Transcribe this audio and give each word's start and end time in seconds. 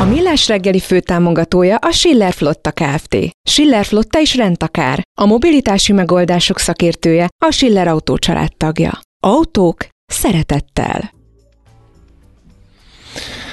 A 0.00 0.04
Millás 0.04 0.48
reggeli 0.48 0.80
főtámogatója 0.80 1.76
a 1.76 1.90
Schiller 1.90 2.32
Flotta 2.32 2.70
Kft. 2.70 3.16
Schiller 3.48 3.84
Flotta 3.84 4.20
is 4.20 4.36
rendtakár. 4.36 5.02
A 5.20 5.26
mobilitási 5.26 5.92
megoldások 5.92 6.58
szakértője 6.58 7.28
a 7.44 7.50
Schiller 7.50 7.88
Autó 7.88 8.16
tagja. 8.56 9.00
Autók 9.20 9.86
szeretettel. 10.06 11.10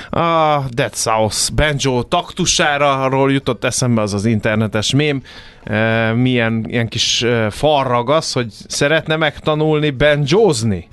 A 0.09 0.63
Dead 0.69 0.95
South 0.95 1.53
banjo 1.55 2.03
taktusára, 2.03 3.01
arról 3.03 3.31
jutott 3.31 3.63
eszembe 3.63 4.01
az 4.01 4.13
az 4.13 4.25
internetes 4.25 4.93
mém, 4.93 5.23
e, 5.63 6.13
milyen 6.13 6.65
ilyen 6.67 6.87
kis 6.87 7.21
e, 7.21 7.49
farragasz, 7.49 8.33
hogy 8.33 8.47
szeretne 8.67 9.15
megtanulni 9.15 9.89
banjozni. 9.89 10.87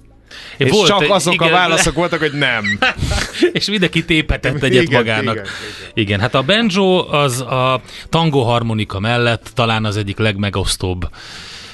É, 0.56 0.64
És 0.64 0.70
volt 0.70 0.86
csak 0.86 1.10
azok 1.10 1.34
igen, 1.34 1.48
a 1.48 1.50
válaszok 1.50 1.94
voltak, 1.94 2.18
hogy 2.18 2.32
nem. 2.32 2.64
és 3.52 3.68
mindenki 3.68 4.04
tépetett 4.04 4.62
egyet 4.62 4.82
Igen, 4.82 5.00
magának. 5.00 5.22
igen, 5.22 5.34
Igen, 5.34 5.46
igen, 5.94 6.20
hát 6.20 6.34
a 6.34 6.42
banjo 6.42 7.08
az 7.10 7.40
a 7.40 7.80
tango 8.08 8.40
harmonika 8.42 9.00
mellett 9.00 9.50
talán 9.54 9.84
az 9.84 9.96
egyik 9.96 10.18
legmegosztóbb 10.18 11.08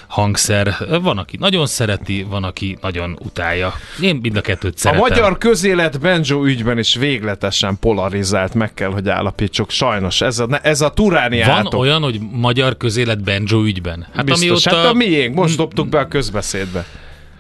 hangszer. 0.06 0.76
Van, 1.02 1.18
aki 1.18 1.36
nagyon 1.36 1.66
szereti, 1.66 2.26
van, 2.28 2.44
aki 2.44 2.78
nagyon 2.80 3.18
utálja. 3.24 3.74
Én 4.00 4.18
mind 4.22 4.36
a 4.36 4.40
kettőt 4.40 4.74
A 4.74 4.78
szeretem. 4.78 5.00
magyar 5.08 5.38
közélet 5.38 6.00
banjo 6.00 6.44
ügyben 6.44 6.78
is 6.78 6.94
végletesen 6.94 7.78
polarizált, 7.80 8.54
meg 8.54 8.74
kell, 8.74 8.90
hogy 8.90 9.08
állapítsuk. 9.08 9.70
Sajnos 9.70 10.20
ez 10.20 10.38
a, 10.38 10.48
ez 10.62 10.80
a 10.80 10.90
turáni 10.90 11.38
Van 11.40 11.48
átok. 11.50 11.80
olyan, 11.80 12.02
hogy 12.02 12.20
magyar 12.32 12.76
közélet 12.76 13.22
banjo 13.24 13.62
ügyben? 13.64 14.06
Hát 14.14 14.24
Biztos, 14.24 14.64
hát 14.66 14.84
a 14.84 14.92
miénk, 14.92 15.34
most 15.34 15.56
dobtuk 15.56 15.88
be 15.88 15.98
a 15.98 16.08
közbeszédbe. 16.08 16.84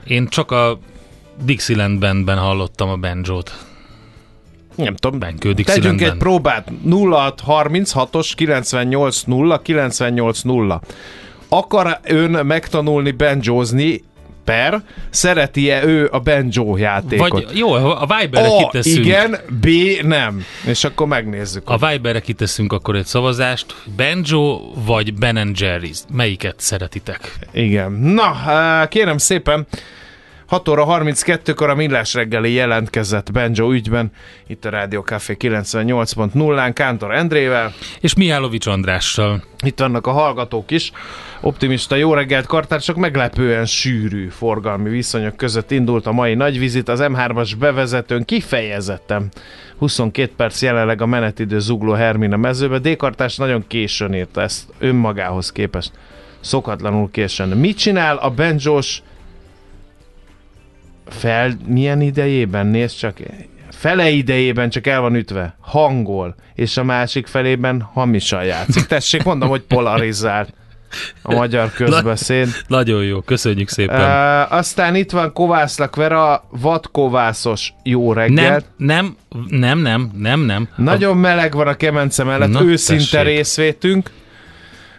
Én 0.06 0.28
csak 0.28 0.50
a 0.50 0.78
Dixieland 1.44 1.98
Bandben 1.98 2.38
hallottam 2.38 2.88
a 2.88 2.96
banjót. 2.96 3.64
Nem 4.74 4.96
tudom, 4.96 5.18
Benkő 5.18 5.54
Tegyünk 5.54 6.00
egy 6.00 6.16
próbát. 6.16 6.68
0636-os 6.88 8.32
98 8.34 9.22
0 9.22 9.62
98 9.62 10.40
0. 10.40 10.80
Akar 11.48 12.00
ön 12.02 12.46
megtanulni 12.46 13.10
banjozni, 13.10 14.02
per, 14.46 14.82
szereti-e 15.10 15.84
ő 15.84 16.08
a 16.12 16.18
banjo 16.20 16.76
játékot? 16.76 17.30
Vagy 17.30 17.46
jó, 17.58 17.72
a 17.72 18.06
Viberre 18.20 18.48
A, 18.48 18.56
kiteszünk. 18.56 19.04
igen, 19.04 19.36
B, 19.60 19.68
nem. 20.02 20.44
És 20.66 20.84
akkor 20.84 21.06
megnézzük. 21.06 21.68
A 21.68 21.76
Viberre 21.76 22.20
kiteszünk 22.20 22.72
akkor 22.72 22.96
egy 22.96 23.06
szavazást. 23.06 23.74
Banjo 23.96 24.60
vagy 24.86 25.14
Ben 25.14 25.54
Jerry's? 25.58 25.98
Melyiket 26.12 26.54
szeretitek? 26.58 27.38
Igen. 27.52 27.92
Na, 27.92 28.24
á, 28.46 28.88
kérem 28.88 29.18
szépen, 29.18 29.66
6 30.46 30.68
óra 30.68 30.84
32-kor 30.88 31.68
a 31.70 31.74
Millás 31.74 32.14
reggeli 32.14 32.52
jelentkezett 32.52 33.32
Banjo 33.32 33.72
ügyben, 33.72 34.10
itt 34.46 34.64
a 34.64 34.70
Rádió 34.70 35.00
Café 35.00 35.36
98.0-án 35.38 36.70
Kántor 36.74 37.14
Endrével, 37.14 37.72
És 38.00 38.14
Mihálovics 38.14 38.66
Andrással. 38.66 39.42
itt 39.64 39.78
vannak 39.78 40.06
a 40.06 40.10
hallgatók 40.10 40.70
is. 40.70 40.92
Optimista 41.40 41.96
jó 41.96 42.14
reggelt 42.14 42.46
kartársak, 42.46 42.96
meglepően 42.96 43.64
sűrű 43.64 44.28
forgalmi 44.28 44.90
viszonyok 44.90 45.36
között 45.36 45.70
indult 45.70 46.06
a 46.06 46.12
mai 46.12 46.34
nagy 46.34 46.58
vizit. 46.58 46.88
Az 46.88 47.00
M3-as 47.02 47.52
bevezetőn 47.58 48.24
kifejezetten 48.24 49.28
22 49.78 50.32
perc 50.36 50.62
jelenleg 50.62 51.02
a 51.02 51.06
menetidő 51.06 51.58
zugló 51.58 51.92
Hermina 51.92 52.36
mezőbe. 52.36 52.78
D-kartás 52.78 53.36
nagyon 53.36 53.64
későn 53.66 54.14
írta 54.14 54.42
ezt 54.42 54.64
önmagához 54.78 55.52
képest. 55.52 55.92
Szokatlanul 56.40 57.10
későn. 57.10 57.48
Mit 57.48 57.76
csinál 57.76 58.16
a 58.16 58.30
benjós 58.30 59.02
fel 61.08 61.56
milyen 61.66 62.00
idejében? 62.00 62.66
Nézd 62.66 62.96
csak, 62.98 63.16
fele 63.70 64.10
idejében 64.10 64.70
csak 64.70 64.86
el 64.86 65.00
van 65.00 65.14
ütve, 65.14 65.56
hangol, 65.60 66.34
és 66.54 66.76
a 66.76 66.84
másik 66.84 67.26
felében 67.26 67.80
hamisan 67.92 68.44
játszik. 68.44 68.86
Tessék, 68.86 69.22
mondom, 69.22 69.48
hogy 69.48 69.60
polarizált 69.62 70.54
a 71.22 71.34
magyar 71.34 71.72
közbeszéd. 71.76 72.48
Nagyon 72.66 73.04
jó, 73.04 73.20
köszönjük 73.20 73.68
szépen. 73.68 74.00
Uh, 74.00 74.52
aztán 74.52 74.94
itt 74.94 75.10
van 75.10 75.32
Kovászlak 75.32 75.96
Vera, 75.96 76.44
vadkovászos 76.50 77.72
jó 77.82 78.12
nem, 78.12 78.22
reggelt. 78.22 78.64
nem, 78.76 79.16
nem, 79.48 79.78
nem, 79.78 80.10
nem, 80.16 80.40
nem. 80.40 80.68
Nagyon 80.76 81.16
meleg 81.16 81.54
van 81.54 81.66
a 81.66 81.74
kemence 81.74 82.24
mellett, 82.24 82.50
Na, 82.50 82.62
őszinte 82.62 83.04
tessék. 83.10 83.34
részvétünk. 83.36 84.10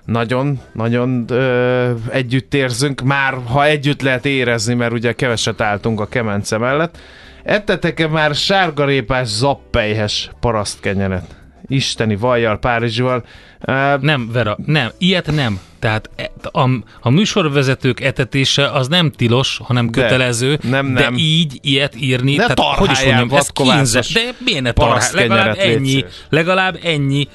Nagyon, 0.07 0.59
nagyon 0.73 1.25
ö, 1.27 1.91
együtt 2.09 2.53
érzünk, 2.53 3.01
már 3.01 3.33
ha 3.45 3.65
együtt 3.65 4.01
lehet 4.01 4.25
érezni, 4.25 4.73
mert 4.73 4.91
ugye 4.91 5.13
keveset 5.13 5.61
álltunk 5.61 5.99
a 5.99 6.07
kemence 6.07 6.57
mellett. 6.57 6.97
Ettetek-e 7.43 8.07
már 8.07 8.35
sárgarépás 8.35 9.27
zappelyhes 9.27 10.29
parasztkenyeret? 10.39 11.35
Isteni 11.67 12.15
vajjal, 12.15 12.57
Párizsival. 12.59 13.23
Uh, 13.67 14.01
Nem, 14.01 14.29
Vera, 14.31 14.57
nem, 14.65 14.89
ilyet 14.97 15.31
nem. 15.31 15.59
Tehát 15.79 16.09
e- 16.15 16.31
a, 16.51 16.69
a 17.01 17.09
műsorvezetők 17.09 17.99
etetése 18.01 18.71
az 18.71 18.87
nem 18.87 19.11
tilos, 19.11 19.59
hanem 19.63 19.91
De. 19.91 20.01
kötelező, 20.01 20.59
Nem, 20.63 20.93
de 20.93 21.01
nem. 21.01 21.13
így 21.17 21.59
ilyet 21.61 21.95
írni, 21.95 22.35
Ne 22.35 22.45
tehát 22.45 22.77
hogy 22.77 22.91
is 22.91 23.03
mondjam, 23.03 23.37
ez 23.39 23.49
kínzás, 23.49 24.13
de 24.13 24.21
miért 24.39 24.61
ne 24.61 24.71
parasztkenyeret, 24.71 25.29
Legalább 25.45 25.57
ennyi, 25.75 25.87
szíves. 25.89 26.11
legalább 26.29 26.79
ennyi. 26.83 27.27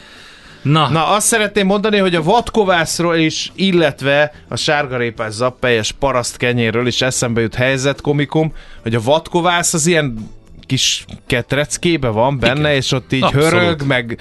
Na, 0.63 0.89
Na, 0.89 1.07
azt 1.07 1.27
szeretném 1.27 1.67
mondani, 1.67 1.99
hogy 1.99 2.15
a 2.15 2.23
vadkovászról 2.23 3.17
is, 3.17 3.53
illetve 3.55 4.33
a 4.49 4.57
sárgarépás 4.57 5.33
zappelyes 5.33 5.93
paraszt 5.93 6.37
kenyéről 6.37 6.87
is 6.87 7.03
eszembe 7.03 7.41
jut 7.41 7.55
helyzetkomikum, 7.55 8.53
hogy 8.83 8.95
a 8.95 9.01
vadkovász 9.01 9.75
az 9.75 9.87
ilyen 9.87 10.31
kis 10.73 11.05
ketreckébe 11.27 12.09
van 12.09 12.39
benne, 12.39 12.61
Igen. 12.61 12.73
és 12.73 12.93
ott 12.93 13.13
így 13.13 13.23
Abszolút. 13.23 13.49
hörög, 13.49 13.83
meg 13.87 14.19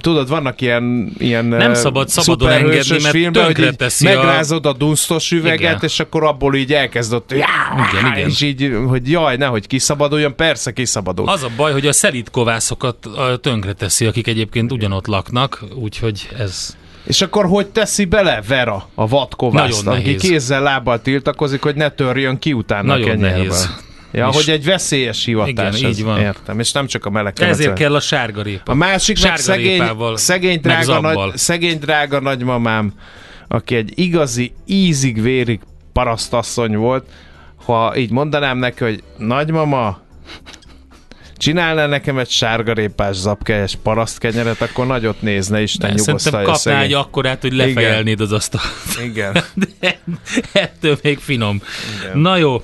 tudod, 0.00 0.28
vannak 0.28 0.60
ilyen, 0.60 1.12
ilyen 1.18 1.44
Nem 1.44 1.74
szabad 1.74 2.08
szabadon 2.08 2.50
engedni, 2.50 2.90
mert 3.02 3.06
filmben, 3.14 3.44
hogy 3.44 3.58
így 3.58 3.74
a- 3.78 3.86
megrázod 4.02 4.66
a 4.66 4.72
dunsztos 4.72 5.30
üveget, 5.32 5.58
Igen. 5.60 5.78
és 5.82 6.00
akkor 6.00 6.24
abból 6.24 6.54
így 6.56 6.72
elkezd 6.72 7.12
ott, 7.12 7.32
Igen, 7.32 7.46
igen. 8.12 8.28
és 8.28 8.40
így, 8.40 8.72
hogy 8.88 9.10
jaj, 9.10 9.36
nehogy 9.36 9.66
kiszabaduljon, 9.66 10.36
persze 10.36 10.72
kiszabadul. 10.72 11.28
az 11.28 11.42
a 11.42 11.48
baj, 11.56 11.72
hogy 11.72 11.86
a 11.86 11.92
szelídkovászokat 11.92 12.96
ö, 13.16 13.36
tönkreteszi, 13.36 14.06
akik 14.06 14.26
egyébként 14.26 14.72
ugyanott 14.72 15.06
laknak, 15.06 15.64
úgyhogy 15.74 16.28
ez... 16.38 16.76
És 17.06 17.22
akkor 17.22 17.44
hogy 17.46 17.66
teszi 17.66 18.04
bele 18.04 18.42
Vera 18.48 18.88
a 18.94 19.08
vadkovászt, 19.08 19.86
aki 19.86 20.02
nehéz. 20.02 20.20
kézzel 20.20 20.62
lábbal 20.62 21.02
tiltakozik, 21.02 21.62
hogy 21.62 21.74
ne 21.74 21.88
törjön 21.88 22.38
ki 22.38 22.52
utána 22.52 22.82
Nagyon 22.86 23.08
a 23.08 23.10
kenyérből. 23.10 23.36
nehéz. 23.38 23.70
Ja, 24.12 24.28
És- 24.28 24.34
hogy 24.34 24.50
egy 24.50 24.64
veszélyes 24.64 25.24
hivatás. 25.24 25.78
Igen, 25.78 25.90
így 25.90 26.02
van. 26.04 26.20
Értem, 26.20 26.60
és 26.60 26.72
nem 26.72 26.86
csak 26.86 27.04
a 27.04 27.10
meleg 27.10 27.40
Ezért 27.40 27.72
kell 27.72 27.94
a 27.94 28.00
sárgarépa. 28.00 28.72
A 28.72 28.74
másik 28.74 29.22
meg 29.22 29.36
szegény, 29.36 29.82
szegény, 30.14 30.50
meg 30.52 30.60
drága 30.60 30.82
zabbal. 30.84 31.26
nagy, 31.26 31.36
szegény 31.36 31.78
drága 31.78 32.20
nagymamám, 32.20 32.92
aki 33.48 33.74
egy 33.74 33.92
igazi, 33.94 34.52
ízig-vérig 34.66 35.60
parasztasszony 35.92 36.76
volt, 36.76 37.06
ha 37.64 37.96
így 37.96 38.10
mondanám 38.10 38.58
neki, 38.58 38.84
hogy 38.84 39.02
nagymama, 39.18 40.00
csinálna 41.36 41.86
nekem 41.86 42.18
egy 42.18 42.30
sárgarépás 42.30 43.16
zapkelyes 43.16 43.78
parasztkenyeret, 43.82 44.60
akkor 44.60 44.86
nagyot 44.86 45.22
nézne, 45.22 45.62
Isten 45.62 45.90
De 45.96 46.02
szerintem 46.02 46.32
kapnál 46.32 46.50
egy 46.54 46.58
szegény. 46.58 46.94
akkorát, 46.94 47.40
hogy 47.40 47.52
lefejelnéd 47.52 48.20
az 48.20 48.32
asztalt. 48.32 48.64
Igen. 49.04 49.32
De 49.80 50.00
ettől 50.52 50.98
még 51.02 51.18
finom. 51.18 51.62
Igen. 52.00 52.18
Na 52.18 52.36
jó. 52.36 52.62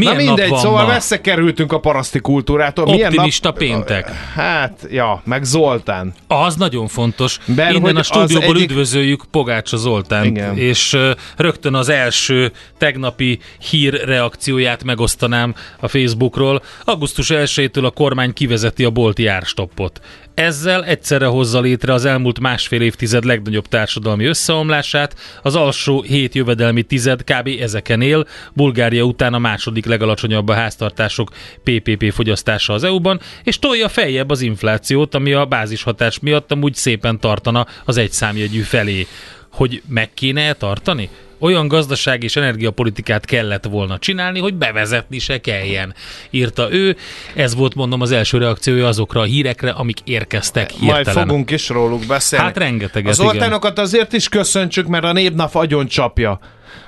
Milyen 0.00 0.14
Na 0.16 0.22
mindegy, 0.22 0.48
nap 0.48 0.50
van 0.50 0.58
szóval 0.60 0.86
ma? 0.86 0.92
messze 0.92 1.20
kerültünk 1.20 1.72
a 1.72 1.80
paraszti 1.80 2.18
kultúrától. 2.20 2.84
Optimista 2.84 3.48
nap... 3.48 3.58
péntek. 3.58 4.10
Hát, 4.34 4.86
ja, 4.90 5.22
meg 5.24 5.44
Zoltán. 5.44 6.14
Az 6.26 6.56
nagyon 6.56 6.88
fontos. 6.88 7.38
Mert 7.44 7.74
Innen 7.74 7.96
a 7.96 8.02
stúdióból 8.02 8.54
egyik- 8.54 8.70
üdvözöljük 8.70 9.24
Pogácsa 9.30 9.76
Zoltánt, 9.76 10.26
Igen. 10.26 10.56
és 10.56 10.92
ö, 10.92 11.10
rögtön 11.36 11.74
az 11.74 11.88
első 11.88 12.52
tegnapi 12.78 13.38
hír 13.70 14.04
reakcióját 14.04 14.84
megosztanám 14.84 15.54
a 15.80 15.88
Facebookról. 15.88 16.62
Augusztus 16.84 17.30
1-től 17.32 17.84
a 17.84 17.90
kormány 17.90 18.32
kivezeti 18.32 18.84
a 18.84 18.90
bolti 18.90 19.26
árstoppot. 19.26 20.00
Ezzel 20.40 20.84
egyszerre 20.84 21.26
hozza 21.26 21.60
létre 21.60 21.92
az 21.92 22.04
elmúlt 22.04 22.40
másfél 22.40 22.80
évtized 22.80 23.24
legnagyobb 23.24 23.66
társadalmi 23.66 24.24
összeomlását, 24.24 25.16
az 25.42 25.54
alsó 25.54 26.02
hét 26.02 26.34
jövedelmi 26.34 26.82
tized 26.82 27.24
kb. 27.24 27.48
ezeken 27.60 28.00
él, 28.00 28.26
Bulgária 28.52 29.02
után 29.02 29.34
a 29.34 29.38
második 29.38 29.86
legalacsonyabb 29.86 30.48
a 30.48 30.54
háztartások 30.54 31.30
PPP 31.62 32.12
fogyasztása 32.12 32.72
az 32.72 32.84
EU-ban, 32.84 33.20
és 33.44 33.58
tolja 33.58 33.88
feljebb 33.88 34.30
az 34.30 34.40
inflációt, 34.40 35.14
ami 35.14 35.32
a 35.32 35.44
bázishatás 35.44 36.18
miatt 36.18 36.52
amúgy 36.52 36.74
szépen 36.74 37.20
tartana 37.20 37.66
az 37.84 37.96
egyszámjegyű 37.96 38.60
felé. 38.60 39.06
Hogy 39.52 39.82
meg 39.88 40.10
kéne 40.14 40.52
tartani? 40.52 41.08
Olyan 41.40 41.68
gazdaság 41.68 42.22
és 42.22 42.36
energiapolitikát 42.36 43.24
kellett 43.24 43.64
volna 43.64 43.98
csinálni, 43.98 44.38
hogy 44.38 44.54
bevezetni 44.54 45.18
se 45.18 45.40
kelljen, 45.40 45.94
írta 46.30 46.72
ő. 46.72 46.96
Ez 47.34 47.54
volt 47.54 47.74
mondom 47.74 48.00
az 48.00 48.10
első 48.10 48.38
reakciója 48.38 48.86
azokra 48.86 49.20
a 49.20 49.24
hírekre, 49.24 49.70
amik 49.70 49.98
érkeztek 50.04 50.70
Majd 50.80 50.94
hirtelen. 50.94 51.26
fogunk 51.26 51.50
is 51.50 51.68
róluk 51.68 52.06
beszélni. 52.06 52.44
Hát 52.44 52.56
rengeteget, 52.56 53.10
A 53.10 53.14
Zoltánokat 53.14 53.78
azért 53.78 54.12
is 54.12 54.28
köszöntsük, 54.28 54.86
mert 54.86 55.04
a 55.04 55.12
népnap 55.12 55.54
agyon 55.54 55.86
csapja 55.86 56.38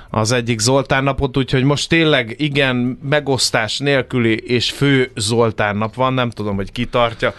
az 0.09 0.31
egyik 0.31 0.59
Zoltán 0.59 1.03
napot, 1.03 1.37
úgyhogy 1.37 1.63
most 1.63 1.89
tényleg 1.89 2.35
igen, 2.37 2.99
megosztás 3.09 3.77
nélküli 3.77 4.37
és 4.37 4.71
fő 4.71 5.11
Zoltán 5.15 5.77
nap 5.77 5.95
van, 5.95 6.13
nem 6.13 6.29
tudom, 6.29 6.55
hogy 6.55 6.71
ki 6.71 6.85
tartja. 6.85 7.33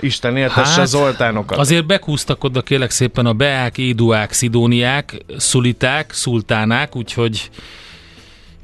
Isten 0.00 0.36
éltesse 0.36 0.78
Hát, 0.80 0.86
Zoltánokat. 0.86 1.58
Azért 1.58 1.86
bekúztak 1.86 2.44
oda 2.44 2.62
kérlek 2.62 2.90
szépen 2.90 3.26
a 3.26 3.32
Beák, 3.32 3.78
Éduák, 3.78 4.32
Szidóniák, 4.32 5.24
Szuliták, 5.36 6.12
Szultánák, 6.12 6.96
úgyhogy 6.96 7.50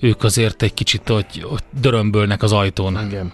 ők 0.00 0.25
azért 0.25 0.62
egy 0.62 0.75
kicsit 0.75 1.09
hogy, 1.09 1.43
hogy 1.43 1.62
dörömbölnek 1.81 2.43
az 2.43 2.53
ajtón. 2.53 2.99
Igen. 3.06 3.32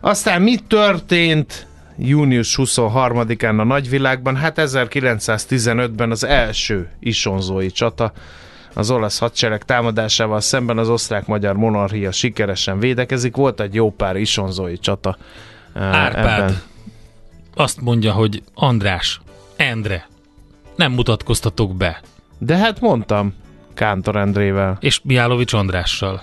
Aztán 0.00 0.42
mi 0.42 0.56
történt 0.56 1.66
június 1.98 2.58
23-án 2.62 3.58
a 3.58 3.64
nagyvilágban? 3.64 4.36
Hát 4.36 4.54
1915-ben 4.60 6.10
az 6.10 6.24
első 6.24 6.88
isonzói 7.00 7.70
csata. 7.70 8.12
Az 8.74 8.90
olasz 8.90 9.18
hadsereg 9.18 9.64
támadásával 9.64 10.40
szemben 10.40 10.78
az 10.78 10.88
osztrák-magyar 10.88 11.54
monarchia 11.56 12.12
sikeresen 12.12 12.78
védekezik. 12.78 13.36
Volt 13.36 13.60
egy 13.60 13.74
jó 13.74 13.90
pár 13.90 14.16
isonzói 14.16 14.78
csata. 14.78 15.16
eh, 15.74 15.82
Árpád 15.94 16.62
azt 17.54 17.80
mondja, 17.80 18.12
hogy 18.12 18.42
András, 18.54 19.20
Endre, 19.56 20.08
nem 20.76 20.92
mutatkoztatok 20.92 21.76
be. 21.76 22.00
De 22.38 22.56
hát 22.56 22.80
mondtam, 22.80 23.34
Kántor 23.74 24.16
Endrével. 24.16 24.76
És 24.80 25.00
Miálovics 25.02 25.52
Andrással. 25.52 26.22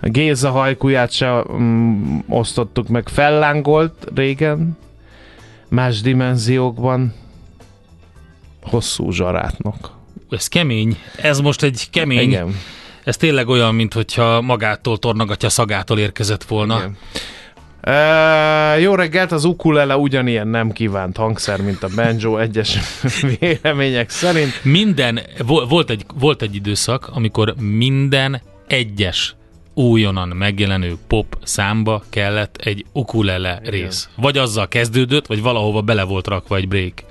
A 0.00 0.08
Géza 0.08 0.50
hajkuját 0.50 1.12
se 1.12 1.44
mm, 1.52 2.18
osztottuk 2.28 2.88
meg. 2.88 3.08
Fellángolt 3.08 4.06
régen, 4.14 4.78
más 5.68 6.00
dimenziókban. 6.00 7.14
Hosszú 8.62 9.10
zsarátnok. 9.10 9.94
Ez 10.30 10.48
kemény. 10.48 10.98
Ez 11.16 11.40
most 11.40 11.62
egy 11.62 11.88
kemény. 11.90 12.20
Igen. 12.20 12.54
Ez 13.04 13.16
tényleg 13.16 13.48
olyan, 13.48 13.74
mint 13.74 13.92
hogyha 13.92 14.40
magától, 14.40 14.98
tornagatja 14.98 15.48
szagától 15.48 15.98
érkezett 15.98 16.44
volna. 16.44 16.76
Igen. 16.76 16.96
Uh, 17.86 18.80
jó 18.82 18.94
reggelt, 18.94 19.32
az 19.32 19.44
ukulele 19.44 19.96
ugyanilyen 19.96 20.48
nem 20.48 20.72
kívánt 20.72 21.16
hangszer, 21.16 21.60
mint 21.62 21.82
a 21.82 21.88
banjo 21.94 22.38
egyes 22.38 22.78
vélemények 23.38 24.10
szerint. 24.10 24.64
Minden, 24.64 25.20
vo- 25.46 25.68
volt 25.68 25.90
egy, 25.90 26.04
volt 26.14 26.42
egy 26.42 26.54
időszak, 26.54 27.08
amikor 27.12 27.54
minden 27.58 28.40
egyes 28.66 29.34
újonnan 29.74 30.28
megjelenő 30.28 30.96
pop 31.06 31.38
számba 31.42 32.02
kellett 32.10 32.56
egy 32.56 32.84
ukulele 32.92 33.60
rész. 33.64 34.08
Vagy 34.16 34.38
azzal 34.38 34.68
kezdődött, 34.68 35.26
vagy 35.26 35.42
valahova 35.42 35.80
bele 35.82 36.02
volt 36.02 36.26
rakva 36.26 36.56
egy 36.56 36.68
break. 36.68 37.04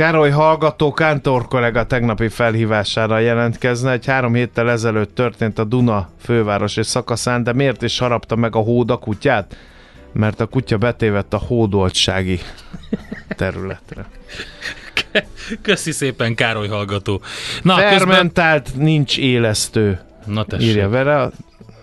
Károly 0.00 0.30
hallgató 0.30 0.92
Kántor 0.92 1.48
kollega 1.48 1.86
tegnapi 1.86 2.28
felhívására 2.28 3.18
jelentkezne. 3.18 3.90
Egy 3.90 4.06
három 4.06 4.34
héttel 4.34 4.70
ezelőtt 4.70 5.14
történt 5.14 5.58
a 5.58 5.64
Duna 5.64 6.08
fővárosi 6.20 6.82
szakaszán, 6.82 7.42
de 7.42 7.52
miért 7.52 7.82
is 7.82 7.98
harapta 7.98 8.36
meg 8.36 8.56
a 8.56 8.58
hód 8.58 8.90
a 8.90 8.96
kutyát? 8.96 9.56
Mert 10.12 10.40
a 10.40 10.46
kutya 10.46 10.78
betévett 10.78 11.34
a 11.34 11.38
hódoltsági 11.38 12.40
területre. 13.36 14.06
Köszi 15.62 15.92
szépen, 15.92 16.34
Károly 16.34 16.68
hallgató. 16.68 17.20
Na, 17.62 17.74
közben... 17.74 17.98
Fermentált, 17.98 18.76
nincs 18.76 19.18
élesztő. 19.18 20.00
Na 20.26 20.44
tessék. 20.44 20.68
írja 20.68 20.88
vele. 20.88 21.30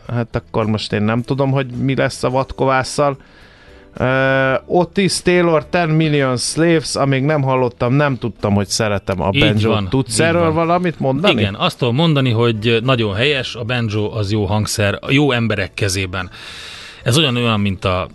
Hát 0.07 0.35
akkor 0.35 0.65
most 0.65 0.93
én 0.93 1.01
nem 1.01 1.21
tudom, 1.21 1.51
hogy 1.51 1.67
mi 1.67 1.95
lesz 1.95 2.23
a 2.23 2.29
vadkovásszal. 2.29 3.17
Uh, 3.99 4.77
Otis 4.77 5.21
Taylor 5.21 5.65
10 5.65 5.85
Million 5.85 6.37
Slaves, 6.37 6.95
amíg 6.95 7.23
nem 7.23 7.41
hallottam, 7.41 7.93
nem 7.93 8.17
tudtam, 8.17 8.53
hogy 8.53 8.67
szeretem 8.67 9.21
a 9.21 9.29
banjo 9.29 9.81
Tudsz 9.89 10.19
erről 10.19 10.51
valamit 10.51 10.99
mondani? 10.99 11.41
Igen, 11.41 11.55
azt 11.55 11.77
tudom 11.77 11.95
mondani, 11.95 12.31
hogy 12.31 12.79
nagyon 12.83 13.15
helyes, 13.15 13.55
a 13.55 13.63
banjo 13.63 14.11
az 14.11 14.31
jó 14.31 14.45
hangszer, 14.45 14.97
a 15.01 15.11
jó 15.11 15.31
emberek 15.31 15.73
kezében. 15.73 16.29
Ez 17.03 17.17
olyan 17.17 17.35
olyan, 17.35 17.59
mint 17.59 17.85
a 17.85 18.07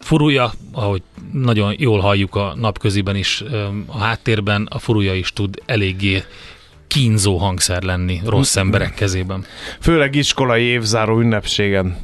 furúja, 0.00 0.52
ahogy 0.72 1.02
nagyon 1.32 1.74
jól 1.78 2.00
halljuk 2.00 2.34
a 2.34 2.54
napköziben 2.56 3.16
is, 3.16 3.44
a 3.86 3.98
háttérben 3.98 4.68
a 4.70 4.78
furúja 4.78 5.14
is 5.14 5.32
tud 5.32 5.62
eléggé 5.66 6.22
kínzó 6.86 7.36
hangszer 7.36 7.82
lenni 7.82 8.20
rossz 8.24 8.56
emberek 8.56 8.94
kezében. 8.94 9.44
Főleg 9.80 10.14
iskolai 10.14 10.62
évzáró 10.62 11.20
ünnepségen 11.20 11.96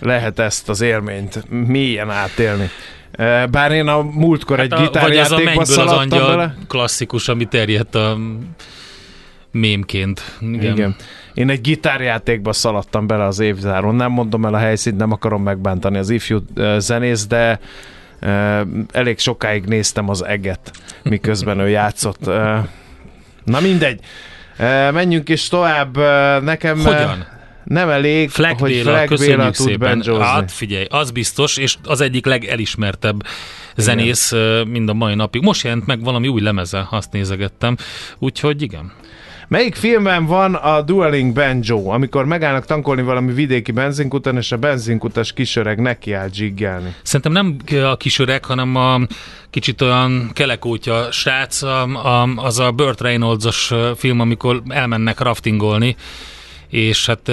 lehet 0.00 0.38
ezt 0.38 0.68
az 0.68 0.80
élményt 0.80 1.44
mélyen 1.66 2.10
átélni. 2.10 2.70
Bár 3.50 3.72
én 3.72 3.86
a 3.88 4.02
múltkor 4.02 4.60
egy 4.60 4.70
Hát 4.72 4.78
a, 4.78 4.82
a 4.82 4.86
gitárjátékba 4.86 5.60
az 5.60 5.68
szaladtam 5.70 5.98
angyal 5.98 6.28
bele. 6.28 6.54
klasszikus, 6.68 7.28
ami 7.28 7.44
terjedt 7.44 7.94
a 7.94 8.18
mémként. 9.50 10.22
Igen. 10.40 10.72
Igen. 10.72 10.96
Én 11.34 11.50
egy 11.50 11.60
gitárjátékba 11.60 12.52
szaladtam 12.52 13.06
bele 13.06 13.24
az 13.24 13.38
évzáron. 13.38 13.94
Nem 13.94 14.10
mondom 14.10 14.44
el 14.44 14.54
a 14.54 14.58
helyszínt, 14.58 14.96
nem 14.96 15.12
akarom 15.12 15.42
megbántani 15.42 15.98
az 15.98 16.10
ifjú 16.10 16.38
zenész, 16.78 17.26
de 17.26 17.60
elég 18.92 19.18
sokáig 19.18 19.64
néztem 19.64 20.08
az 20.08 20.24
eget, 20.24 20.70
miközben 21.02 21.58
ő 21.58 21.68
játszott. 21.68 22.26
Na 23.44 23.60
mindegy. 23.60 24.00
Menjünk 24.92 25.28
is 25.28 25.48
tovább. 25.48 25.96
Nekem 26.42 26.78
Hogyan? 26.78 27.26
Nem 27.68 27.88
elég, 27.88 28.30
Fleck 28.30 28.58
hogy 28.58 28.70
Béla, 28.70 28.90
Fleck 28.90 29.18
Béla 29.18 29.50
tud 29.50 29.66
szépen. 29.66 30.02
Hát 30.20 30.52
figyelj, 30.52 30.86
az 30.90 31.10
biztos, 31.10 31.56
és 31.56 31.76
az 31.84 32.00
egyik 32.00 32.26
legelismertebb 32.26 33.26
zenész 33.76 34.32
ö, 34.32 34.62
mind 34.62 34.88
a 34.88 34.94
mai 34.94 35.14
napig. 35.14 35.42
Most 35.42 35.64
jelent 35.64 35.86
meg 35.86 36.02
valami 36.02 36.28
új 36.28 36.40
lemeze, 36.40 36.86
azt 36.90 37.12
nézegettem. 37.12 37.76
Úgyhogy 38.18 38.62
igen. 38.62 38.92
Melyik 39.48 39.74
filmben 39.74 40.26
van 40.26 40.54
a 40.54 40.82
Dueling 40.82 41.32
Banjo, 41.32 41.88
amikor 41.88 42.24
megállnak 42.24 42.64
tankolni 42.64 43.02
valami 43.02 43.32
vidéki 43.32 43.72
benzinkuton, 43.72 44.36
és 44.36 44.52
a 44.52 44.56
benzinkutas 44.56 45.32
kisöreg 45.32 45.80
nekiáll 45.80 46.28
dzsiggelni? 46.28 46.94
Szerintem 47.02 47.32
nem 47.32 47.56
a 47.84 47.96
kisöreg, 47.96 48.44
hanem 48.44 48.76
a 48.76 49.00
kicsit 49.50 49.80
olyan 49.80 50.30
kelekótya 50.32 51.12
srác, 51.12 51.62
a, 51.62 51.82
a, 51.82 52.28
az 52.36 52.58
a 52.58 52.72
Burt 52.72 53.00
Reynolds-os 53.00 53.72
film, 53.96 54.20
amikor 54.20 54.62
elmennek 54.68 55.20
raftingolni, 55.20 55.96
és 56.70 57.06
hát 57.06 57.30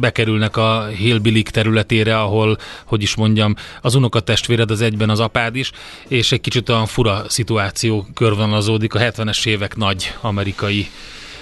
bekerülnek 0.00 0.56
a 0.56 0.86
hillbillik 0.86 1.48
területére, 1.48 2.20
ahol, 2.20 2.56
hogy 2.84 3.02
is 3.02 3.14
mondjam, 3.14 3.54
az 3.80 3.94
unokatestvéred 3.94 4.70
az 4.70 4.80
egyben 4.80 5.10
az 5.10 5.20
apád 5.20 5.56
is, 5.56 5.70
és 6.08 6.32
egy 6.32 6.40
kicsit 6.40 6.68
olyan 6.68 6.86
fura 6.86 7.24
szituáció 7.28 8.06
körvonalazódik 8.14 8.94
a 8.94 8.98
70-es 8.98 9.46
évek 9.46 9.76
nagy 9.76 10.14
amerikai 10.20 10.86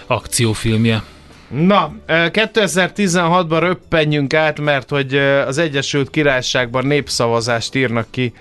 akciófilmje. 0.07 1.03
Na, 1.49 1.95
ö, 2.07 2.27
2016-ban 2.31 3.59
röppenjünk 3.61 4.35
át, 4.35 4.61
mert 4.61 4.91
hogy 4.91 5.15
az 5.47 5.59
Egyesült 5.59 6.11
Királyságban 6.11 6.87
népszavazást 6.87 7.75
írnak 7.75 8.07
ki 8.11 8.33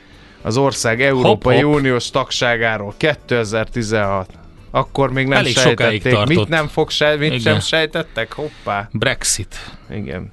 az 0.41 0.57
ország 0.57 1.01
Európai 1.01 1.59
Hopp, 1.59 1.71
hopp. 1.71 1.75
Uniós 1.75 2.09
tagságáról 2.09 2.93
2016. 2.97 4.42
Akkor 4.75 5.11
még 5.11 5.27
nem 5.27 5.37
Elég 5.37 5.57
sejtették. 5.57 6.25
Mit 6.25 6.47
nem 6.47 6.67
fog 6.67 6.89
se, 6.89 7.15
mit 7.15 7.27
Igen. 7.27 7.39
sem 7.39 7.59
sejtettek? 7.59 8.33
Hoppá. 8.33 8.89
Brexit. 8.91 9.55
Igen. 9.91 10.31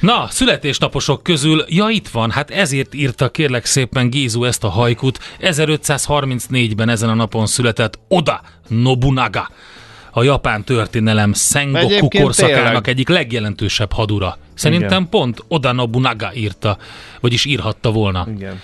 Na, 0.00 0.26
születésnaposok 0.30 1.22
közül, 1.22 1.64
ja 1.68 1.88
itt 1.88 2.08
van, 2.08 2.30
hát 2.30 2.50
ezért 2.50 2.94
írta 2.94 3.30
kérlek 3.30 3.64
szépen 3.64 4.10
Gézu 4.10 4.44
ezt 4.44 4.64
a 4.64 4.68
hajkut. 4.68 5.18
1534-ben 5.40 6.88
ezen 6.88 7.08
a 7.08 7.14
napon 7.14 7.46
született 7.46 7.98
Oda 8.08 8.40
Nobunaga, 8.68 9.50
a 10.10 10.22
japán 10.22 10.64
történelem 10.64 11.32
Sengoku 11.32 11.86
Egyébként 11.86 12.22
korszakának 12.24 12.64
tényleg. 12.64 12.88
egyik 12.88 13.08
legjelentősebb 13.08 13.92
hadura. 13.92 14.38
Szerintem 14.54 14.88
Igen. 14.88 15.08
pont 15.08 15.44
Oda 15.48 15.72
Nobunaga 15.72 16.34
írta, 16.34 16.78
vagyis 17.20 17.44
írhatta 17.44 17.90
volna 17.90 18.26
Igen. 18.36 18.60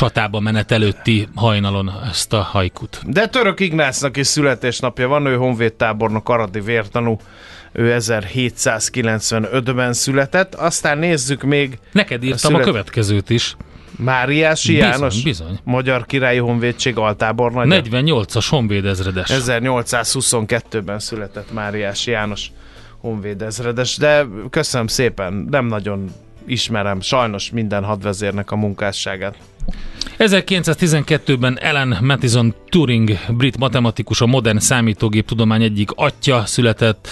Csatába 0.00 0.40
menet 0.40 0.70
előtti 0.70 1.28
hajnalon 1.34 1.92
ezt 2.10 2.32
a 2.32 2.40
hajkut. 2.40 3.00
De 3.06 3.26
Török 3.26 3.60
Ignásznak 3.60 4.16
is 4.16 4.26
születésnapja 4.26 5.08
van, 5.08 5.26
ő 5.26 5.36
honvédtábornok 5.36 6.28
aradi 6.28 6.60
vértanú, 6.60 7.16
ő 7.72 7.96
1795-ben 7.98 9.92
született. 9.92 10.54
Aztán 10.54 10.98
nézzük 10.98 11.42
még 11.42 11.78
Neked 11.92 12.22
írtam 12.22 12.54
a, 12.54 12.56
szület- 12.56 12.64
következőt 12.64 13.30
is. 13.30 13.56
Máriási 13.96 14.72
Bizony, 14.72 14.88
János, 14.90 15.22
bizony. 15.22 15.58
Magyar 15.64 16.06
Királyi 16.06 16.38
Honvédség 16.38 16.96
altábornagya. 16.96 17.80
48-as 17.82 18.46
honvédezredes. 18.48 19.30
1822-ben 19.32 20.98
született 20.98 21.52
Máriási 21.52 22.10
János 22.10 22.50
honvédezredes, 23.00 23.96
de 23.96 24.26
köszönöm 24.50 24.86
szépen, 24.86 25.46
nem 25.50 25.66
nagyon 25.66 26.10
ismerem 26.46 27.00
sajnos 27.00 27.50
minden 27.50 27.84
hadvezérnek 27.84 28.50
a 28.50 28.56
munkásságát. 28.56 29.36
1912-ben 30.18 31.58
Ellen 31.60 31.98
Matheson 32.00 32.54
Turing, 32.68 33.18
brit 33.28 33.58
matematikus, 33.58 34.20
a 34.20 34.26
modern 34.26 34.58
számítógép 34.58 35.26
tudomány 35.26 35.62
egyik 35.62 35.90
atya 35.94 36.44
született, 36.46 37.08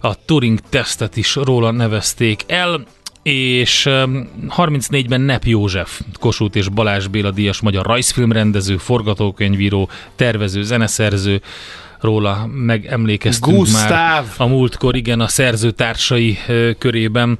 a 0.00 0.24
Turing 0.24 0.60
tesztet 0.68 1.16
is 1.16 1.34
róla 1.34 1.70
nevezték 1.70 2.42
el, 2.46 2.84
és 3.22 3.86
em, 3.86 4.28
34-ben 4.56 5.20
Nep 5.20 5.44
József, 5.44 6.00
Kossuth 6.20 6.56
és 6.56 6.68
Balázs 6.68 7.06
Béla 7.06 7.30
díjas 7.30 7.60
magyar 7.60 7.86
rajzfilmrendező, 7.86 8.76
forgatókönyvíró, 8.76 9.88
tervező, 10.16 10.62
zeneszerző, 10.62 11.40
róla 12.00 12.46
megemlékeztünk 12.46 13.56
Gusztáv! 13.56 14.24
már 14.24 14.34
a 14.36 14.46
múltkor, 14.46 14.96
igen, 14.96 15.20
a 15.20 15.28
szerzőtársai 15.28 16.38
körében. 16.78 17.38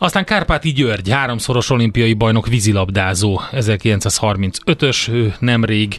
Aztán 0.00 0.24
Kárpáti 0.24 0.72
György, 0.72 1.10
háromszoros 1.10 1.70
olimpiai 1.70 2.14
bajnok 2.14 2.46
vízilabdázó, 2.46 3.40
1935-ös, 3.52 5.12
ő 5.12 5.34
nemrég 5.38 5.98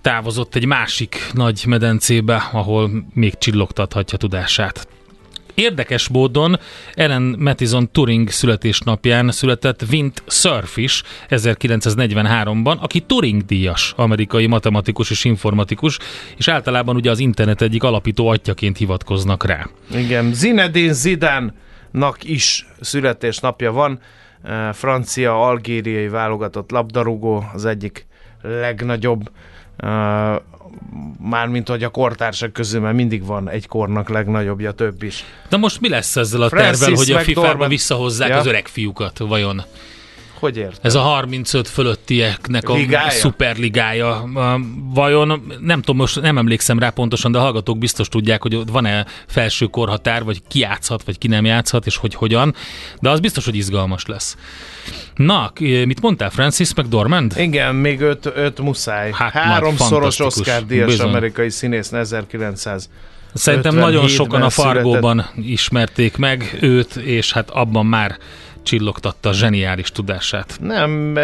távozott 0.00 0.54
egy 0.54 0.64
másik 0.64 1.16
nagy 1.32 1.64
medencébe, 1.66 2.48
ahol 2.52 2.90
még 3.14 3.38
csillogtathatja 3.38 4.18
tudását. 4.18 4.88
Érdekes 5.54 6.08
módon 6.08 6.58
Ellen 6.94 7.36
Matheson 7.38 7.90
Turing 7.92 8.30
születésnapján 8.30 9.30
született 9.30 9.84
Vint 9.88 10.22
Cerf 10.26 10.76
is 10.76 11.02
1943-ban, 11.28 12.78
aki 12.78 13.00
Turing 13.00 13.44
díjas 13.44 13.92
amerikai 13.96 14.46
matematikus 14.46 15.10
és 15.10 15.24
informatikus, 15.24 15.98
és 16.36 16.48
általában 16.48 16.96
ugye 16.96 17.10
az 17.10 17.18
internet 17.18 17.62
egyik 17.62 17.82
alapító 17.82 18.28
atyaként 18.28 18.76
hivatkoznak 18.76 19.44
rá. 19.44 19.68
Igen, 19.94 20.32
Zinedine 20.34 20.92
Zidane-nak 21.92 22.24
is 22.24 22.66
születésnapja 22.80 23.72
van, 23.72 24.00
Eh, 24.42 24.72
francia, 24.72 25.46
algériai 25.46 26.08
válogatott 26.08 26.70
labdarúgó, 26.70 27.44
az 27.54 27.64
egyik 27.64 28.06
legnagyobb, 28.42 29.30
eh, 29.76 30.36
mármint 31.20 31.68
hogy 31.68 31.84
a 31.84 31.88
kortársak 31.88 32.52
közül, 32.52 32.80
mert 32.80 32.94
mindig 32.94 33.26
van 33.26 33.48
egy 33.48 33.66
kornak 33.66 34.08
legnagyobbja, 34.08 34.72
több 34.72 35.02
is. 35.02 35.24
De 35.48 35.56
most 35.56 35.80
mi 35.80 35.88
lesz 35.88 36.16
ezzel 36.16 36.42
a 36.42 36.48
Francis 36.48 36.78
tervvel, 36.78 36.96
hogy 36.96 37.10
a 37.12 37.18
FIFA-ba 37.18 37.68
visszahozzák 37.68 38.28
Ja. 38.28 38.36
az 38.36 38.46
öreg 38.46 38.66
fiúkat, 38.66 39.18
vajon? 39.18 39.62
Hogy 40.42 40.56
ért? 40.56 40.78
Ez 40.82 40.94
a 40.94 41.00
35 41.00 41.68
fölöttieknek 41.68 42.68
a 42.68 42.74
Ligája? 42.74 43.10
szuperligája. 43.10 44.24
Vajon, 44.94 45.52
nem 45.60 45.78
tudom, 45.78 45.96
most 45.96 46.20
nem 46.20 46.38
emlékszem 46.38 46.78
rá 46.78 46.90
pontosan, 46.90 47.32
de 47.32 47.38
a 47.38 47.40
hallgatók 47.40 47.78
biztos 47.78 48.08
tudják, 48.08 48.42
hogy 48.42 48.54
ott 48.54 48.70
van-e 48.70 49.06
felső 49.26 49.66
korhatár, 49.66 50.24
vagy 50.24 50.42
ki 50.48 50.58
játszhat, 50.58 51.04
vagy 51.04 51.18
ki 51.18 51.28
nem 51.28 51.44
játszhat, 51.44 51.86
és 51.86 51.96
hogy 51.96 52.14
hogyan. 52.14 52.54
De 53.00 53.10
az 53.10 53.20
biztos, 53.20 53.44
hogy 53.44 53.56
izgalmas 53.56 54.06
lesz. 54.06 54.36
Na, 55.14 55.52
mit 55.60 56.00
mondtál, 56.00 56.30
Francis 56.30 56.74
McDormand? 56.74 57.32
Igen, 57.36 57.74
még 57.74 58.00
öt, 58.00 58.32
öt 58.34 58.60
muszáj. 58.60 59.10
Hát 59.14 59.32
Háromszoros 59.32 60.16
fantasztikus. 60.16 60.36
Oscar 60.36 60.66
díjas 60.66 60.86
Bizony. 60.86 61.08
amerikai 61.08 61.50
színész 61.50 61.92
1900. 61.92 62.88
Szerintem 63.34 63.74
57-ben 63.74 63.84
nagyon 63.84 64.08
sokan 64.08 64.42
a 64.42 64.50
született. 64.50 64.74
Fargóban 64.82 65.26
ismerték 65.36 66.16
meg 66.16 66.58
őt, 66.60 66.96
és 66.96 67.32
hát 67.32 67.50
abban 67.50 67.86
már 67.86 68.18
csillogtatta 68.62 69.28
a 69.28 69.32
zseniális 69.32 69.90
tudását. 69.90 70.58
Nem, 70.60 71.18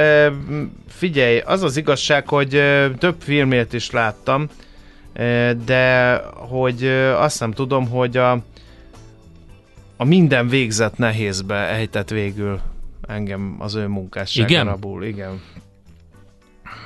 figyelj, 0.89 1.39
az 1.39 1.63
az 1.63 1.77
igazság, 1.77 2.29
hogy 2.29 2.63
több 2.99 3.17
filmét 3.19 3.73
is 3.73 3.91
láttam, 3.91 4.49
de 5.65 6.15
hogy 6.35 6.87
azt 7.17 7.41
nem 7.41 7.53
tudom, 7.53 7.89
hogy 7.89 8.17
a, 8.17 8.33
a 9.97 10.05
minden 10.05 10.49
végzett 10.49 10.97
nehézbe 10.97 11.55
ejtett 11.55 12.11
végül 12.11 12.61
engem 13.09 13.57
az 13.59 13.75
ő 13.75 13.87
munkássága 13.87 14.49
Igen? 14.49 14.65
rabul. 14.65 15.05
Igen. 15.05 15.41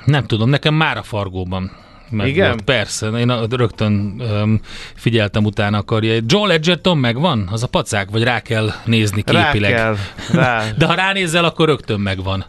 Nem 0.05 0.25
tudom, 0.25 0.49
nekem 0.49 0.73
már 0.73 0.97
a 0.97 1.03
Fargóban 1.03 1.71
meg 2.13 2.27
Igen? 2.27 2.47
volt. 2.49 2.61
Persze, 2.61 3.07
én 3.07 3.47
rögtön 3.49 4.19
öm, 4.19 4.61
figyeltem 4.95 5.45
utána 5.45 5.77
a 5.77 5.83
karrier. 5.83 6.21
Joel 6.27 6.51
Edgerton 6.51 6.97
megvan? 6.97 7.49
Az 7.51 7.63
a 7.63 7.67
pacák? 7.67 8.09
Vagy 8.09 8.23
rá 8.23 8.39
kell 8.41 8.69
nézni 8.85 9.23
Rá 9.25 9.45
képileg? 9.51 9.73
kell, 9.73 9.95
rá. 10.41 10.63
De 10.77 10.85
ha 10.85 10.93
ránézel, 10.93 11.45
akkor 11.45 11.67
rögtön 11.67 11.99
megvan. 11.99 12.45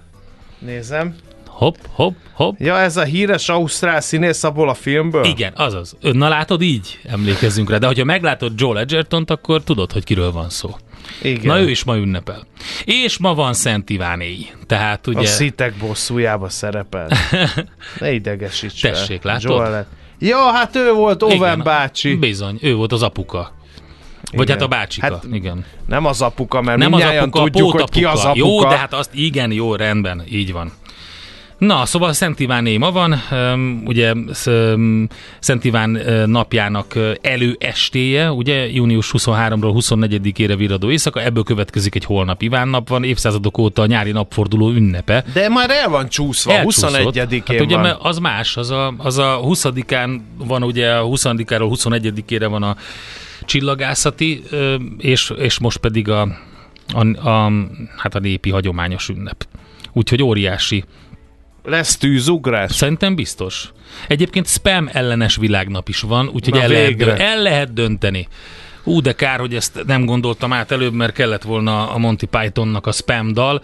Nézem. 0.59 1.15
Hopp, 1.47 1.75
hopp, 1.91 2.15
hopp. 2.33 2.55
Ja, 2.59 2.79
ez 2.79 2.97
a 2.97 3.03
híres 3.03 3.49
ausztrál 3.49 4.01
színész 4.01 4.45
abból 4.45 4.69
a 4.69 4.75
filmből? 4.75 5.25
Igen, 5.25 5.53
azaz. 5.57 5.97
Na 6.01 6.29
látod, 6.29 6.63
így 6.63 7.01
emlékezzünk 7.09 7.71
rá. 7.71 7.77
De 7.79 7.87
hogyha 7.87 8.05
meglátod 8.05 8.53
Joel 8.57 8.79
Edgertont, 8.79 9.31
akkor 9.31 9.63
tudod, 9.63 9.93
hogy 9.93 10.05
kiről 10.05 10.33
van 10.33 10.51
szó. 10.51 10.77
Igen. 11.23 11.47
Na 11.47 11.61
ő 11.61 11.71
is 11.71 11.85
ma 11.85 11.97
ünnepel. 11.97 12.47
És 12.85 13.19
ma 13.19 13.35
van 13.35 13.53
Szent 13.55 13.91
Ivánéi. 13.91 14.47
Tehát 14.67 15.07
A 15.07 15.11
ugye... 15.11 15.27
szitek 15.27 15.75
bosszújába 15.75 16.49
szerepel. 16.49 17.09
Ne 18.01 18.13
idegesíts 18.13 18.81
Tessék, 18.81 19.21
fel. 19.21 19.33
látod? 19.33 19.51
Joel- 19.51 19.87
Ja, 20.19 20.39
hát 20.53 20.77
ő 20.77 20.93
volt 20.93 21.23
Owen 21.23 21.37
Igen, 21.37 21.63
bácsi. 21.63 22.15
Bizony, 22.15 22.59
ő 22.61 22.75
volt 22.75 22.93
az 22.93 23.03
apuka. 23.03 23.53
Vagy 24.33 24.43
Igen. 24.43 24.57
hát 24.57 24.63
a 24.67 24.69
bácsika, 24.69 25.07
Hát 25.07 25.25
igen. 25.33 25.65
Nem 25.87 26.05
az 26.07 26.23
apuka, 26.23 26.61
mert 26.61 26.79
Nem 26.79 26.93
az 26.93 27.03
apuka, 27.03 27.41
tudjuk, 27.43 27.75
a 27.75 27.79
hogy 27.81 27.91
ki 27.91 28.05
az 28.05 28.25
apuka. 28.25 28.39
Jó, 28.39 28.61
de 28.69 28.77
hát 28.77 28.93
azt 28.93 29.15
igen, 29.15 29.53
jó, 29.53 29.75
rendben, 29.75 30.23
így 30.31 30.53
van. 30.53 30.73
Na, 31.67 31.87
szóval 31.87 32.13
Szent 32.13 32.41
Iváné 32.41 32.77
ma 32.77 32.93
van, 32.93 33.23
ugye 33.85 34.13
Szent 35.39 35.65
Iván 35.65 36.01
napjának 36.27 36.99
előestéje, 37.21 38.33
ugye 38.33 38.71
június 38.71 39.11
23-ról 39.19 39.73
24-ére 39.75 40.55
viradó 40.57 40.91
éjszaka, 40.91 41.23
ebből 41.23 41.43
következik 41.43 41.95
egy 41.95 42.05
holnap 42.05 42.43
Iván 42.43 42.69
nap 42.69 42.89
van, 42.89 43.05
évszázadok 43.05 43.59
óta 43.59 43.83
a 43.83 43.87
nyári 43.87 44.11
napforduló 44.11 44.71
ünnepe. 44.71 45.25
De 45.33 45.49
már 45.49 45.71
el 45.71 45.89
van 45.89 46.09
csúszva, 46.09 46.53
Elcsúszott. 46.53 47.15
21-én 47.15 47.43
hát 47.47 47.61
ugye 47.61 47.77
van. 47.77 47.97
az 48.01 48.19
más, 48.19 48.57
az 48.57 48.71
a, 48.71 48.95
az 48.99 49.19
a 49.19 49.41
20-án 49.45 50.21
van 50.37 50.63
ugye, 50.63 50.95
a 50.95 51.07
20-áról 51.07 51.77
21-ére 51.77 52.47
van 52.51 52.63
a 52.63 52.77
csillagászati, 53.45 54.43
és, 54.99 55.33
és 55.37 55.59
most 55.59 55.79
pedig 55.79 56.09
a, 56.09 56.29
a, 56.95 57.29
a, 57.29 57.53
hát 57.97 58.15
a 58.15 58.19
népi 58.19 58.51
hagyományos 58.51 59.09
ünnep. 59.09 59.47
Úgyhogy 59.93 60.23
óriási. 60.23 60.85
Lesz 61.65 61.97
tűzugrás? 61.97 62.73
Szerintem 62.73 63.15
biztos. 63.15 63.73
Egyébként 64.09 64.47
spam 64.49 64.89
ellenes 64.93 65.37
világnap 65.37 65.89
is 65.89 66.01
van, 66.01 66.29
úgyhogy 66.33 66.55
Na 66.55 66.63
el 66.63 66.69
lehet, 66.69 66.87
végre. 66.87 67.05
dö- 67.05 67.21
el 67.21 67.43
lehet 67.43 67.73
dönteni. 67.73 68.29
Ú, 68.85 69.01
de 69.01 69.13
kár, 69.13 69.41
hogy 69.41 69.55
ezt 69.55 69.85
nem 69.87 70.05
gondoltam 70.05 70.53
át 70.53 70.71
előbb, 70.71 70.93
mert 70.93 71.13
kellett 71.13 71.43
volna 71.43 71.91
a 71.91 71.99
Monty 71.99 72.25
Pythonnak 72.27 72.87
a 72.87 72.93
spam 72.93 73.33
dal. 73.33 73.63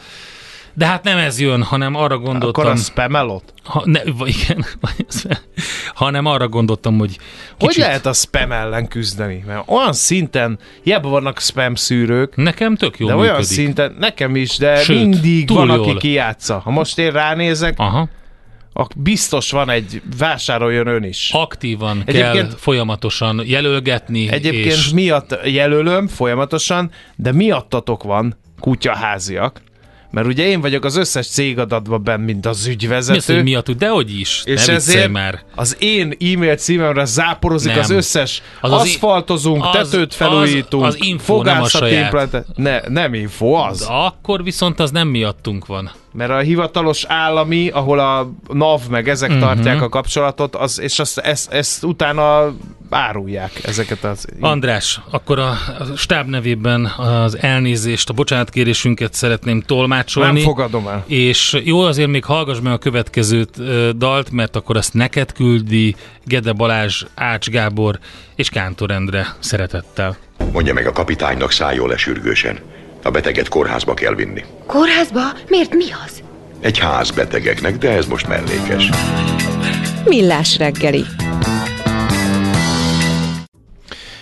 De 0.75 0.87
hát 0.87 1.03
nem 1.05 1.19
ez 1.19 1.41
jön, 1.41 1.63
hanem 1.63 1.95
arra 1.95 2.19
gondoltam... 2.19 2.65
Akkor 2.65 2.67
a 2.67 2.77
spamelot? 2.77 3.55
Ha, 3.65 3.83
ne, 3.85 4.01
vagy 4.19 4.29
igen, 4.43 4.65
hanem 5.95 6.27
arra 6.27 6.49
gondoltam, 6.49 6.99
hogy 6.99 7.19
Hogy 7.59 7.69
kicsit, 7.69 7.83
lehet 7.83 8.07
a 8.07 8.13
spam 8.13 8.53
ellen 8.53 8.89
küzdeni? 8.89 9.45
Mert 9.47 9.63
olyan 9.71 9.93
szinten, 9.93 10.59
hiába 10.83 11.09
vannak 11.09 11.41
spam 11.41 11.75
szűrők, 11.75 12.37
nekem 12.37 12.77
tök 12.77 12.99
jó 12.99 13.07
de 13.07 13.13
működik. 13.13 13.33
olyan 13.33 13.45
szinten, 13.45 13.97
nekem 13.99 14.37
is, 14.37 14.57
de 14.57 14.77
Sőt, 14.77 14.97
mindig 14.99 15.49
van, 15.51 15.71
aki 15.71 15.89
jól. 15.89 15.99
kijátsza. 15.99 16.59
Ha 16.59 16.71
most 16.71 16.99
én 16.99 17.11
ránézek, 17.13 17.75
Aha, 17.79 18.09
ak- 18.73 18.99
biztos 19.03 19.51
van 19.51 19.71
egy, 19.71 20.03
vásároljon 20.19 20.87
ön 20.87 21.03
is. 21.05 21.31
aktívan 21.33 22.05
kell 22.05 22.15
Egyébként- 22.31 22.61
folyamatosan 22.61 23.43
jelölgetni, 23.45 24.29
Egyébként 24.29 24.65
és 24.65 24.89
miatt 24.91 25.39
jelölöm 25.45 26.07
folyamatosan, 26.09 26.91
de 27.17 27.33
miattatok 27.33 28.03
van 28.03 28.37
kutyaháziak, 28.61 29.61
mert 30.11 30.27
ugye 30.27 30.47
én 30.47 30.61
vagyok 30.61 30.85
az 30.85 30.97
összes 30.97 31.27
cégadatban 31.27 32.03
benn, 32.05 32.21
mint 32.21 32.47
az 32.47 32.57
Mi 32.57 32.61
az, 32.61 32.65
hogy 32.65 32.73
ügyvezető, 32.75 33.43
miattuk? 33.43 33.77
Dehogy 33.77 34.19
is. 34.21 34.43
és 34.45 34.67
ne 34.67 34.73
ezért 34.73 35.11
már. 35.11 35.43
az 35.55 35.77
én 35.81 36.17
e-mail 36.21 36.57
címemre 36.57 37.05
záporozik 37.05 37.71
Nem. 37.71 37.81
az 37.81 37.91
összes 37.91 38.43
Az 38.61 38.73
aszfaltozunk, 38.73 39.65
az- 39.65 39.71
tetőt 39.91 40.15
felújítunk, 40.15 40.85
az- 40.85 40.95
az 40.95 41.07
info, 41.07 41.43
nem 41.43 41.63
a 41.63 41.69
saját. 41.69 42.45
Ne, 42.57 42.81
nem 42.89 43.15
info, 43.15 43.53
az. 43.53 43.79
De 43.79 43.85
akkor 43.93 44.43
viszont 44.45 44.81
az 44.81 44.91
nem 44.91 45.09
miattunk 45.09 45.67
van. 45.67 45.91
Mert 46.13 46.31
a 46.31 46.39
hivatalos 46.39 47.05
állami, 47.05 47.69
ahol 47.69 47.99
a 47.99 48.31
NAV 48.53 48.81
meg 48.91 49.09
ezek 49.09 49.29
uh-huh. 49.29 49.45
tartják 49.45 49.83
a 49.83 49.89
kapcsolatot, 49.89 50.57
az, 50.57 50.81
és 50.81 50.99
azt, 50.99 51.19
ezt, 51.19 51.53
ezt 51.53 51.85
utána 51.85 52.55
árulják 52.91 53.65
ezeket 53.65 54.05
az... 54.05 54.27
András, 54.41 55.01
akkor 55.11 55.39
a, 55.39 55.49
a 55.49 55.97
stáb 55.97 56.29
nevében 56.29 56.85
az 56.85 57.39
elnézést, 57.39 58.09
a 58.09 58.13
bocsánatkérésünket 58.13 59.15
szeretném 59.15 59.61
tolmácsolni. 59.61 60.33
nem 60.33 60.43
fogadom 60.43 60.89
el. 60.89 61.05
És 61.07 61.61
jó, 61.65 61.81
azért 61.81 62.09
még 62.09 62.25
hallgass 62.25 62.59
meg 62.61 62.73
a 62.73 62.79
következőt 62.79 63.59
ö, 63.59 63.91
dalt, 63.97 64.31
mert 64.31 64.57
akkor 64.57 64.77
azt 64.77 64.95
neked 64.95 65.33
küldi 65.33 65.97
Gede 66.25 66.53
Balázs, 66.53 67.05
Ács 67.15 67.49
Gábor 67.49 67.99
és 68.35 68.49
Kántor 68.49 68.91
Endre 68.91 69.27
szeretettel. 69.39 70.17
Mondja 70.53 70.75
meg 70.75 70.87
a 70.87 70.93
kapitánynak 70.93 71.53
szálljon 71.53 71.89
le 71.89 71.97
sürgősen. 71.97 72.59
A 73.03 73.11
beteget 73.11 73.49
kórházba 73.49 73.95
kell 73.95 74.15
vinni. 74.15 74.45
Kórházba? 74.67 75.21
Miért 75.49 75.75
mi 75.75 75.85
az? 76.07 76.23
Egy 76.61 76.79
ház 76.79 77.11
betegeknek, 77.11 77.79
de 77.79 77.91
ez 77.91 78.07
most 78.07 78.29
mellékes. 78.29 78.91
Millás 80.05 80.59
reggeli. 80.59 81.05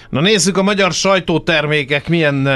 Na 0.08 0.20
nézzük 0.20 0.56
a 0.56 0.62
magyar 0.62 0.92
sajtótermékek 0.92 2.08
milyen 2.08 2.46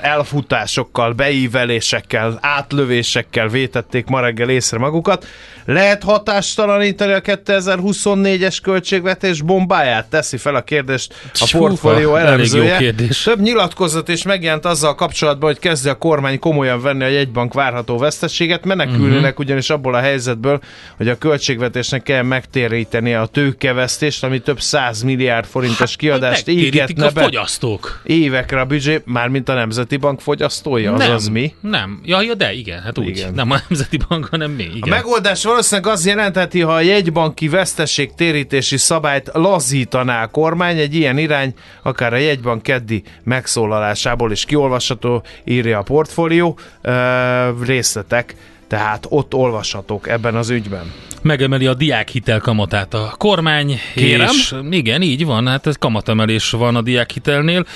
elfutásokkal, 0.00 1.12
beívelésekkel, 1.12 2.38
átlövésekkel 2.42 3.48
vétették 3.48 4.06
ma 4.06 4.20
reggel 4.20 4.48
észre 4.48 4.78
magukat. 4.78 5.26
Lehet 5.64 6.02
hatástalanítani 6.02 7.12
a 7.12 7.20
2024-es 7.20 8.58
költségvetés 8.62 9.42
bombáját? 9.42 10.06
Teszi 10.06 10.36
fel 10.36 10.54
a 10.54 10.60
kérdést 10.60 11.14
a 11.32 11.56
portfólió 11.58 12.16
elemzője. 12.16 12.76
kérdés. 12.76 13.22
Több 13.22 13.40
nyilatkozat 13.40 14.08
is 14.08 14.22
megjelent 14.22 14.64
azzal 14.64 14.94
kapcsolatban, 14.94 15.50
hogy 15.50 15.58
kezdi 15.58 15.88
a 15.88 15.94
kormány 15.94 16.38
komolyan 16.38 16.82
venni 16.82 17.04
a 17.04 17.08
jegybank 17.08 17.54
várható 17.54 17.98
veszteséget. 17.98 18.64
Menekülnének 18.64 19.10
Mhm. 19.10 19.24
uh-huh. 19.24 19.38
ugyanis 19.38 19.70
abból 19.70 19.94
a 19.94 20.00
helyzetből, 20.00 20.60
hogy 20.96 21.08
a 21.08 21.18
költségvetésnek 21.18 22.02
kell 22.02 22.22
megtérítenie 22.22 23.20
a 23.20 23.26
tőkevesztést, 23.26 24.24
ami 24.24 24.38
több 24.38 24.60
száz 24.60 25.02
milliárd 25.02 25.46
forintos 25.46 25.96
kiadást 25.96 26.46
Megtérítik 26.46 26.79
égetne 26.82 27.06
a 27.06 27.10
be 27.10 27.22
fogyasztók. 27.22 28.00
évekre 28.04 28.60
a 28.60 28.64
büdzsé, 28.64 29.02
mármint 29.04 29.48
a 29.48 29.54
Nemzeti 29.54 29.96
Bank 29.96 30.20
fogyasztója, 30.20 30.90
nem, 30.90 31.00
azaz 31.10 31.28
mi? 31.28 31.54
Nem. 31.60 32.00
Ja, 32.04 32.22
ja, 32.22 32.34
de 32.34 32.52
igen, 32.52 32.82
hát 32.82 32.98
úgy. 32.98 33.08
Igen. 33.08 33.34
Nem 33.34 33.50
a 33.50 33.56
Nemzeti 33.68 33.98
Bank, 34.08 34.28
hanem 34.30 34.50
mi. 34.50 34.64
A 34.64 34.76
Igen. 34.76 34.88
megoldás 34.88 35.44
valószínűleg 35.44 35.92
az 35.92 36.06
jelentheti, 36.06 36.60
ha 36.60 36.72
a 36.72 36.80
jegybanki 36.80 37.48
veszteségtérítési 37.48 38.76
szabályt 38.76 39.30
lazítaná 39.32 40.22
a 40.22 40.26
kormány, 40.26 40.78
egy 40.78 40.94
ilyen 40.94 41.18
irány 41.18 41.54
akár 41.82 42.12
a 42.12 42.16
jegybank 42.16 42.62
keddi 42.62 43.02
megszólalásából 43.22 44.32
is 44.32 44.44
kiolvasható, 44.44 45.22
írja 45.44 45.78
a 45.78 45.82
portfólió, 45.82 46.58
ö, 46.82 47.50
részletek, 47.64 48.34
tehát 48.70 49.06
ott 49.08 49.34
olvashatók 49.34 50.08
ebben 50.08 50.34
az 50.34 50.50
ügyben. 50.50 50.92
megemeli 51.22 51.66
a 51.66 51.74
diákhitel 51.74 52.40
kamatát 52.40 52.94
a 52.94 53.14
kormány. 53.18 53.78
Kérem? 53.94 54.28
És 54.30 54.54
igen, 54.70 55.02
így 55.02 55.24
van, 55.24 55.46
hát 55.46 55.66
ez 55.66 55.76
kamatemelés 55.76 56.50
van 56.50 56.76
a 56.76 56.82
diákhitelnél. 56.82 57.66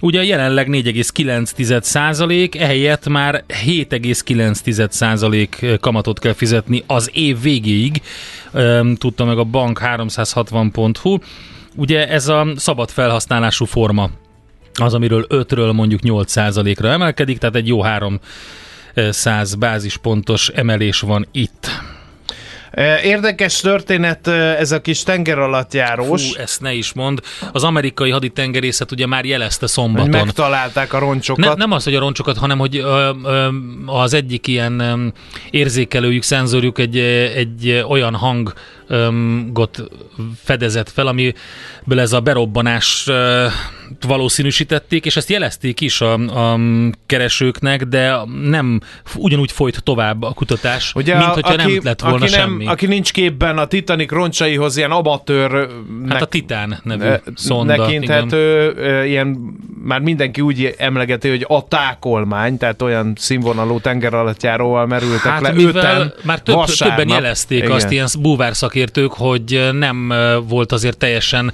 Ugye 0.00 0.24
jelenleg 0.24 0.66
4,9 0.68 1.82
százalék, 1.82 2.56
ehelyett 2.56 3.08
már 3.08 3.44
7,9 3.64 4.90
százalék 4.90 5.66
kamatot 5.80 6.18
kell 6.18 6.32
fizetni 6.32 6.82
az 6.86 7.10
év 7.12 7.40
végéig, 7.40 8.02
tudta 8.98 9.24
meg 9.24 9.38
a 9.38 9.44
bank 9.44 9.80
360.hu. 9.84 11.18
Ugye 11.76 12.08
ez 12.08 12.28
a 12.28 12.46
szabad 12.56 12.90
felhasználású 12.90 13.64
forma 13.64 14.10
az, 14.74 14.94
amiről 14.94 15.26
5-ről 15.28 15.72
mondjuk 15.72 16.00
8% 16.04 16.76
ra 16.78 16.88
emelkedik, 16.88 17.38
tehát 17.38 17.56
egy 17.56 17.68
jó 17.68 17.82
300 18.94 19.54
bázispontos 19.54 20.48
emelés 20.48 21.00
van 21.00 21.26
itt. 21.32 21.70
Eh, 22.70 23.04
Érdekes 23.04 23.60
történet 23.60 24.26
eh, 24.26 24.58
ez 24.60 24.72
a 24.72 24.80
kis 24.80 25.02
tengeralattjárós, 25.02 26.32
Fú, 26.32 26.40
ezt 26.40 26.60
ne 26.60 26.72
is 26.72 26.92
mond. 26.92 27.20
Az 27.52 27.64
amerikai 27.64 28.10
haditengerészet 28.10 28.92
ugye 28.92 29.06
már 29.06 29.24
jelezte 29.24 29.58
hogy 29.60 29.68
szombaton. 29.68 30.08
megtalálták 30.08 30.92
a 30.92 30.98
roncsokat. 30.98 31.44
Ne, 31.44 31.54
nem 31.54 31.72
az, 31.72 31.84
hogy 31.84 31.94
a 31.94 31.98
roncsokat, 31.98 32.36
hanem 32.36 32.58
hogy 32.58 32.76
ö, 32.76 33.10
ö, 33.24 33.48
az 33.86 34.14
egyik 34.14 34.46
ilyen 34.46 35.12
érzékelőjük, 35.50 36.22
szenzorjuk 36.22 36.78
egy, 36.78 36.98
egy 37.36 37.84
olyan 37.88 38.14
hangot 38.96 39.82
fedezett 40.44 40.90
fel, 40.90 41.06
amiből 41.06 42.00
ez 42.00 42.12
a 42.12 42.20
berobbanás 42.20 43.08
valószínűsítették, 44.06 45.04
és 45.06 45.16
ezt 45.16 45.30
jelezték 45.30 45.80
is 45.80 46.00
a, 46.00 46.12
a 46.52 46.58
keresőknek, 47.06 47.84
de 47.84 48.14
nem 48.42 48.80
ugyanúgy 49.16 49.52
folyt 49.52 49.82
tovább 49.82 50.22
a 50.22 50.32
kutatás, 50.32 50.92
Ugye, 50.94 51.16
mint 51.18 51.30
hogyha 51.30 51.54
nem 51.56 51.80
lett 51.82 52.00
volna 52.00 52.16
aki, 52.16 52.26
semmi. 52.28 52.66
aki 52.66 52.86
nincs 52.86 53.12
képben 53.12 53.58
a 53.58 53.64
Titanic 53.66 54.10
roncsaihoz 54.10 54.76
ilyen 54.76 54.90
amatőr 54.90 55.68
hát 56.08 56.22
a 56.22 56.26
Titán 56.26 56.80
nevű 56.82 57.04
ne, 57.04 57.16
szonda. 57.34 57.76
nekinthető, 57.76 58.74
ilyen, 59.06 59.38
már 59.84 60.00
mindenki 60.00 60.40
úgy 60.40 60.74
emlegeti, 60.78 61.28
hogy 61.28 61.44
a 61.48 61.68
tákolmány, 61.68 62.56
tehát 62.56 62.82
olyan 62.82 63.12
színvonalú 63.16 63.80
tengeralattjáróval 63.80 64.86
merültek 64.86 65.32
Hát 65.32 65.40
le 65.40 65.52
öten 65.56 66.12
már 66.22 66.40
több, 66.42 66.54
vasárnap. 66.54 66.98
többen 66.98 67.14
jelezték 67.14 67.58
Igen. 67.58 67.70
azt 67.70 67.90
ilyen 67.90 68.06
búvár 68.20 68.54
szakértők, 68.82 69.12
hogy 69.12 69.68
nem 69.72 70.12
volt 70.48 70.72
azért 70.72 70.98
teljesen 70.98 71.52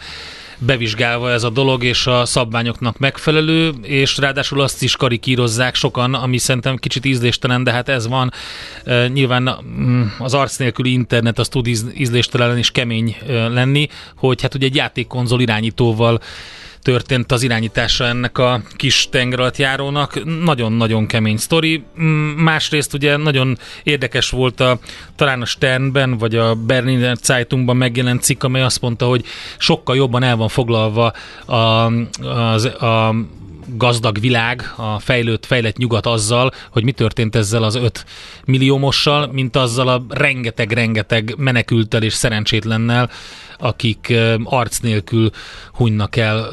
bevizsgálva 0.59 1.31
ez 1.31 1.43
a 1.43 1.51
dolog, 1.51 1.85
és 1.85 2.07
a 2.07 2.25
szabványoknak 2.25 2.99
megfelelő, 2.99 3.73
és 3.83 4.17
ráadásul 4.17 4.61
azt 4.61 4.83
is 4.83 4.97
karikírozzák 4.97 5.75
sokan, 5.75 6.15
ami 6.15 6.39
szerintem 6.39 6.77
kicsit 6.77 7.05
ízléstelen, 7.05 7.65
de 7.65 7.73
hát 7.73 7.89
ez 7.89 8.07
van. 8.07 8.33
Nyilván 9.13 9.59
mm, 9.63 10.03
az 10.19 10.35
arc 10.35 10.57
nélküli 10.57 10.93
internet 10.93 11.39
az 11.39 11.49
tud 11.49 11.67
íz- 11.67 11.99
ízléstelen 11.99 12.59
és 12.59 12.71
kemény 12.71 13.17
lenni, 13.27 13.89
hogy 14.17 14.43
hát 14.43 14.55
ugye 14.55 14.67
egy 14.67 14.75
játékkonzol 14.75 15.41
irányítóval 15.41 16.21
történt 16.83 17.33
az 17.33 17.43
irányítása 17.43 18.05
ennek 18.05 18.39
a 18.39 18.63
kis 18.77 19.09
tengeralattjárónak. 19.11 20.25
Nagyon-nagyon 20.45 21.07
kemény 21.07 21.37
sztori. 21.37 21.85
Mm, 22.01 22.29
Másrészt 22.31 22.95
ugye 22.95 23.17
nagyon 23.17 23.59
érdekes 23.83 24.31
volt 24.31 24.61
a, 24.61 24.79
talán 25.17 25.43
a 25.43 25.45
Sternben, 25.45 26.19
vagy 26.19 26.37
a 26.37 26.55
Berliner 26.55 27.17
Zeitungban 27.23 27.77
megjelent 27.77 28.23
cikk, 28.23 28.43
amely 28.43 28.63
azt 28.63 28.81
mondta, 28.81 29.07
hogy 29.07 29.25
sokkal 29.59 29.97
jobban 29.97 30.23
el 30.23 30.37
van 30.37 30.49
foglalva 30.49 31.13
a, 31.47 31.55
az, 32.23 32.65
a 32.65 33.15
gazdag 33.77 34.21
világ, 34.21 34.73
a 34.77 34.99
fejlőtt, 34.99 35.47
fejlett 35.47 35.77
nyugat 35.77 36.07
azzal, 36.07 36.51
hogy 36.71 36.85
mi 36.85 36.93
történt 36.93 37.37
ezzel 37.37 37.63
az 37.63 37.75
5 37.75 38.05
milliómossal, 38.45 39.27
mint 39.33 39.57
azzal 39.57 39.89
a 39.89 40.05
rengeteg-rengeteg 40.09 41.35
menekültel 41.37 42.03
és 42.03 42.13
szerencsétlennel, 42.13 43.11
akik 43.59 44.15
arc 44.45 44.79
nélkül 44.79 45.31
hunynak 45.73 46.17
el 46.17 46.49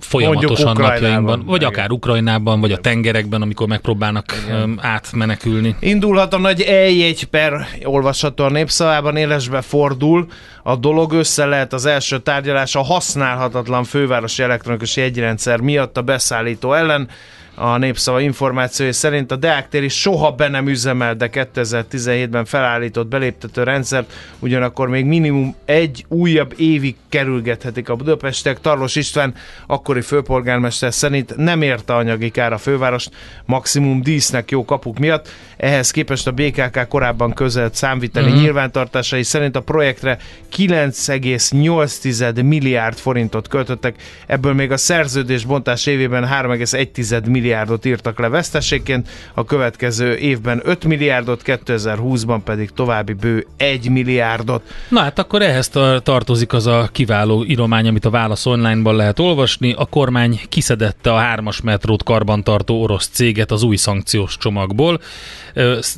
folyamatosan 0.00 0.76
napjainkban, 0.76 1.44
vagy 1.44 1.56
Igen. 1.56 1.68
akár 1.68 1.90
Ukrajnában, 1.90 2.60
vagy 2.60 2.72
a 2.72 2.76
tengerekben, 2.76 3.42
amikor 3.42 3.68
megpróbálnak 3.68 4.24
ö, 4.50 4.70
átmenekülni. 4.76 5.76
Indulhat 5.80 6.34
a 6.34 6.38
nagy 6.38 6.64
E1 6.68 7.22
per, 7.30 7.66
olvasható 7.84 8.44
a 8.44 8.50
népszavában, 8.50 9.16
élesbe 9.16 9.60
fordul. 9.60 10.26
A 10.62 10.76
dolog 10.76 11.12
össze 11.12 11.44
lehet 11.44 11.72
az 11.72 11.86
első 11.86 12.18
tárgyalás 12.18 12.74
a 12.74 12.82
használhatatlan 12.82 13.84
fővárosi 13.84 14.42
elektronikus 14.42 14.96
jegyrendszer 14.96 15.60
miatt 15.60 15.96
a 15.96 16.02
beszállító 16.02 16.72
ellen. 16.72 17.08
A 17.54 17.76
népszava 17.76 18.20
információi 18.20 18.92
szerint 18.92 19.30
a 19.30 19.36
Deák 19.36 19.68
tér 19.68 19.82
is 19.82 20.00
soha 20.00 20.30
be 20.30 20.48
nem 20.48 20.68
üzemel, 20.68 21.14
de 21.14 21.30
2017-ben 21.32 22.44
felállított 22.44 23.06
beléptető 23.06 23.62
rendszert, 23.62 24.12
ugyanakkor 24.38 24.88
még 24.88 25.04
minimum 25.04 25.54
egy 25.64 26.04
újabb 26.08 26.54
évig 26.56 26.96
kerülgethetik 27.08 27.88
a 27.88 27.94
Budapestek. 27.96 28.60
Tarlos 28.60 28.96
István, 28.96 29.34
akkori 29.66 30.00
főpolgármester 30.00 30.94
szerint 30.94 31.36
nem 31.36 31.62
érte 31.62 31.94
anyagi 31.94 32.30
kár 32.30 32.52
a 32.52 32.58
fővárost, 32.58 33.10
maximum 33.44 34.02
dísznek 34.02 34.50
jó 34.50 34.64
kapuk 34.64 34.98
miatt. 34.98 35.28
Ehhez 35.56 35.90
képest 35.90 36.26
a 36.26 36.32
BKK 36.32 36.88
korábban 36.88 37.32
közelt 37.32 37.74
számviteli 37.74 38.30
mm-hmm. 38.30 38.40
nyilvántartásai 38.40 39.22
szerint 39.22 39.56
a 39.56 39.60
projektre 39.60 40.18
9,8 40.56 42.44
milliárd 42.44 42.98
forintot 42.98 43.48
költöttek, 43.48 43.94
ebből 44.26 44.52
még 44.52 44.70
a 44.70 44.76
szerződés 44.76 45.44
bontás 45.44 45.86
évében 45.86 46.28
3,1 46.28 47.24
milliárd 47.24 47.41
milliárdot 47.42 47.84
írtak 47.84 48.18
le 48.18 48.28
veszteségként, 48.28 49.08
a 49.34 49.44
következő 49.44 50.16
évben 50.16 50.60
5 50.64 50.84
milliárdot, 50.84 51.42
2020-ban 51.44 52.40
pedig 52.44 52.70
további 52.70 53.12
bő 53.12 53.46
1 53.56 53.90
milliárdot. 53.90 54.62
Na 54.88 55.00
hát 55.00 55.18
akkor 55.18 55.42
ehhez 55.42 55.68
tartozik 56.02 56.52
az 56.52 56.66
a 56.66 56.88
kiváló 56.92 57.44
íromány, 57.44 57.88
amit 57.88 58.04
a 58.04 58.10
Válasz 58.10 58.46
online-ban 58.46 58.96
lehet 58.96 59.18
olvasni. 59.18 59.72
A 59.72 59.84
kormány 59.84 60.40
kiszedette 60.48 61.12
a 61.12 61.16
hármas 61.16 61.60
metrót 61.60 62.02
karbantartó 62.02 62.82
orosz 62.82 63.08
céget 63.08 63.50
az 63.50 63.62
új 63.62 63.76
szankciós 63.76 64.36
csomagból. 64.36 65.00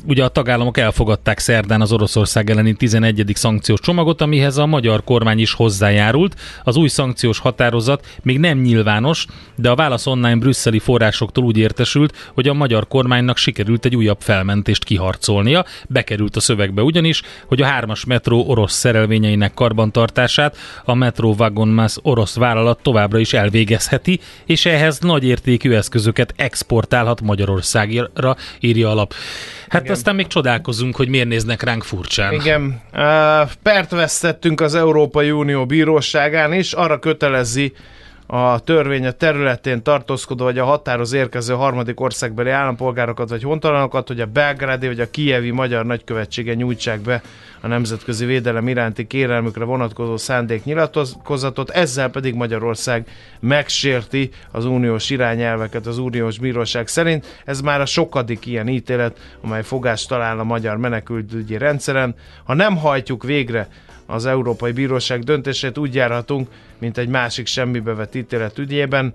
Ugye 0.07 0.23
a 0.23 0.27
tagállamok 0.27 0.77
elfogadták 0.77 1.39
szerdán 1.39 1.81
az 1.81 1.91
Oroszország 1.91 2.49
elleni 2.49 2.73
11. 2.73 3.31
szankciós 3.33 3.79
csomagot, 3.79 4.21
amihez 4.21 4.57
a 4.57 4.65
magyar 4.65 5.03
kormány 5.03 5.39
is 5.39 5.53
hozzájárult. 5.53 6.35
Az 6.63 6.75
új 6.75 6.87
szankciós 6.87 7.39
határozat 7.39 8.05
még 8.23 8.39
nem 8.39 8.57
nyilvános, 8.57 9.25
de 9.55 9.69
a 9.69 9.75
Válasz 9.75 10.07
online 10.07 10.35
brüsszeli 10.35 10.79
forrásoktól 11.35 11.43
úgy 11.43 11.57
értesült, 11.57 12.31
hogy 12.33 12.47
a 12.47 12.53
magyar 12.53 12.87
kormánynak 12.87 13.37
sikerült 13.37 13.85
egy 13.85 13.95
újabb 13.95 14.21
felmentést 14.21 14.83
kiharcolnia. 14.83 15.65
Bekerült 15.87 16.35
a 16.35 16.39
szövegbe 16.39 16.81
ugyanis, 16.81 17.21
hogy 17.45 17.61
a 17.61 17.65
hármas 17.65 18.05
metró 18.05 18.45
orosz 18.47 18.73
szerelvényeinek 18.73 19.53
karbantartását 19.53 20.57
a 20.85 20.93
Metro 20.93 21.33
Wagon 21.37 21.67
Mass 21.67 21.97
orosz 22.01 22.35
vállalat 22.35 22.79
továbbra 22.81 23.19
is 23.19 23.33
elvégezheti, 23.33 24.19
és 24.45 24.65
ehhez 24.65 24.99
nagy 24.99 25.23
értékű 25.23 25.71
eszközöket 25.71 26.33
exportálhat 26.35 27.21
Magyarországra, 27.21 28.35
írja 28.59 28.89
alap. 28.89 29.13
Hát 29.69 29.81
Igen. 29.81 29.93
aztán 29.93 30.15
még 30.15 30.27
csodálkozunk, 30.27 30.95
hogy 30.95 31.07
miért 31.07 31.27
néznek 31.27 31.63
ránk 31.63 31.83
furcsán. 31.83 32.33
Igen. 32.33 32.81
Uh, 32.93 33.49
pert 33.63 33.91
vesztettünk 33.91 34.61
az 34.61 34.75
Európai 34.75 35.31
Unió 35.31 35.65
bíróságán 35.65 36.53
is, 36.53 36.73
arra 36.73 36.99
kötelezi 36.99 37.73
a 38.27 38.59
törvény 38.59 39.05
a 39.05 39.11
területén 39.11 39.83
tartózkodó 39.83 40.43
vagy 40.43 40.57
a 40.57 40.65
határoz 40.65 41.13
érkező 41.13 41.53
harmadik 41.53 41.99
országbeli 41.99 42.49
állampolgárokat 42.49 43.29
vagy 43.29 43.43
hontalanokat, 43.43 44.07
hogy 44.07 44.21
a 44.21 44.25
belgrádi 44.25 44.87
vagy 44.87 44.99
a 44.99 45.09
kijevi 45.09 45.51
magyar 45.51 45.85
nagykövetsége 45.85 46.53
nyújtsák 46.53 46.99
be 46.99 47.21
a 47.61 47.67
nemzetközi 47.67 48.25
védelem 48.25 48.67
iránti 48.67 49.07
kérelmükre 49.07 49.63
vonatkozó 49.63 50.17
szándéknyilatkozatot, 50.17 51.69
ezzel 51.69 52.09
pedig 52.09 52.33
Magyarország 52.33 53.07
megsérti 53.39 54.29
az 54.51 54.65
uniós 54.65 55.09
irányelveket 55.09 55.85
az 55.85 55.97
uniós 55.97 56.39
bíróság 56.39 56.87
szerint. 56.87 57.41
Ez 57.45 57.61
már 57.61 57.81
a 57.81 57.85
sokadik 57.85 58.45
ilyen 58.45 58.67
ítélet, 58.67 59.17
amely 59.41 59.63
fogást 59.63 60.07
talál 60.07 60.39
a 60.39 60.43
magyar 60.43 60.77
menekültügyi 60.77 61.57
rendszeren. 61.57 62.15
Ha 62.43 62.53
nem 62.53 62.77
hajtjuk 62.77 63.23
végre 63.23 63.67
az 64.05 64.25
Európai 64.25 64.71
Bíróság 64.71 65.23
döntését 65.23 65.77
úgy 65.77 65.95
járhatunk, 65.95 66.47
mint 66.77 66.97
egy 66.97 67.07
másik 67.07 67.47
semmibe 67.47 67.93
vett 67.93 68.15
ítélet 68.15 68.57
ügyében. 68.57 69.13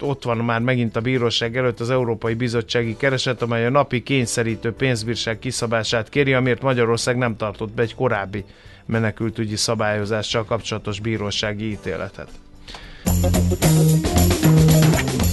Ott 0.00 0.22
van 0.22 0.36
már 0.36 0.60
megint 0.60 0.96
a 0.96 1.00
bíróság 1.00 1.56
előtt 1.56 1.80
az 1.80 1.90
Európai 1.90 2.34
Bizottsági 2.34 2.96
Kereset, 2.96 3.42
amely 3.42 3.66
a 3.66 3.70
napi 3.70 4.02
kényszerítő 4.02 4.72
pénzbírság 4.72 5.38
kiszabását 5.38 6.08
kéri, 6.08 6.32
amiért 6.32 6.62
Magyarország 6.62 7.16
nem 7.16 7.36
tartott 7.36 7.72
be 7.72 7.82
egy 7.82 7.94
korábbi 7.94 8.44
menekültügyi 8.86 9.56
szabályozással 9.56 10.44
kapcsolatos 10.44 11.00
bírósági 11.00 11.70
ítéletet. 11.70 12.28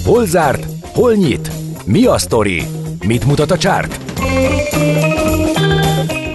Hol 0.03 0.25
zárt? 0.25 0.65
Hol 0.81 1.13
nyit? 1.13 1.51
Mi 1.85 2.05
a 2.05 2.17
sztori? 2.17 2.63
Mit 3.07 3.25
mutat 3.25 3.51
a 3.51 3.57
csárt? 3.57 3.99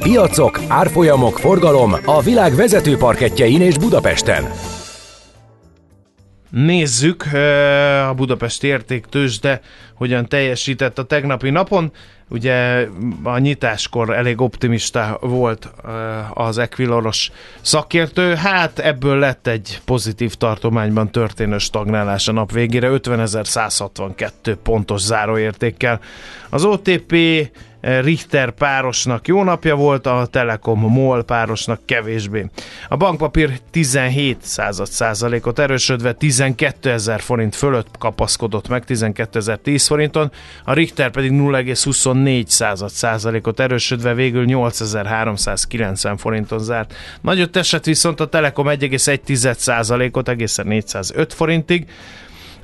Piacok, 0.05 0.61
árfolyamok, 0.69 1.39
forgalom 1.39 1.95
a 2.05 2.23
világ 2.23 2.55
vezető 2.55 2.97
parketjein 2.97 3.61
és 3.61 3.79
Budapesten. 3.79 4.51
Nézzük 6.51 7.25
a 8.09 8.15
Budapesti 8.15 8.67
értéktősde 8.67 9.61
hogyan 9.95 10.29
teljesített 10.29 10.99
a 10.99 11.05
tegnapi 11.05 11.51
napon. 11.51 11.93
Ugye 12.29 12.87
a 13.23 13.39
nyitáskor 13.39 14.17
elég 14.17 14.41
optimista 14.41 15.19
volt 15.21 15.73
az 16.35 16.59
Equiloros 16.59 17.31
szakértő, 17.61 18.35
hát 18.35 18.79
ebből 18.79 19.19
lett 19.19 19.47
egy 19.47 19.81
pozitív 19.85 20.35
tartományban 20.35 21.11
történő 21.11 21.59
stagnálás 21.59 22.29
a 22.29 22.33
nap 22.33 22.53
végére, 22.53 22.89
50.162 22.89 24.57
pontos 24.63 25.01
záróértékkel. 25.01 26.01
Az 26.51 26.65
OTP 26.65 27.15
Richter 27.85 28.51
párosnak 28.51 29.29
jó 29.29 29.43
napja 29.43 29.75
volt, 29.75 30.07
a 30.07 30.27
Telekom 30.31 30.81
MOL 30.81 31.25
párosnak 31.25 31.81
kevésbé. 31.85 32.47
A 32.89 32.97
bankpapír 32.97 33.61
17 33.71 34.39
század 34.43 34.87
százalékot 34.87 35.59
erősödve 35.59 36.13
12 36.13 36.91
ezer 36.91 37.21
forint 37.21 37.55
fölött 37.55 37.99
kapaszkodott 37.99 38.69
meg 38.69 38.85
12 38.85 39.39
ezer 39.39 39.59
10 39.59 39.87
forinton, 39.87 40.33
a 40.65 40.73
Richter 40.73 41.11
pedig 41.11 41.31
0,24 41.31 42.47
század 42.47 42.91
százalékot 42.91 43.61
erősödve 43.61 44.15
végül 44.15 44.45
8390 44.45 46.17
forinton 46.17 46.59
zárt. 46.59 46.95
Nagyot 47.21 47.57
esett 47.57 47.85
viszont 47.85 48.21
a 48.21 48.27
Telekom 48.27 48.67
1,1 48.69 49.55
százalékot 49.55 50.29
egészen 50.29 50.67
405 50.67 51.35
forintig, 51.35 51.87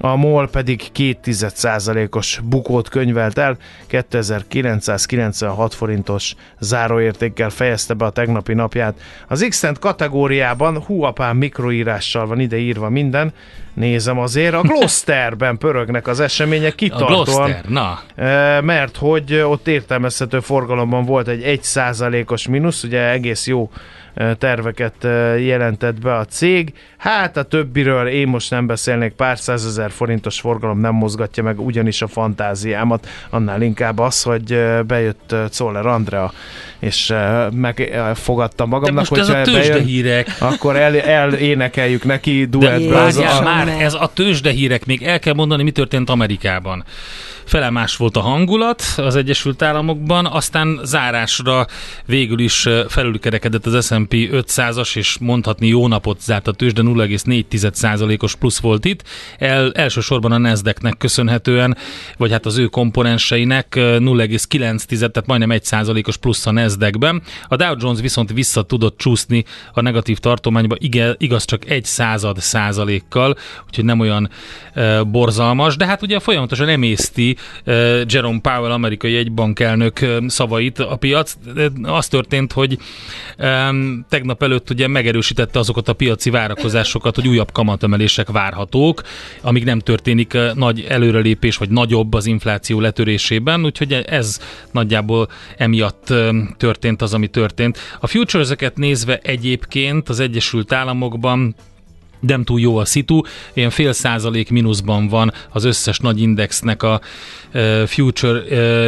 a 0.03 0.17
MOL 0.17 0.49
pedig 0.49 0.83
2,1%-os 0.95 2.41
bukót 2.45 2.89
könyvelt 2.89 3.39
el, 3.39 3.57
2996 3.87 5.75
forintos 5.75 6.35
záróértékkel 6.59 7.51
fejezte 7.51 7.95
be 7.95 8.05
a 8.05 8.11
tegnapi 8.11 8.55
napját. 8.55 9.01
Az 9.29 9.47
x 9.49 9.65
kategóriában 9.81 10.83
hú 10.83 11.03
apám 11.03 11.37
mikroírással 11.37 12.27
van 12.27 12.41
ide 12.41 12.57
írva 12.57 12.89
minden, 12.89 13.33
nézem 13.75 14.19
azért, 14.19 14.55
a 14.55 14.61
Gloucesterben 14.69 15.59
pörögnek 15.59 16.07
az 16.07 16.21
események 16.21 16.75
kitartóan. 16.75 17.55
Na. 17.69 18.01
E, 18.15 18.61
mert 18.61 18.97
hogy 18.97 19.35
ott 19.35 19.69
értelmezhető 19.69 20.41
forgalomban 20.41 21.05
volt 21.05 21.29
egy 21.29 21.61
1%-os 21.63 22.49
mínusz, 22.49 22.83
ugye 22.83 23.11
egész 23.11 23.47
jó 23.47 23.71
terveket 24.39 24.95
jelentett 25.39 26.01
be 26.01 26.15
a 26.17 26.25
cég. 26.25 26.73
Hát 26.97 27.37
a 27.37 27.43
többiről 27.43 28.09
én 28.09 28.29
most 28.29 28.51
nem 28.51 28.67
beszélnék, 28.67 29.13
pár 29.13 29.39
százezer 29.39 29.91
forintos 29.91 30.41
forgalom 30.41 30.81
nem 30.81 30.95
mozgatja 30.95 31.43
meg 31.43 31.61
ugyanis 31.61 32.03
a 32.03 32.07
fantáziámat, 32.07 33.09
annál 33.31 33.63
inkább 33.63 33.99
az, 33.99 34.23
hogy 34.23 34.61
bejött 34.87 35.35
Czoller 35.51 35.87
Andrea, 35.87 36.33
és 36.79 37.15
megfogadta 37.53 38.67
magamnak, 38.67 39.07
hogy 39.07 39.19
ez 39.19 39.29
a 39.29 39.43
bejön, 39.45 39.85
hírek. 39.85 40.37
akkor 40.39 40.77
el, 40.77 41.01
elénekeljük 41.01 42.05
neki 42.05 42.45
duettbe. 42.45 43.13
De 43.13 43.29
a... 43.29 43.43
már, 43.43 43.69
ez 43.69 43.95
a 43.95 44.11
tőzsdehírek, 44.15 44.87
még 44.87 45.03
el 45.03 45.19
kell 45.19 45.35
mondani, 45.35 45.63
mi 45.63 45.71
történt 45.71 46.11
Amerikában 46.11 46.85
felemás 47.51 47.97
volt 47.97 48.17
a 48.17 48.21
hangulat 48.21 48.83
az 48.97 49.17
Egyesült 49.17 49.63
Államokban, 49.63 50.27
aztán 50.27 50.81
zárásra 50.83 51.67
végül 52.07 52.39
is 52.39 52.69
felülkerekedett 52.89 53.67
az 53.67 53.87
S&P 53.87 54.15
500-as, 54.15 54.97
és 54.97 55.17
mondhatni 55.21 55.67
jó 55.67 55.89
napot 55.89 56.21
zárt 56.21 56.47
a 56.47 56.53
tőzsde 56.53 56.83
0,4%-os 56.85 58.35
plusz 58.35 58.59
volt 58.59 58.85
itt. 58.85 59.03
El, 59.39 59.73
elsősorban 59.73 60.33
a 60.33 60.39
nasdaq 60.39 60.97
köszönhetően, 60.99 61.77
vagy 62.17 62.31
hát 62.31 62.47
az 62.47 62.59
ő 62.59 62.67
komponenseinek 62.67 63.67
0,9, 63.75 64.99
tehát 64.99 65.27
majdnem 65.27 65.51
1%-os 65.53 66.17
plusz 66.17 66.47
a 66.47 66.51
Nasdaq-ben. 66.51 67.23
A 67.49 67.57
Dow 67.57 67.75
Jones 67.79 68.01
viszont 68.01 68.33
vissza 68.33 68.63
tudott 68.63 68.99
csúszni 68.99 69.45
a 69.73 69.81
negatív 69.81 70.19
tartományba, 70.19 70.77
igaz 71.19 71.45
csak 71.45 71.71
egy 71.71 71.85
század 71.85 72.39
százalékkal, 72.39 73.37
úgyhogy 73.67 73.85
nem 73.85 74.01
olyan 74.01 74.31
e, 74.75 75.03
borzalmas, 75.03 75.77
de 75.77 75.87
hát 75.87 76.03
ugye 76.03 76.19
folyamatosan 76.19 76.69
emészti 76.69 77.37
Jerome 78.07 78.41
Powell, 78.41 78.71
amerikai 78.71 79.17
egybankelnök 79.17 80.07
szavait 80.27 80.79
a 80.79 80.97
piac. 80.97 81.35
Az 81.83 82.09
történt, 82.09 82.53
hogy 82.53 82.79
tegnap 84.09 84.43
előtt 84.43 84.71
ugye 84.71 84.89
megerősítette 84.89 85.59
azokat 85.59 85.89
a 85.89 85.93
piaci 85.93 86.31
várakozásokat, 86.31 87.15
hogy 87.15 87.29
újabb 87.29 87.53
kamatemelések 87.53 88.31
várhatók, 88.31 89.03
amíg 89.43 89.65
nem 89.65 89.79
történik 89.79 90.39
nagy 90.55 90.87
előrelépés, 90.89 91.57
vagy 91.57 91.71
nagyobb 91.71 92.15
az 92.15 92.27
infláció 92.27 92.81
letörésében, 92.81 93.65
úgyhogy 93.65 93.93
ez 93.93 94.41
nagyjából 94.71 95.29
emiatt 95.57 96.15
történt 96.57 97.03
az, 97.03 97.15
ami 97.15 97.27
történt. 97.27 97.79
A 98.01 98.07
futureseket 98.07 98.77
nézve 98.77 99.19
egyébként 99.23 100.09
az 100.09 100.21
Egyesült 100.21 100.73
Államokban 100.73 101.55
nem 102.21 102.45
túl 102.45 102.61
jó 102.61 102.77
a 102.77 102.85
szitu, 102.85 103.21
ilyen 103.53 103.71
fél 103.71 103.93
százalék 103.93 104.51
mínuszban 104.51 105.09
van 105.09 105.33
az 105.51 105.65
összes 105.65 105.99
nagy 105.99 106.21
indexnek 106.21 106.83
a 106.83 107.01
future 107.87 108.41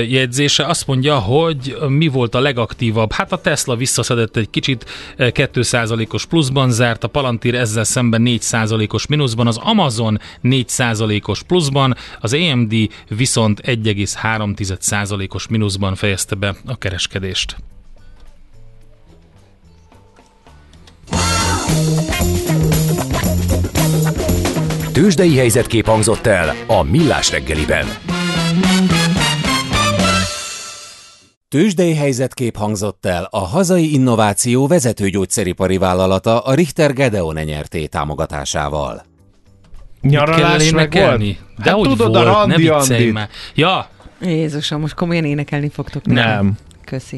jegyzése. 0.05 0.67
Azt 0.67 0.87
mondja, 0.87 1.19
hogy 1.19 1.77
mi 1.89 2.09
volt 2.09 2.35
a 2.35 2.41
legaktívabb? 2.41 3.13
Hát 3.13 3.33
a 3.33 3.41
Tesla 3.41 3.77
visszaszedett 3.77 4.37
egy 4.37 4.51
kicsit, 4.51 4.85
2 5.33 5.63
százalékos 5.63 6.27
pluszban 6.27 6.71
zárt, 6.71 7.05
a 7.05 7.09
Palantir 7.09 7.55
ezzel 7.55 7.85
szemben 7.85 8.23
4 8.23 8.41
százalékos 8.41 9.07
mínuszban, 9.07 9.47
az 9.47 9.57
Amazon 9.57 10.21
4 10.41 10.69
százalékos 10.69 11.43
pluszban, 11.43 11.97
az 12.21 12.33
AMD 12.35 12.75
viszont 13.09 13.61
1,3 13.65 14.77
százalékos 14.81 15.49
mínuszban 15.49 15.95
fejezte 15.95 16.35
be 16.35 16.55
a 16.67 16.79
kereskedést. 16.79 17.57
Tőzsdei 24.93 25.37
helyzetkép 25.37 25.87
hangzott 25.87 26.27
el 26.27 26.55
a 26.67 26.83
Millás 26.83 27.31
reggeliben. 27.31 27.87
Tőzsdei 31.49 31.95
helyzetkép 31.95 32.57
hangzott 32.57 33.07
el 33.07 33.29
a 33.31 33.39
hazai 33.39 33.93
innováció 33.93 34.67
vezető 34.67 35.09
gyógyszeripari 35.09 35.79
vállalata 35.79 36.41
a 36.41 36.55
Richter 36.55 36.93
Gedeon 36.93 37.35
nyerté 37.35 37.87
támogatásával. 37.87 39.05
Nyaralás 40.01 40.41
Kell 40.41 40.51
meg 40.51 40.95
énekelni? 40.95 41.25
volt? 41.25 41.57
De 41.65 41.71
Hát 41.71 41.79
hogy 41.79 41.89
tudod, 41.89 42.07
volt, 42.15 42.27
a 42.27 42.29
ne 42.29 42.33
Randi 42.33 42.69
Andit. 42.69 43.13
már. 43.13 43.29
Ja, 43.55 43.89
Jézusom, 44.21 44.81
most 44.81 44.95
komolyan 44.95 45.25
énekelni 45.25 45.69
fogtok? 45.71 46.05
Nem. 46.05 46.53
Köszi. 46.85 47.17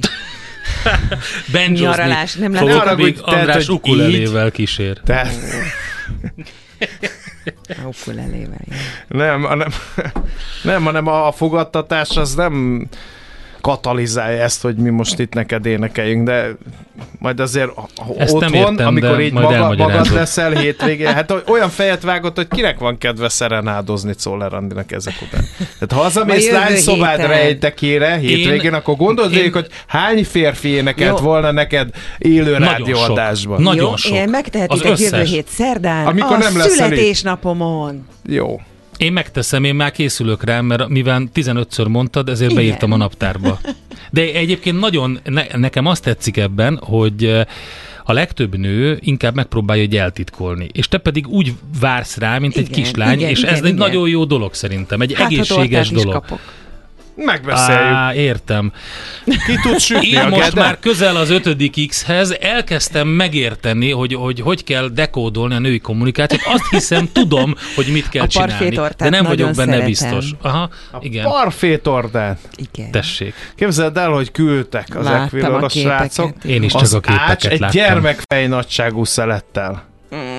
benjozni 1.52 1.84
Nyaralás, 1.86 2.34
nem 2.34 2.52
fogok, 2.52 2.68
lenne- 2.68 2.74
Ne 2.74 2.84
haragudj, 2.84 3.04
még 3.04 3.20
tehát, 3.20 3.40
András 3.40 3.68
ukulelével 3.68 4.50
kísér. 4.50 5.00
Te, 5.04 5.30
A 7.68 7.86
ukulelével. 7.86 8.64
nem, 9.08 9.42
hanem, 9.42 9.68
nem, 10.62 10.84
hanem 10.84 11.06
a 11.06 11.32
fogadtatás 11.32 12.16
az 12.16 12.34
nem 12.34 12.86
katalizálja 13.64 14.42
ezt, 14.42 14.62
hogy 14.62 14.76
mi 14.76 14.90
most 14.90 15.18
itt 15.18 15.34
neked 15.34 15.66
énekeljünk, 15.66 16.26
de 16.26 16.46
majd 17.18 17.40
azért 17.40 17.70
Ezt 18.18 18.32
nem 18.38 18.52
otthon, 18.54 18.70
értem, 18.72 18.86
amikor 18.86 19.20
így 19.20 19.32
majd 19.32 19.58
maga, 19.58 19.74
magad 19.76 20.12
leszel 20.12 20.50
hétvégén, 20.50 21.06
hát 21.14 21.34
olyan 21.48 21.68
fejet 21.70 22.02
vágott, 22.02 22.36
hogy 22.36 22.48
kinek 22.48 22.78
van 22.78 22.98
kedve 22.98 23.28
szerenádozni 23.28 24.14
Czoller 24.14 24.54
Andinak 24.54 24.92
ezek 24.92 25.14
után. 25.22 25.44
Tehát 25.58 25.92
ha 25.92 26.00
hazamész 26.02 26.50
lány 26.50 26.76
szobád 26.76 27.20
rejtekére 27.26 28.16
hétvégén, 28.16 28.60
Én- 28.64 28.74
akkor 28.74 28.96
gondold 28.96 29.30
én- 29.32 29.36
végig, 29.36 29.52
hogy 29.52 29.68
hány 29.86 30.24
férfi 30.24 30.68
énekelt 30.68 31.18
Jó. 31.18 31.24
volna 31.24 31.50
neked 31.52 31.88
élő 32.18 32.58
Nagyon 32.58 32.68
rádióadásban. 32.68 33.56
sok. 33.56 33.64
Nagyon 33.66 33.88
Jó, 33.88 33.96
sok. 33.96 34.16
Én 34.16 34.28
megtehetitek 34.28 34.84
jövő 34.98 35.02
összes. 35.16 35.30
hét 35.30 35.48
szerdán 35.48 36.06
Amikor 36.06 36.32
a 36.36 36.38
nem 36.38 36.52
születésnapomon. 36.58 38.06
Jó. 38.26 38.60
Én 38.96 39.12
megteszem, 39.12 39.64
én 39.64 39.74
már 39.74 39.90
készülök 39.90 40.44
rá, 40.44 40.60
mert 40.60 40.88
mivel 40.88 41.28
15-ször 41.34 41.88
mondtad, 41.88 42.28
ezért 42.28 42.50
Igen. 42.50 42.62
beírtam 42.64 42.92
a 42.92 42.96
naptárba. 42.96 43.60
De 44.10 44.20
egyébként 44.20 44.80
nagyon, 44.80 45.20
ne, 45.24 45.44
nekem 45.56 45.86
azt 45.86 46.02
tetszik 46.02 46.36
ebben, 46.36 46.78
hogy 46.82 47.24
eh, 47.24 47.44
a 48.04 48.12
legtöbb 48.12 48.56
nő 48.58 48.98
inkább 49.00 49.34
megpróbálja 49.34 49.82
egy 49.82 49.96
eltitkolni. 49.96 50.68
És 50.72 50.88
te 50.88 50.98
pedig 50.98 51.28
úgy 51.28 51.52
vársz 51.80 52.16
rá, 52.16 52.38
mint 52.38 52.56
egy 52.56 52.68
Igen, 52.70 52.82
kislány, 52.82 53.18
igen, 53.18 53.30
és 53.30 53.38
igen, 53.38 53.52
ez 53.52 53.58
egy 53.58 53.64
igen. 53.64 53.76
nagyon 53.78 54.08
jó 54.08 54.24
dolog 54.24 54.54
szerintem. 54.54 55.00
Egy 55.00 55.14
Hát, 55.14 55.26
egészséges 55.26 55.48
tortát 55.56 55.82
is 55.84 55.90
dolog. 55.90 56.12
kapok. 56.12 56.40
Megbeszéljük. 57.16 57.82
Á, 57.82 58.14
értem. 58.14 58.72
Ki 59.24 59.58
tud 59.62 59.78
sütni 59.78 60.06
Én 60.08 60.18
a 60.18 60.28
most 60.28 60.42
Gede? 60.42 60.60
már 60.60 60.78
közel 60.78 61.16
az 61.16 61.30
ötödik 61.30 61.86
X-hez 61.88 62.36
elkezdtem 62.40 63.08
megérteni, 63.08 63.90
hogy, 63.90 64.14
hogy 64.14 64.40
hogy 64.40 64.64
kell 64.64 64.88
dekódolni 64.88 65.54
a 65.54 65.58
női 65.58 65.78
kommunikációt. 65.78 66.40
Azt 66.46 66.68
hiszem, 66.70 67.08
tudom, 67.12 67.54
hogy 67.74 67.86
mit 67.92 68.08
kell 68.08 68.22
A 68.22 68.26
csinálni. 68.26 68.52
parfétortát 68.52 69.10
De 69.10 69.16
nem 69.16 69.24
vagyok 69.24 69.46
benne 69.52 69.64
szeretem. 69.64 69.86
biztos. 69.86 70.24
Aha, 70.42 70.68
igen. 71.00 71.24
Parfétordát. 71.24 72.38
Igen. 72.72 72.90
Tessék. 72.90 73.34
Képzeld 73.56 73.96
el, 73.96 74.10
hogy 74.10 74.30
küldtek 74.30 74.96
az 74.96 75.04
Láttam 75.04 75.54
a 75.64 75.68
srácok. 75.68 76.44
Én 76.44 76.62
is 76.62 76.72
csak 76.72 76.80
az 76.80 76.94
a 76.94 77.00
képeket 77.00 77.28
ács 77.30 77.46
egy 77.46 77.60
láttam. 77.60 77.80
gyermekfej 77.80 78.46
nagyságú 78.46 79.04
szelettel. 79.04 79.84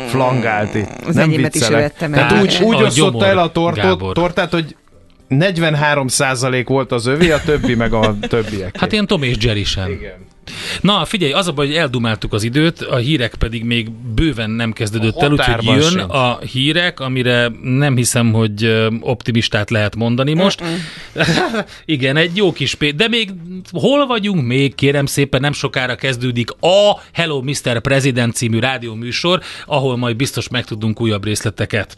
Flangált 0.07 0.75
itt. 0.75 0.89
Az 1.07 1.15
Nem 1.15 1.29
is 1.31 1.35
viccelek. 1.37 1.81
vettem 1.81 2.11
Tehát 2.11 2.31
el. 2.31 2.41
úgy, 2.41 2.57
úgy 2.61 2.75
A 2.81 2.85
osztotta 2.85 3.25
el 3.25 3.37
a 3.37 3.51
tortot, 3.51 3.83
Gábor. 3.83 4.13
tortát, 4.13 4.51
hogy 4.51 4.75
43% 5.29 6.63
volt 6.67 6.91
az 6.91 7.05
övé, 7.05 7.31
a 7.31 7.41
többi 7.45 7.75
meg 7.75 7.93
a 7.93 8.17
többiek. 8.19 8.79
Hát 8.79 8.91
ilyen 8.91 9.07
Tom 9.07 9.23
és 9.23 9.35
Jerry 9.39 9.63
sem. 9.63 9.91
Igen. 9.91 10.25
Na, 10.81 11.05
figyelj, 11.05 11.31
az 11.31 11.47
a 11.47 11.51
baj, 11.51 11.65
hogy 11.65 11.75
eldumáltuk 11.75 12.33
az 12.33 12.43
időt, 12.43 12.81
a 12.81 12.95
hírek 12.95 13.35
pedig 13.35 13.63
még 13.63 13.91
bőven 13.91 14.49
nem 14.49 14.73
kezdődött 14.73 15.21
el, 15.21 15.31
úgyhogy 15.31 15.65
jön 15.65 15.81
sincs. 15.81 16.01
a 16.07 16.39
hírek, 16.51 16.99
amire 16.99 17.51
nem 17.61 17.95
hiszem, 17.95 18.31
hogy 18.31 18.87
optimistát 18.99 19.69
lehet 19.69 19.95
mondani 19.95 20.33
most. 20.33 20.63
Igen, 21.85 22.17
egy 22.17 22.37
jó 22.37 22.51
kis 22.51 22.75
pé... 22.75 22.89
De 22.89 23.07
még 23.07 23.29
hol 23.71 24.05
vagyunk 24.05 24.45
még, 24.45 24.75
kérem 24.75 25.05
szépen, 25.05 25.41
nem 25.41 25.53
sokára 25.53 25.95
kezdődik 25.95 26.51
a 26.59 27.01
Hello 27.13 27.41
Mr. 27.41 27.81
President 27.81 28.35
című 28.35 28.59
rádióműsor, 28.59 29.41
ahol 29.65 29.97
majd 29.97 30.15
biztos 30.15 30.49
megtudunk 30.49 31.01
újabb 31.01 31.23
részleteket. 31.23 31.97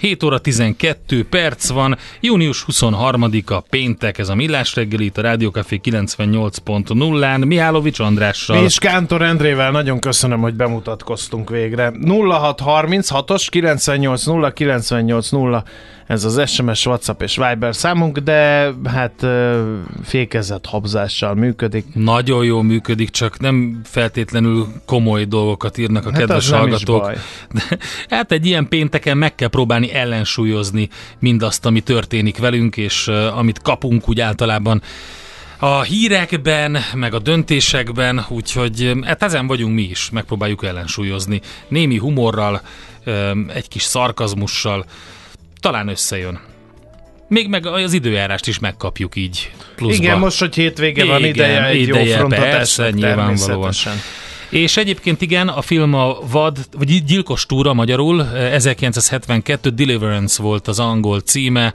7 0.00 0.22
óra 0.22 0.38
12 0.38 1.26
perc 1.28 1.68
van, 1.68 1.96
június 2.20 2.64
23-a 2.72 3.60
péntek, 3.60 4.18
ez 4.18 4.28
a 4.28 4.34
Millás 4.34 4.74
reggeli, 4.74 5.04
itt 5.04 5.18
a 5.18 5.22
Rádiókafé 5.22 5.80
98.0-án, 5.84 7.46
Mihálovics 7.46 7.98
Andrással. 7.98 8.64
És 8.64 8.78
Kántor 8.78 9.22
Endrével 9.22 9.70
nagyon 9.70 9.98
köszönöm, 10.00 10.40
hogy 10.40 10.54
bemutatkoztunk 10.54 11.50
végre. 11.50 11.92
0636-os 12.04 13.46
98 13.50 14.24
0 14.24 14.52
98 14.52 15.30
0 15.30 15.64
ez 16.10 16.24
az 16.24 16.50
SMS, 16.50 16.86
WhatsApp 16.86 17.22
és 17.22 17.36
Viber 17.36 17.76
számunk, 17.76 18.18
de 18.18 18.72
hát 18.84 19.26
fékezett 20.04 20.66
habzással 20.66 21.34
működik. 21.34 21.84
Nagyon 21.94 22.44
jól 22.44 22.62
működik, 22.62 23.10
csak 23.10 23.40
nem 23.40 23.80
feltétlenül 23.84 24.66
komoly 24.86 25.24
dolgokat 25.24 25.78
írnak 25.78 26.06
a 26.06 26.10
Hát 26.10 26.18
kedves 26.18 26.50
hallgatók. 26.50 27.12
De, 27.50 27.78
hát 28.08 28.32
egy 28.32 28.46
ilyen 28.46 28.68
pénteken 28.68 29.16
meg 29.16 29.34
kell 29.34 29.48
próbálni 29.48 29.89
ellensúlyozni 29.92 30.88
mindazt, 31.18 31.66
ami 31.66 31.80
történik 31.80 32.38
velünk, 32.38 32.76
és 32.76 33.08
amit 33.08 33.62
kapunk 33.62 34.08
úgy 34.08 34.20
általában 34.20 34.82
a 35.62 35.82
hírekben, 35.82 36.78
meg 36.94 37.14
a 37.14 37.18
döntésekben, 37.18 38.24
úgyhogy 38.28 38.92
hát 39.04 39.22
ezen 39.22 39.46
vagyunk 39.46 39.74
mi 39.74 39.82
is, 39.82 40.10
megpróbáljuk 40.10 40.64
ellensúlyozni. 40.64 41.40
Némi 41.68 41.96
humorral, 41.96 42.60
um, 43.06 43.50
egy 43.54 43.68
kis 43.68 43.82
szarkazmussal, 43.82 44.84
talán 45.60 45.88
összejön. 45.88 46.40
Még 47.28 47.48
meg 47.48 47.66
az 47.66 47.92
időjárást 47.92 48.46
is 48.46 48.58
megkapjuk 48.58 49.16
így 49.16 49.50
pluszba. 49.76 50.02
Igen, 50.02 50.18
most, 50.18 50.38
hogy 50.38 50.54
hétvége 50.54 51.04
van, 51.04 51.18
Igen, 51.18 51.30
ideje 51.30 51.66
egy 51.66 51.80
ideje, 51.80 52.04
jó 52.04 52.16
frontatásnak 52.16 52.56
persze, 52.56 52.90
nyilvánvalóan. 52.90 53.72
És 54.50 54.76
egyébként 54.76 55.20
igen, 55.22 55.48
a 55.48 55.62
film 55.62 55.94
a 55.94 56.16
Vad, 56.30 56.58
vagy 56.78 57.04
Gyilkos 57.04 57.46
túra 57.46 57.72
magyarul, 57.72 58.22
eh, 58.22 58.52
1972 58.54 59.70
Deliverance 59.70 60.42
volt 60.42 60.68
az 60.68 60.78
angol 60.78 61.20
címe, 61.20 61.72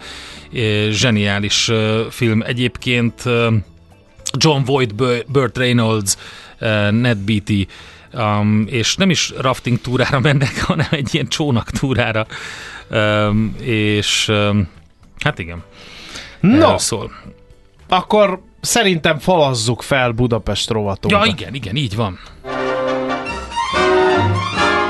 eh, 0.54 0.90
zseniális 0.90 1.70
eh, 1.70 2.00
film. 2.10 2.42
Egyébként 2.42 3.26
eh, 3.26 3.48
John 4.38 4.64
Voight, 4.66 4.96
Bu- 4.96 5.26
Burt 5.28 5.58
Reynolds, 5.58 6.18
Ned 6.92 7.18
Beatty, 7.18 7.68
um, 8.14 8.66
és 8.70 8.96
nem 8.96 9.10
is 9.10 9.34
rafting 9.38 9.82
túrára 9.82 10.20
mennek, 10.20 10.62
hanem 10.68 10.88
egy 10.92 11.10
ilyen 11.14 11.28
csónak 11.28 11.70
túrára. 11.70 12.26
Um, 12.92 13.56
és 13.62 14.28
um, 14.28 14.68
hát 15.20 15.40
igen, 15.40 15.64
No, 16.40 16.78
szól. 16.78 17.12
akkor 17.88 18.42
szerintem 18.62 19.18
falazzuk 19.20 19.82
fel 19.82 20.12
Budapest 20.12 20.70
rovatunkat. 20.70 21.26
Ja, 21.26 21.34
igen, 21.34 21.54
igen, 21.54 21.76
így 21.76 21.96
van. 21.96 22.20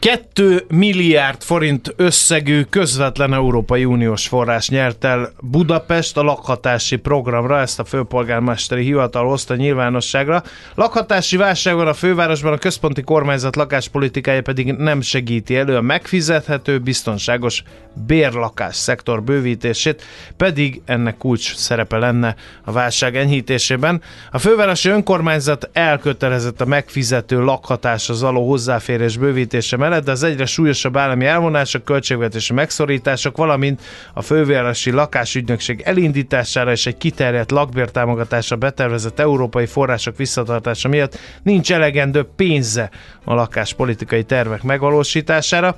2 0.00 0.64
milliárd 0.68 1.42
forint 1.42 1.94
összegű 1.96 2.62
közvetlen 2.62 3.32
Európai 3.34 3.84
Uniós 3.84 4.28
forrás 4.28 4.68
nyert 4.68 5.04
el 5.04 5.32
Budapest 5.40 6.16
a 6.16 6.22
lakhatási 6.22 6.96
programra, 6.96 7.60
ezt 7.60 7.80
a 7.80 7.84
főpolgármesteri 7.84 8.82
hivatal 8.82 9.26
hozta 9.26 9.56
nyilvánosságra. 9.56 10.42
Lakhatási 10.74 11.36
válság 11.36 11.74
van 11.74 11.86
a 11.86 11.94
fővárosban, 11.94 12.52
a 12.52 12.58
központi 12.58 13.02
kormányzat 13.02 13.56
lakáspolitikája 13.56 14.42
pedig 14.42 14.72
nem 14.72 15.00
segíti 15.00 15.56
elő 15.56 15.76
a 15.76 15.80
megfizethető, 15.80 16.78
biztonságos 16.78 17.62
bérlakás 18.06 18.76
szektor 18.76 19.22
bővítését, 19.22 20.02
pedig 20.36 20.82
ennek 20.84 21.16
kulcs 21.16 21.54
szerepe 21.54 21.96
lenne 21.96 22.34
a 22.64 22.72
válság 22.72 23.16
enyhítésében. 23.16 24.02
A 24.30 24.38
fővárosi 24.38 24.88
önkormányzat 24.88 25.70
elkötelezett 25.72 26.60
a 26.60 26.66
megfizető 26.66 27.40
lakhatáshoz 27.40 28.20
való 28.20 28.48
hozzáférés 28.48 29.16
bővítése 29.16 29.76
mellett, 29.76 29.88
de 29.98 30.10
az 30.10 30.22
egyre 30.22 30.46
súlyosabb 30.46 30.96
állami 30.96 31.26
elvonások, 31.26 31.84
költségvetési 31.84 32.52
megszorítások, 32.52 33.36
valamint 33.36 33.80
a 34.14 34.22
fővárosi 34.22 34.90
lakásügynökség 34.90 35.80
elindítására 35.84 36.70
és 36.70 36.86
egy 36.86 36.96
kiterjedt 36.96 37.50
lakbértámogatásra 37.50 38.56
betervezett 38.56 39.18
európai 39.18 39.66
források 39.66 40.16
visszatartása 40.16 40.88
miatt 40.88 41.18
nincs 41.42 41.72
elegendő 41.72 42.22
pénze 42.36 42.90
a 43.24 43.34
lakáspolitikai 43.34 44.22
tervek 44.24 44.62
megvalósítására. 44.62 45.76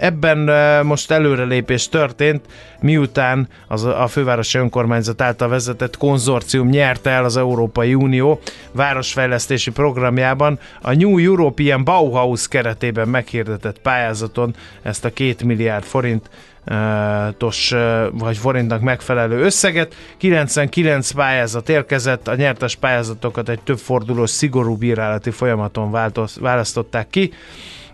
Ebben 0.00 0.38
most 0.86 1.10
előrelépés 1.10 1.88
történt, 1.88 2.44
miután 2.80 3.48
az 3.66 3.84
a 3.84 4.06
fővárosi 4.06 4.58
önkormányzat 4.58 5.20
által 5.20 5.48
vezetett 5.48 5.96
konzorcium 5.96 6.68
nyerte 6.68 7.10
el 7.10 7.24
az 7.24 7.36
Európai 7.36 7.94
Unió 7.94 8.40
városfejlesztési 8.72 9.70
programjában 9.70 10.58
a 10.82 10.94
New 10.94 11.18
European 11.18 11.84
Bauhaus 11.84 12.48
keretében 12.48 13.08
meghirdetett 13.08 13.78
pályázaton 13.78 14.54
ezt 14.82 15.04
a 15.04 15.12
két 15.12 15.42
milliárd 15.42 15.84
forint 15.84 16.30
tos 17.36 17.74
vagy 18.12 18.36
forintnak 18.36 18.80
megfelelő 18.80 19.42
összeget. 19.42 19.94
99 20.16 21.10
pályázat 21.10 21.68
érkezett, 21.68 22.28
a 22.28 22.34
nyertes 22.34 22.76
pályázatokat 22.76 23.48
egy 23.48 23.60
több 23.60 23.78
fordulós 23.78 24.30
szigorú 24.30 24.76
bírálati 24.76 25.30
folyamaton 25.30 26.10
választották 26.40 27.10
ki 27.10 27.32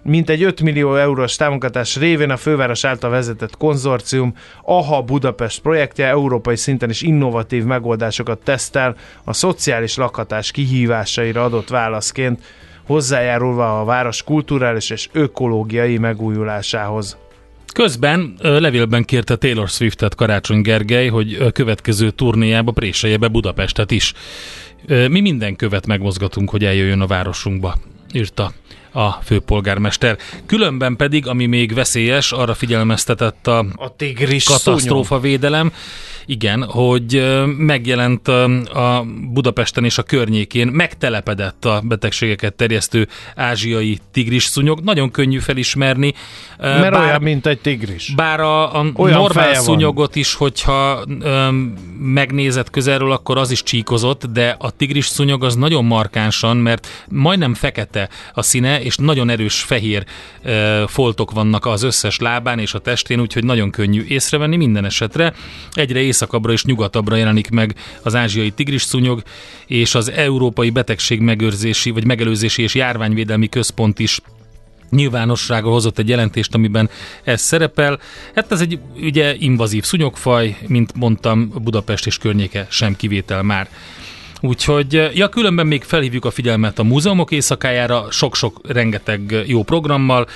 mint 0.06 0.30
egy 0.30 0.42
5 0.42 0.60
millió 0.60 0.96
eurós 0.96 1.36
támogatás 1.36 1.96
révén 1.96 2.30
a 2.30 2.36
főváros 2.36 2.84
által 2.84 3.10
vezetett 3.10 3.56
konzorcium 3.56 4.34
AHA 4.62 5.02
Budapest 5.02 5.60
projektje 5.60 6.06
európai 6.06 6.56
szinten 6.56 6.90
is 6.90 7.02
innovatív 7.02 7.64
megoldásokat 7.64 8.38
tesztel 8.44 8.96
a 9.24 9.32
szociális 9.32 9.96
lakhatás 9.96 10.50
kihívásaira 10.50 11.44
adott 11.44 11.68
válaszként, 11.68 12.40
hozzájárulva 12.86 13.80
a 13.80 13.84
város 13.84 14.22
kulturális 14.22 14.90
és 14.90 15.08
ökológiai 15.12 15.98
megújulásához. 15.98 17.16
Közben 17.72 18.36
levélben 18.40 19.04
kérte 19.04 19.36
Taylor 19.36 19.68
Swiftet 19.68 20.14
Karácsony 20.14 20.60
Gergely, 20.60 21.08
hogy 21.08 21.52
következő 21.52 22.10
turnéjába 22.10 22.72
préselje 22.72 23.16
be 23.16 23.28
Budapestet 23.28 23.90
is. 23.90 24.12
Mi 24.86 25.20
minden 25.20 25.56
követ 25.56 25.86
megmozgatunk, 25.86 26.50
hogy 26.50 26.64
eljöjjön 26.64 27.00
a 27.00 27.06
városunkba, 27.06 27.76
írta 28.12 28.52
a 28.96 29.18
főpolgármester. 29.24 30.18
Különben 30.46 30.96
pedig, 30.96 31.26
ami 31.26 31.46
még 31.46 31.74
veszélyes, 31.74 32.32
arra 32.32 32.54
figyelmeztetett 32.54 33.46
a, 33.46 33.66
a 33.74 33.96
tigris 33.96 34.44
katasztrófa 34.44 35.20
védelem, 35.20 35.72
igen, 36.26 36.64
hogy 36.64 37.24
megjelent 37.56 38.28
a 38.28 39.06
Budapesten 39.32 39.84
és 39.84 39.98
a 39.98 40.02
környékén, 40.02 40.66
megtelepedett 40.66 41.64
a 41.64 41.80
betegségeket 41.84 42.54
terjesztő 42.54 43.08
ázsiai 43.36 43.98
tigris 44.12 44.44
szúnyog. 44.44 44.80
Nagyon 44.80 45.10
könnyű 45.10 45.38
felismerni. 45.38 46.14
Mert 46.58 46.90
bár, 46.90 47.02
olyan, 47.02 47.22
mint 47.22 47.46
egy 47.46 47.58
tigris. 47.58 48.12
Bár 48.16 48.40
a, 48.40 48.80
a 48.80 48.92
normál 48.94 49.54
szúnyogot 49.54 50.12
van. 50.12 50.18
is, 50.18 50.34
hogyha 50.34 51.04
um, 51.06 51.74
megnézett 51.98 52.70
közelről, 52.70 53.12
akkor 53.12 53.38
az 53.38 53.50
is 53.50 53.62
csíkozott, 53.62 54.24
de 54.24 54.56
a 54.58 54.70
tigris 54.70 55.06
szúnyog 55.06 55.44
az 55.44 55.54
nagyon 55.54 55.84
markánsan, 55.84 56.56
mert 56.56 56.86
majdnem 57.08 57.54
fekete 57.54 58.08
a 58.32 58.42
színe, 58.42 58.82
és 58.82 58.96
nagyon 58.96 59.30
erős 59.30 59.62
fehér 59.62 60.04
uh, 60.44 60.82
foltok 60.88 61.30
vannak 61.30 61.66
az 61.66 61.82
összes 61.82 62.18
lábán 62.18 62.58
és 62.58 62.74
a 62.74 62.78
testén, 62.78 63.20
úgyhogy 63.20 63.44
nagyon 63.44 63.70
könnyű 63.70 64.04
észrevenni 64.08 64.56
minden 64.56 64.84
esetre. 64.84 65.34
Egyre 65.72 66.00
északabbra 66.16 66.52
és 66.52 66.64
nyugatabbra 66.64 67.16
jelenik 67.16 67.50
meg 67.50 67.74
az 68.02 68.14
ázsiai 68.14 68.50
tigrisszúnyog, 68.50 69.22
és 69.66 69.94
az 69.94 70.10
Európai 70.10 70.70
Betegség 70.70 71.20
Megőrzési 71.20 71.90
vagy 71.90 72.04
Megelőzési 72.04 72.62
és 72.62 72.74
Járványvédelmi 72.74 73.48
Központ 73.48 73.98
is 73.98 74.20
nyilvánosságra 74.90 75.70
hozott 75.70 75.98
egy 75.98 76.08
jelentést, 76.08 76.54
amiben 76.54 76.90
ez 77.24 77.40
szerepel. 77.40 77.98
Hát 78.34 78.52
ez 78.52 78.60
egy 78.60 78.78
ugye 78.96 79.34
invazív 79.38 79.84
szúnyogfaj, 79.84 80.56
mint 80.66 80.94
mondtam, 80.94 81.52
Budapest 81.62 82.06
és 82.06 82.18
környéke 82.18 82.66
sem 82.70 82.96
kivétel 82.96 83.42
már. 83.42 83.68
Úgyhogy, 84.40 85.10
ja, 85.14 85.28
különben 85.28 85.66
még 85.66 85.82
felhívjuk 85.82 86.24
a 86.24 86.30
figyelmet 86.30 86.78
a 86.78 86.82
múzeumok 86.82 87.30
éjszakájára, 87.30 88.06
sok-sok 88.10 88.60
rengeteg 88.68 89.44
jó 89.46 89.62
programmal. 89.62 90.26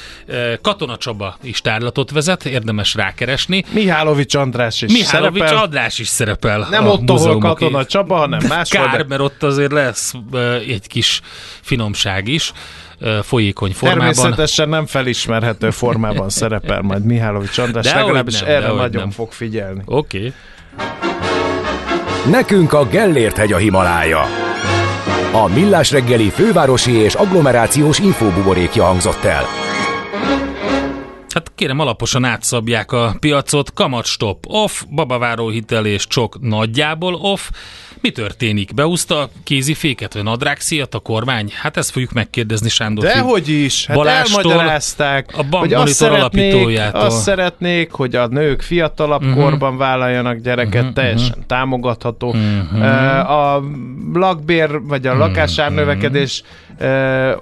Katona 0.62 0.96
Csaba 0.96 1.36
is 1.42 1.60
tárlatot 1.60 2.10
vezet, 2.10 2.44
érdemes 2.44 2.94
rákeresni. 2.94 3.64
Mihálovics 3.72 4.34
András 4.34 4.82
is 4.82 4.92
Mihálovics 4.92 5.42
szerepel. 5.42 5.62
András 5.62 5.98
is 5.98 6.08
szerepel. 6.08 6.66
Nem 6.70 6.86
ott, 6.86 7.10
ahol 7.10 7.38
Katona 7.38 7.84
Csaba, 7.84 8.16
hanem 8.16 8.40
máshol. 8.48 8.84
Kár, 8.86 9.04
mert 9.06 9.20
ott 9.20 9.42
azért 9.42 9.72
lesz 9.72 10.14
egy 10.68 10.86
kis 10.86 11.20
finomság 11.60 12.28
is 12.28 12.52
folyékony 13.22 13.72
formában. 13.72 14.12
Természetesen 14.12 14.68
nem 14.68 14.86
felismerhető 14.86 15.70
formában 15.70 16.28
szerepel 16.28 16.80
majd 16.80 17.04
Mihálovics 17.04 17.58
András, 17.58 17.84
de 17.84 17.94
legalábbis 17.94 18.40
nem, 18.40 18.48
erre 18.48 18.72
nagyon 18.72 19.02
nem. 19.02 19.10
fog 19.10 19.32
figyelni. 19.32 19.82
Oké. 19.84 20.16
Okay. 20.16 20.32
Nekünk 22.28 22.72
a 22.72 22.86
Gellért 22.86 23.36
hegy 23.36 23.52
a 23.52 23.56
Himalája. 23.56 24.20
A 25.32 25.48
Millás 25.48 25.90
reggeli 25.90 26.30
fővárosi 26.30 26.92
és 26.92 27.14
agglomerációs 27.14 27.98
infóbuborékja 27.98 28.84
hangzott 28.84 29.24
el. 29.24 29.44
Kérem, 31.60 31.78
alaposan 31.78 32.24
átszabják 32.24 32.92
a 32.92 33.16
piacot. 33.18 33.72
Kamatstop 33.72 34.44
off, 34.48 34.82
babaváró 34.94 35.48
hitel 35.48 35.86
és 35.86 36.06
csok 36.06 36.40
nagyjából 36.40 37.14
off. 37.14 37.50
Mi 38.00 38.10
történik? 38.10 38.74
Beúzta 38.74 39.18
a 39.18 39.28
kéziféket, 39.44 40.14
vagy 40.14 40.22
nadrágszíjat 40.22 40.94
a 40.94 40.98
kormány? 40.98 41.52
Hát 41.62 41.76
ezt 41.76 41.90
fogjuk 41.90 42.12
megkérdezni 42.12 42.68
Sándor. 42.68 43.04
Dehogy 43.04 43.48
is, 43.48 43.86
hát 43.86 43.96
Balástól, 43.96 44.52
elmagyarázták, 44.52 45.30
a 45.36 45.56
hogy 45.56 45.72
azt 45.72 45.92
szeretnék, 45.92 46.78
azt 46.92 47.22
szeretnék, 47.22 47.90
hogy 47.90 48.16
a 48.16 48.26
nők 48.26 48.62
fiatalabb 48.62 49.22
uh-huh. 49.22 49.42
korban 49.42 49.76
vállaljanak 49.76 50.36
gyereket, 50.36 50.80
uh-huh. 50.80 50.94
teljesen 50.94 51.44
támogatható. 51.46 52.28
Uh-huh. 52.28 53.30
A 53.30 53.62
lakbér, 54.12 54.80
vagy 54.82 55.06
a 55.06 55.16
lakásárnövekedés 55.16 56.42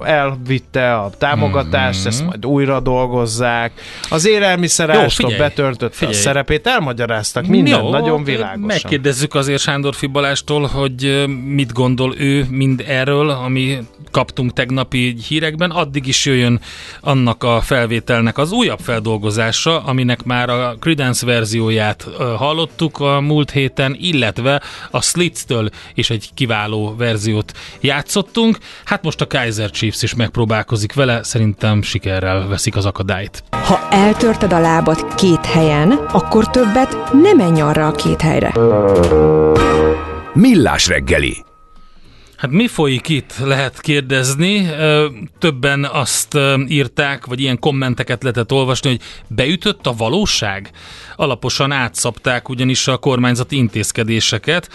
elvitte 0.04 0.94
a 0.94 1.10
támogatást, 1.18 1.98
uh-huh. 1.98 2.12
ezt 2.12 2.24
majd 2.26 2.46
újra 2.46 2.80
dolgozzák. 2.80 3.72
Az 4.10 4.26
élelmiszer 4.26 4.90
ástok 4.90 5.36
betöltött 5.36 5.94
figyelj. 5.94 6.16
a 6.16 6.20
szerepét, 6.20 6.66
elmagyaráztak 6.66 7.46
minden 7.46 7.82
Jó, 7.82 7.90
nagyon 7.90 8.24
világosan. 8.24 8.60
Megkérdezzük 8.60 9.34
azért 9.34 9.60
Sándor 9.60 9.94
Fibalást, 9.94 10.36
Andrástól, 10.38 10.80
hogy 10.80 11.24
mit 11.54 11.72
gondol 11.72 12.14
ő 12.18 12.46
mind 12.50 12.84
erről, 12.86 13.30
ami 13.30 13.78
kaptunk 14.10 14.52
tegnapi 14.52 15.16
hírekben, 15.28 15.70
addig 15.70 16.06
is 16.06 16.24
jöjjön 16.24 16.60
annak 17.00 17.44
a 17.44 17.60
felvételnek 17.60 18.38
az 18.38 18.52
újabb 18.52 18.78
feldolgozása, 18.78 19.82
aminek 19.84 20.24
már 20.24 20.50
a 20.50 20.76
Credence 20.80 21.26
verzióját 21.26 22.06
hallottuk 22.36 23.00
a 23.00 23.20
múlt 23.20 23.50
héten, 23.50 23.96
illetve 23.98 24.62
a 24.90 25.02
Slitz-től 25.02 25.70
is 25.94 26.10
egy 26.10 26.30
kiváló 26.34 26.94
verziót 26.96 27.52
játszottunk. 27.80 28.58
Hát 28.84 29.02
most 29.02 29.20
a 29.20 29.26
Kaiser 29.28 29.70
Chiefs 29.70 30.02
is 30.02 30.14
megpróbálkozik 30.14 30.94
vele, 30.94 31.22
szerintem 31.22 31.82
sikerrel 31.82 32.48
veszik 32.48 32.76
az 32.76 32.84
akadályt. 32.84 33.42
Ha 33.50 33.88
eltörted 33.90 34.52
a 34.52 34.60
lábad 34.60 35.14
két 35.14 35.46
helyen, 35.46 35.90
akkor 35.92 36.50
többet 36.50 37.12
nem 37.12 37.36
menj 37.36 37.60
arra 37.60 37.86
a 37.86 37.92
két 37.92 38.20
helyre. 38.20 38.52
Millás 40.32 40.86
reggeli. 40.86 41.46
Hát 42.36 42.50
mi 42.50 42.66
folyik 42.66 43.08
itt, 43.08 43.34
lehet 43.38 43.80
kérdezni. 43.80 44.70
Többen 45.38 45.84
azt 45.84 46.38
írták, 46.66 47.26
vagy 47.26 47.40
ilyen 47.40 47.58
kommenteket 47.58 48.22
lehetett 48.22 48.52
olvasni, 48.52 48.88
hogy 48.88 49.00
beütött 49.26 49.86
a 49.86 49.94
valóság? 49.96 50.70
Alaposan 51.16 51.72
átszapták 51.72 52.48
ugyanis 52.48 52.88
a 52.88 52.96
kormányzati 52.96 53.56
intézkedéseket. 53.56 54.68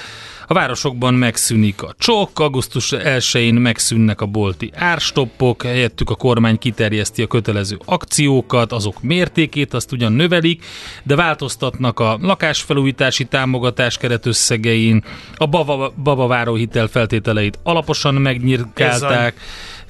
A 0.54 0.56
városokban 0.56 1.14
megszűnik 1.14 1.82
a 1.82 1.93
csok, 1.97 2.39
augusztus 2.39 2.93
1-én 2.97 3.54
megszűnnek 3.54 4.22
a 4.22 4.26
bolti 4.26 4.72
árstoppok, 4.76 5.64
helyettük 5.64 6.10
a 6.10 6.16
kormány 6.16 6.58
kiterjeszti 6.58 7.22
a 7.22 7.28
kötelező 7.28 7.80
akciókat, 7.86 8.72
azok 8.72 9.01
mértékét 9.01 9.74
azt 9.74 9.91
ugyan 9.91 10.12
növelik, 10.12 10.66
de 11.04 11.16
változtatnak 11.16 11.99
a 11.99 12.18
lakásfelújítási 12.22 13.26
támogatás 13.26 13.97
keretösszegein, 13.97 15.04
a 15.36 15.45
baba, 15.45 15.93
babaváró 16.04 16.56
hitel 16.56 16.88
feltételeit 16.88 17.60
alaposan 17.64 18.14
megnyirkálták, 18.14 19.39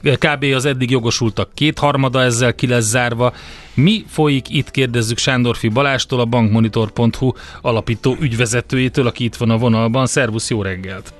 Kb. 0.03 0.43
az 0.55 0.65
eddig 0.65 0.89
jogosultak 0.91 1.49
kétharmada 1.53 2.21
ezzel 2.21 2.55
ki 2.55 2.67
lesz 2.67 2.83
zárva. 2.83 3.33
Mi 3.73 4.03
folyik 4.07 4.49
itt, 4.49 4.71
kérdezzük 4.71 5.17
Sándorfi 5.17 5.67
Balástól, 5.67 6.19
a 6.19 6.25
bankmonitor.hu 6.25 7.31
alapító 7.61 8.15
ügyvezetőjétől, 8.21 9.07
aki 9.07 9.23
itt 9.23 9.35
van 9.35 9.49
a 9.49 9.57
vonalban. 9.57 10.05
Szervusz, 10.05 10.49
jó 10.49 10.61
reggelt! 10.61 11.13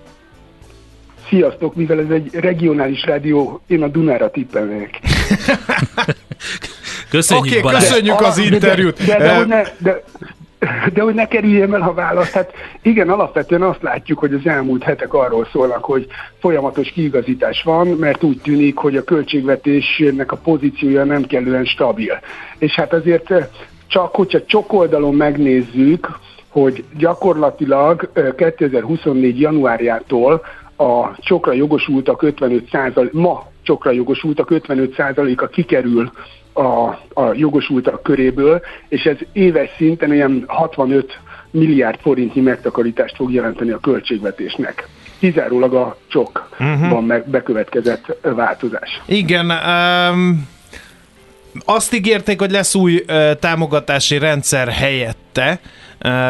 Sziasztok, 1.29 1.75
mivel 1.75 1.99
ez 1.99 2.09
egy 2.09 2.29
regionális 2.33 3.03
rádió, 3.05 3.61
én 3.67 3.83
a 3.83 3.87
Dunára 3.87 4.31
tippelnék. 4.31 4.99
Köszönjük, 7.09 7.45
Oké, 7.53 7.61
Balázs. 7.61 7.83
köszönjük 7.87 8.21
az 8.21 8.37
interjút. 8.37 9.05
De, 9.05 9.17
de, 9.17 9.45
de, 9.45 9.55
Eh, 9.55 9.67
de, 9.77 10.03
de 10.93 11.01
hogy 11.01 11.13
ne 11.13 11.27
kerüljem 11.27 11.73
el 11.73 11.81
a 11.81 11.93
választ, 11.93 12.33
hát 12.33 12.53
igen, 12.81 13.09
alapvetően 13.09 13.61
azt 13.61 13.81
látjuk, 13.81 14.19
hogy 14.19 14.33
az 14.33 14.45
elmúlt 14.45 14.83
hetek 14.83 15.13
arról 15.13 15.47
szólnak, 15.51 15.83
hogy 15.83 16.07
folyamatos 16.39 16.91
kiigazítás 16.91 17.63
van, 17.63 17.87
mert 17.87 18.23
úgy 18.23 18.41
tűnik, 18.41 18.77
hogy 18.77 18.95
a 18.95 19.03
költségvetésnek 19.03 20.31
a 20.31 20.37
pozíciója 20.37 21.03
nem 21.03 21.25
kellően 21.25 21.65
stabil. 21.65 22.19
És 22.57 22.75
hát 22.75 22.93
azért 22.93 23.31
eh, 23.31 23.47
csak, 23.87 24.15
hogyha 24.15 24.45
csokoldalon 24.45 25.15
megnézzük, 25.15 26.19
hogy 26.49 26.83
gyakorlatilag 26.97 28.09
eh, 28.13 28.31
2024. 28.37 29.39
januárjától 29.39 30.41
a 30.77 31.15
csokra 31.17 31.51
jogosultak 31.51 32.21
55 32.21 33.13
ma 33.13 33.51
csokra 33.63 33.91
jogosultak 33.91 34.47
55%-a 34.51 35.47
kikerül 35.47 36.11
a, 36.53 36.87
a 37.13 37.33
jogosultak 37.33 38.03
köréből, 38.03 38.61
és 38.87 39.03
ez 39.03 39.17
éves 39.31 39.69
szinten 39.77 40.09
olyan 40.09 40.43
65 40.47 41.19
milliárd 41.51 41.99
forintnyi 42.01 42.41
megtakarítást 42.41 43.15
fog 43.15 43.33
jelenteni 43.33 43.71
a 43.71 43.79
költségvetésnek. 43.79 44.87
Kizárólag 45.19 45.73
a 45.73 45.97
csokban 46.07 47.03
meg 47.03 47.29
bekövetkezett 47.29 48.17
változás. 48.21 49.01
Igen, 49.05 49.51
um, 49.51 50.47
azt 51.65 51.93
ígérték, 51.93 52.39
hogy 52.39 52.51
lesz 52.51 52.75
új 52.75 53.03
uh, 53.07 53.31
támogatási 53.39 54.17
rendszer 54.17 54.67
helyette. 54.67 55.59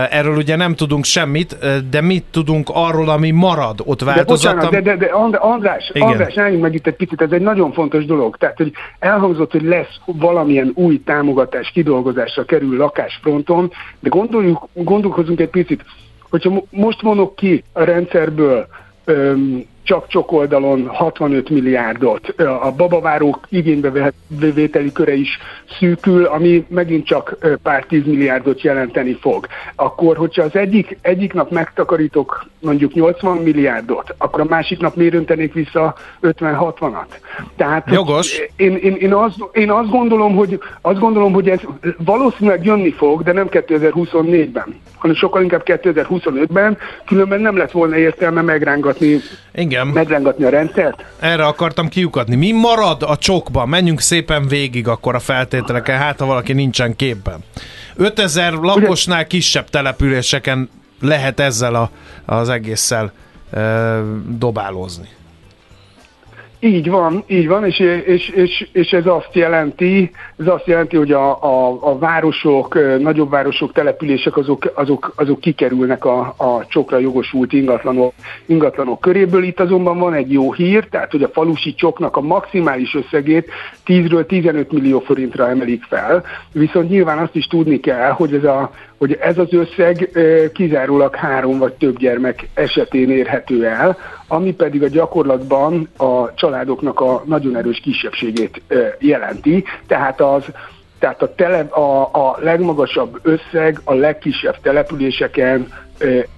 Erről 0.09 0.35
ugye 0.35 0.55
nem 0.55 0.75
tudunk 0.75 1.03
semmit, 1.03 1.57
de 1.89 2.01
mit 2.01 2.23
tudunk 2.31 2.69
arról, 2.73 3.09
ami 3.09 3.31
marad 3.31 3.79
ott 3.85 3.99
De 3.99 4.05
változatlan? 4.05 4.55
bocsánat, 4.55 4.83
de, 4.83 4.95
de, 4.95 5.05
de 5.05 5.11
And- 5.11 5.37
András, 5.39 5.91
Igen. 5.93 6.07
András, 6.07 6.37
álljunk 6.37 6.61
meg 6.61 6.73
itt 6.73 6.87
egy 6.87 6.95
picit, 6.95 7.21
ez 7.21 7.31
egy 7.31 7.41
nagyon 7.41 7.71
fontos 7.71 8.05
dolog. 8.05 8.37
Tehát, 8.37 8.57
hogy 8.57 8.71
elhangzott, 8.99 9.51
hogy 9.51 9.63
lesz 9.63 9.99
valamilyen 10.05 10.71
új 10.75 11.01
támogatás 11.03 11.71
kidolgozásra 11.73 12.45
kerül 12.45 12.77
lakásfronton, 12.77 13.71
de 13.99 14.09
gondoljuk, 14.09 14.67
gondolkozunk 14.73 15.39
egy 15.39 15.49
picit, 15.49 15.83
hogyha 16.29 16.49
mo- 16.49 16.67
most 16.69 17.01
vonok 17.01 17.35
ki 17.35 17.63
a 17.73 17.83
rendszerből 17.83 18.67
öm, 19.05 19.63
csak 19.83 20.07
csokoldalon 20.07 20.87
65 20.87 21.49
milliárdot, 21.49 22.27
a 22.61 22.71
babavárók 22.77 23.47
igénybevételi 23.49 24.91
köre 24.91 25.13
is 25.13 25.37
szűkül, 25.79 26.25
ami 26.25 26.65
megint 26.69 27.05
csak 27.05 27.37
pár 27.63 27.85
tíz 27.85 28.05
milliárdot 28.05 28.61
jelenteni 28.61 29.17
fog. 29.21 29.47
Akkor, 29.75 30.17
hogyha 30.17 30.43
az 30.43 30.55
egyik, 30.55 30.97
egyik 31.01 31.33
nap 31.33 31.51
megtakarítok 31.51 32.45
mondjuk 32.59 32.93
80 32.93 33.37
milliárdot, 33.37 34.15
akkor 34.17 34.41
a 34.41 34.45
másik 34.49 34.79
nap 34.79 34.95
miért 34.95 35.13
öntenék 35.13 35.53
vissza 35.53 35.95
50-60-at? 36.21 37.05
Tehát 37.55 37.89
Jogos. 37.91 38.41
Én, 38.55 38.75
én, 38.75 38.95
én, 38.95 39.13
azt, 39.13 39.35
én 39.53 39.71
azt, 39.71 39.89
gondolom, 39.89 40.35
hogy, 40.35 40.59
azt 40.81 40.99
gondolom, 40.99 41.33
hogy 41.33 41.49
ez 41.49 41.59
valószínűleg 41.97 42.65
jönni 42.65 42.91
fog, 42.91 43.23
de 43.23 43.31
nem 43.31 43.47
2024-ben, 43.51 44.75
hanem 44.97 45.15
sokkal 45.15 45.41
inkább 45.41 45.61
2025-ben, 45.65 46.77
különben 47.05 47.41
nem 47.41 47.57
lett 47.57 47.71
volna 47.71 47.97
értelme 47.97 48.41
megrángatni, 48.41 49.19
Igen, 49.55 49.72
megrángatni 49.93 50.45
a 50.45 50.49
rendszert. 50.49 51.05
erre 51.19 51.45
akartam 51.45 51.87
kiukadni. 51.87 52.35
Mi 52.35 52.51
marad 52.51 53.03
a 53.03 53.17
csokban? 53.17 53.69
Menjünk 53.69 53.99
szépen 53.99 54.47
végig 54.47 54.87
akkor 54.87 55.15
a 55.15 55.19
feltételeken, 55.19 55.97
hát 55.97 56.19
ha 56.19 56.25
valaki 56.25 56.53
nincsen 56.53 56.95
képben. 56.95 57.39
5000 57.95 58.53
lakosnál 58.53 59.27
kisebb 59.27 59.69
településeken 59.69 60.69
lehet 60.99 61.39
ezzel 61.39 61.75
a, 61.75 61.89
az 62.25 62.49
egésszel 62.49 63.11
e, 63.51 63.99
dobálózni. 64.37 65.07
Így 66.63 66.89
van, 66.89 67.23
így 67.27 67.47
van, 67.47 67.65
és, 67.65 67.79
és, 68.05 68.29
és, 68.29 68.67
és 68.71 68.93
ez 68.93 69.05
azt 69.05 69.29
jelenti, 69.31 70.11
ez 70.37 70.47
azt 70.47 70.67
jelenti, 70.67 70.97
hogy 70.97 71.11
a, 71.11 71.43
a, 71.43 71.77
a 71.81 71.97
városok, 71.97 72.99
nagyobb 72.99 73.29
városok, 73.29 73.71
települések 73.71 74.37
azok, 74.37 74.71
azok, 74.75 75.13
azok 75.15 75.39
kikerülnek 75.39 76.05
a, 76.05 76.19
a 76.37 76.65
csokra 76.67 76.97
jogosult 76.97 77.53
ingatlanok, 77.53 78.13
ingatlanok 78.45 78.99
köréből. 78.99 79.43
Itt 79.43 79.59
azonban 79.59 79.99
van 79.99 80.13
egy 80.13 80.31
jó 80.31 80.53
hír, 80.53 80.87
tehát 80.87 81.11
hogy 81.11 81.23
a 81.23 81.29
falusi 81.33 81.73
csoknak 81.75 82.17
a 82.17 82.21
maximális 82.21 82.95
összegét 82.95 83.51
10-ről 83.85 84.25
15 84.25 84.71
millió 84.71 84.99
forintra 84.99 85.49
emelik 85.49 85.83
fel, 85.83 86.23
viszont 86.51 86.89
nyilván 86.89 87.17
azt 87.17 87.35
is 87.35 87.47
tudni 87.47 87.79
kell, 87.79 88.09
hogy 88.09 88.33
ez, 88.33 88.43
a, 88.43 88.71
hogy 89.03 89.17
ez 89.21 89.37
az 89.37 89.53
összeg 89.53 90.09
kizárólag 90.53 91.15
három 91.15 91.57
vagy 91.57 91.73
több 91.73 91.97
gyermek 91.97 92.47
esetén 92.53 93.11
érhető 93.11 93.65
el, 93.65 93.97
ami 94.27 94.53
pedig 94.53 94.83
a 94.83 94.87
gyakorlatban 94.87 95.89
a 95.97 96.33
családoknak 96.33 96.99
a 96.99 97.23
nagyon 97.25 97.57
erős 97.57 97.79
kisebbségét 97.79 98.61
jelenti. 98.99 99.63
Tehát 99.87 100.21
az 100.21 100.43
tehát 100.99 101.21
a, 101.21 101.35
tele, 101.35 101.59
a, 101.59 102.01
a 102.01 102.37
legmagasabb 102.39 103.19
összeg 103.21 103.79
a 103.83 103.93
legkisebb 103.93 104.55
településeken 104.61 105.67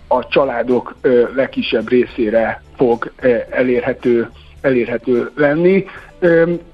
a 0.07 0.28
családok 0.28 0.95
legkisebb 1.36 1.89
részére 1.89 2.61
fog 2.78 3.11
elérhető, 3.49 4.30
elérhető 4.61 5.32
lenni. 5.36 5.86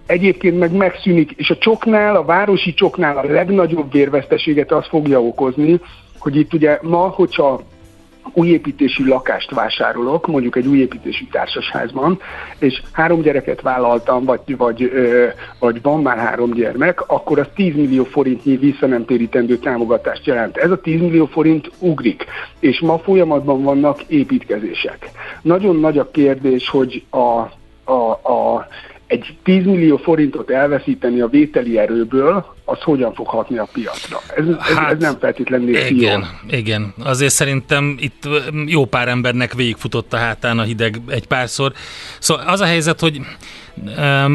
Egyébként 0.06 0.60
meg 0.60 0.72
megszűnik, 0.72 1.32
és 1.32 1.50
a 1.50 1.58
csoknál, 1.58 2.16
a 2.16 2.26
városi 2.26 2.74
csoknál 2.74 3.18
a 3.18 3.32
legnagyobb 3.32 3.92
vérveszteséget 3.92 4.72
az 4.72 4.88
fogja 4.88 5.22
okozni, 5.22 5.80
hogy 6.20 6.36
itt 6.36 6.54
ugye 6.54 6.80
ma, 6.82 7.08
hogyha 7.08 7.62
újépítésű 8.34 9.06
lakást 9.06 9.52
vásárolok, 9.52 10.28
mondjuk 10.28 10.56
egy 10.56 10.68
újépítésű 10.68 11.26
társasházban, 11.32 12.20
és 12.60 12.82
három 12.92 13.22
gyereket 13.22 13.62
vállaltam, 13.62 14.26
vagy, 14.26 14.58
vagy, 14.58 14.92
vagy 15.60 15.82
van 15.82 16.02
már 16.02 16.18
három 16.18 16.54
gyermek, 16.54 17.10
akkor 17.10 17.40
az 17.40 17.48
10 17.56 17.76
millió 17.76 18.04
forintnyi 18.04 18.56
visszanemtérítendő 18.56 19.58
támogatást 19.58 20.26
jelent. 20.26 20.58
Ez 20.58 20.72
a 20.72 20.82
10 20.82 21.00
millió 21.00 21.26
forint 21.26 21.72
ugrik, 21.80 22.26
és 22.60 22.80
ma 22.80 22.98
folyamatban 22.98 23.64
vannak 23.64 24.02
építkezések. 24.02 25.12
Nagyon 25.42 25.76
nagy 25.76 25.98
a 25.98 26.12
kérdés, 26.12 26.70
hogy 26.70 27.04
a, 27.10 27.50
a, 27.92 28.12
a 28.12 28.68
egy 29.12 29.38
10 29.44 29.66
millió 29.66 29.98
forintot 29.98 30.50
elveszíteni 30.50 31.22
a 31.22 31.28
vételi 31.28 31.78
erőből, 31.78 32.46
az 32.72 32.82
hogyan 32.82 33.14
fog 33.14 33.28
hatni 33.28 33.58
a 33.58 33.68
piacra. 33.74 34.22
Ez, 34.36 34.46
ez, 34.48 34.76
Hát, 34.76 34.92
ez 34.92 34.98
nem 35.00 35.18
feltétlenül 35.20 35.70
Igen, 35.70 35.96
jól. 35.96 36.28
igen. 36.50 36.94
Azért 37.04 37.34
szerintem 37.34 37.96
itt 38.00 38.28
jó 38.66 38.86
pár 38.86 39.08
embernek 39.08 39.54
végigfutott 39.54 40.14
a 40.14 40.18
hátán 40.18 40.60
a 40.60 40.64
hideg 40.64 41.02
egy 41.08 41.28
párszor. 41.28 41.72
Szóval 42.20 42.48
az 42.48 42.60
a 42.60 42.66
helyzet, 42.66 43.00
hogy 43.00 43.22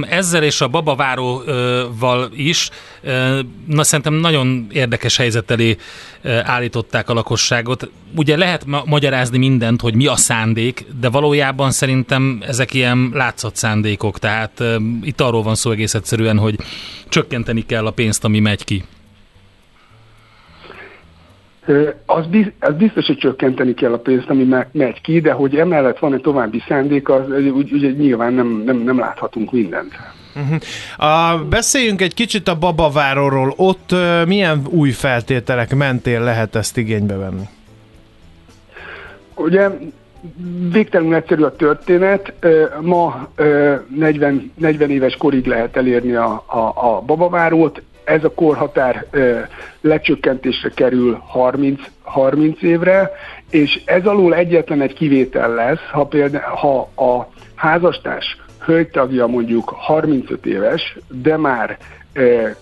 ezzel 0.09 0.43
és 0.43 0.61
a 0.61 0.69
babaváróval 0.69 2.29
is, 2.35 2.71
na 3.67 3.85
szerintem 3.85 4.15
nagyon 4.15 4.67
érdekes 4.73 5.17
helyzet 5.17 5.51
elé 5.51 5.77
állították 6.43 7.09
a 7.11 7.15
lakosságot. 7.15 7.91
Ugye 8.17 8.37
lehet 8.37 8.65
ma- 8.67 8.83
magyarázni 8.87 9.39
mindent, 9.39 9.81
hogy 9.81 9.95
mi 9.95 10.07
a 10.07 10.17
szándék, 10.17 10.87
de 11.01 11.09
valójában 11.09 11.71
szerintem 11.71 12.43
ezek 12.47 12.75
ilyen 12.75 13.11
látszott 13.15 13.57
szándékok, 13.57 14.19
tehát 14.19 14.65
itt 15.03 15.21
arról 15.21 15.43
van 15.43 15.55
szó 15.55 15.71
egész 15.71 15.95
egyszerűen, 15.95 16.39
hogy 16.39 16.57
csökkenteni 17.09 17.67
kell 17.67 17.87
a 17.87 17.91
pénzt, 17.91 18.25
ami 18.27 18.41
megy 18.41 18.65
ki. 18.65 18.83
Az, 22.07 22.27
biz, 22.27 22.47
az 22.61 22.75
biztos, 22.75 23.07
hogy 23.07 23.17
csökkenteni 23.17 23.75
kell 23.75 23.93
a 23.93 23.99
pénzt, 23.99 24.29
ami 24.29 24.45
me- 24.45 24.69
megy 24.73 25.01
ki, 25.01 25.21
de 25.21 25.33
hogy 25.33 25.57
emellett 25.57 25.99
van 25.99 26.15
egy 26.15 26.21
további 26.21 26.63
szándék, 26.69 27.09
az 27.09 27.29
úgy, 27.55 27.73
ugye 27.73 27.91
nyilván 27.91 28.33
nem, 28.33 28.63
nem, 28.67 28.77
nem 28.77 28.99
láthatunk 28.99 29.53
mindent. 29.53 29.93
A, 30.97 31.39
beszéljünk 31.49 32.01
egy 32.01 32.15
kicsit 32.15 32.49
a 32.49 32.59
Babaváróról. 32.59 33.53
Ott 33.57 33.93
ö, 33.93 34.25
milyen 34.25 34.63
új 34.71 34.91
feltételek 34.91 35.75
mentén 35.75 36.23
lehet 36.23 36.55
ezt 36.55 36.77
igénybe 36.77 37.17
venni? 37.17 37.49
Ugye 39.35 39.69
végtelenül 40.73 41.15
egyszerű 41.15 41.43
a 41.43 41.57
történet. 41.57 42.33
Ma 42.81 43.29
ö, 43.35 43.75
40, 43.97 44.53
40 44.55 44.91
éves 44.91 45.17
korig 45.17 45.47
lehet 45.47 45.77
elérni 45.77 46.15
a, 46.15 46.45
a, 46.47 46.59
a 46.59 47.01
babavárót. 47.01 47.83
Ez 48.07 48.25
a 48.25 48.35
korhatár 48.35 49.07
lecsökkentésre 49.81 50.71
kerül 50.75 51.23
30, 51.27 51.81
30 52.03 52.63
évre, 52.63 53.11
és 53.51 53.83
ez 53.85 54.07
alól 54.07 54.35
egyetlen 54.35 54.81
egy 54.81 54.93
kivétel 54.93 55.55
lesz, 55.55 55.91
ha 55.93 56.05
például 56.05 56.55
ha 56.55 56.79
a 57.05 57.29
házastárs 57.55 58.37
hölgytagja 58.65 59.27
mondjuk 59.27 59.69
35 59.77 60.47
éves, 60.47 60.97
de 61.09 61.37
már 61.37 61.79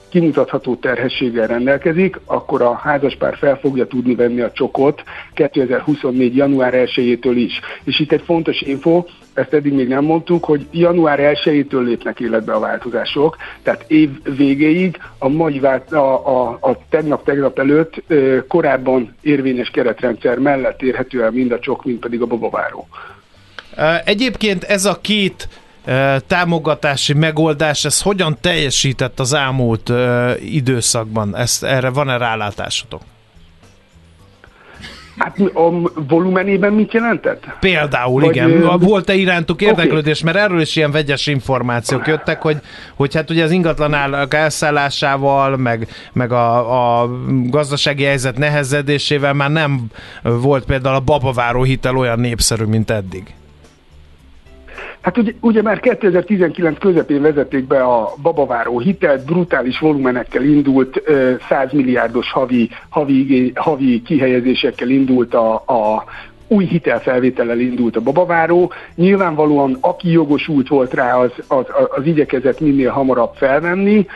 kimutatható 0.09 0.75
terhességgel 0.77 1.47
rendelkezik, 1.47 2.21
akkor 2.25 2.63
a 2.63 2.75
házaspár 2.75 3.37
fel 3.37 3.59
fogja 3.59 3.87
tudni 3.87 4.15
venni 4.15 4.41
a 4.41 4.53
csokot 4.53 5.03
2024. 5.35 6.37
január 6.37 6.73
1-től 6.75 7.33
is. 7.35 7.61
És 7.85 8.01
itt 8.01 8.13
egy 8.13 8.23
fontos 8.23 8.61
info, 8.61 9.05
ezt 9.35 9.53
eddig 9.53 9.73
még 9.73 9.89
nem 9.89 10.05
mondtuk, 10.05 10.45
hogy 10.45 10.67
január 10.71 11.19
1-től 11.21 11.85
lépnek 11.85 12.21
életbe 12.21 12.53
a 12.53 12.59
változások, 12.59 13.37
tehát 13.63 13.85
év 13.87 14.11
végéig 14.37 14.99
a 15.19 15.29
mai 15.29 15.59
vált, 15.59 15.93
a, 15.93 16.27
a, 16.27 16.59
a 16.61 16.79
tegnap-tegnap 16.89 17.59
előtt 17.59 18.03
korábban 18.49 19.15
érvényes 19.21 19.71
keretrendszer 19.71 20.39
mellett 20.39 20.83
érhető 20.83 21.23
el 21.23 21.31
mind 21.31 21.53
a 21.53 21.59
csok, 21.59 21.85
mind 21.85 21.99
pedig 21.99 22.23
a 22.23 22.27
babaváró. 22.27 22.89
Egyébként 24.05 24.65
ez 24.65 24.85
a 24.85 24.99
két 25.01 25.49
támogatási 26.27 27.15
megoldás, 27.15 27.85
ez 27.85 28.03
hogyan 28.03 28.37
teljesített 28.41 29.21
az 29.21 29.33
elmúlt 29.33 29.93
időszakban? 30.41 31.37
Ezt, 31.37 31.65
erre 31.65 31.91
van-e 31.91 32.17
rálátásotok? 32.17 33.01
Hát 35.19 35.39
a 35.39 35.71
volumenében 36.09 36.73
mit 36.73 36.93
jelentett? 36.93 37.45
Például, 37.61 38.21
Vagy, 38.21 38.37
igen. 38.37 38.51
ö, 38.51 38.77
Volt-e 38.79 39.15
irántuk 39.15 39.63
érdeklődés? 39.63 40.23
Mert 40.23 40.37
erről 40.37 40.61
is 40.61 40.77
ilyen 40.77 40.91
vegyes 40.91 41.27
információk 41.27 42.07
jöttek, 42.07 42.43
hogy, 42.43 42.57
hogy 42.95 43.15
hát 43.15 43.31
ugye 43.31 43.45
az 43.45 43.51
ingatlan 43.51 43.95
árak 43.95 44.35
elszállásával, 44.35 45.57
meg, 45.57 45.89
meg 46.13 46.33
a, 46.33 47.03
a 47.03 47.11
gazdasági 47.47 48.05
helyzet 48.05 48.39
nehezedésével 48.39 49.33
már 49.33 49.51
nem 49.51 49.81
volt 50.23 50.65
például 50.65 50.95
a 50.95 51.01
babaváró 51.01 51.63
hitel 51.63 51.97
olyan 51.97 52.19
népszerű, 52.19 52.65
mint 52.65 52.91
eddig. 52.91 53.35
Hát 55.05 55.19
ugye, 55.19 55.33
ugye 55.41 55.63
már 55.63 55.81
2019 55.81 56.79
közepén 56.79 57.23
vezették 57.23 57.67
be 57.67 57.83
a 57.83 58.13
babaváró 58.23 58.79
hitelt, 58.79 59.25
brutális 59.25 59.79
volumenekkel 59.79 60.43
indult, 60.43 61.03
ö, 61.05 61.33
100 61.49 61.73
milliárdos 61.73 62.33
havi, 62.33 62.71
havi, 62.89 63.53
havi 63.55 64.03
kihelyezésekkel 64.03 64.89
indult 64.89 65.35
a, 65.35 65.55
a 65.55 66.05
új 66.49 66.65
hitelfelvétellel 66.65 67.59
indult 67.59 67.97
a 67.97 68.01
babaváró. 68.01 68.73
Nyilvánvalóan 68.95 69.77
aki 69.81 70.11
jogosult 70.11 70.69
volt 70.69 70.95
rá, 70.95 71.17
az, 71.17 71.33
az, 71.49 71.65
az 71.97 72.07
igyekezett 72.07 72.61
minél 72.61 72.91
hamarabb 72.91 73.33
felvenni. 73.35 74.07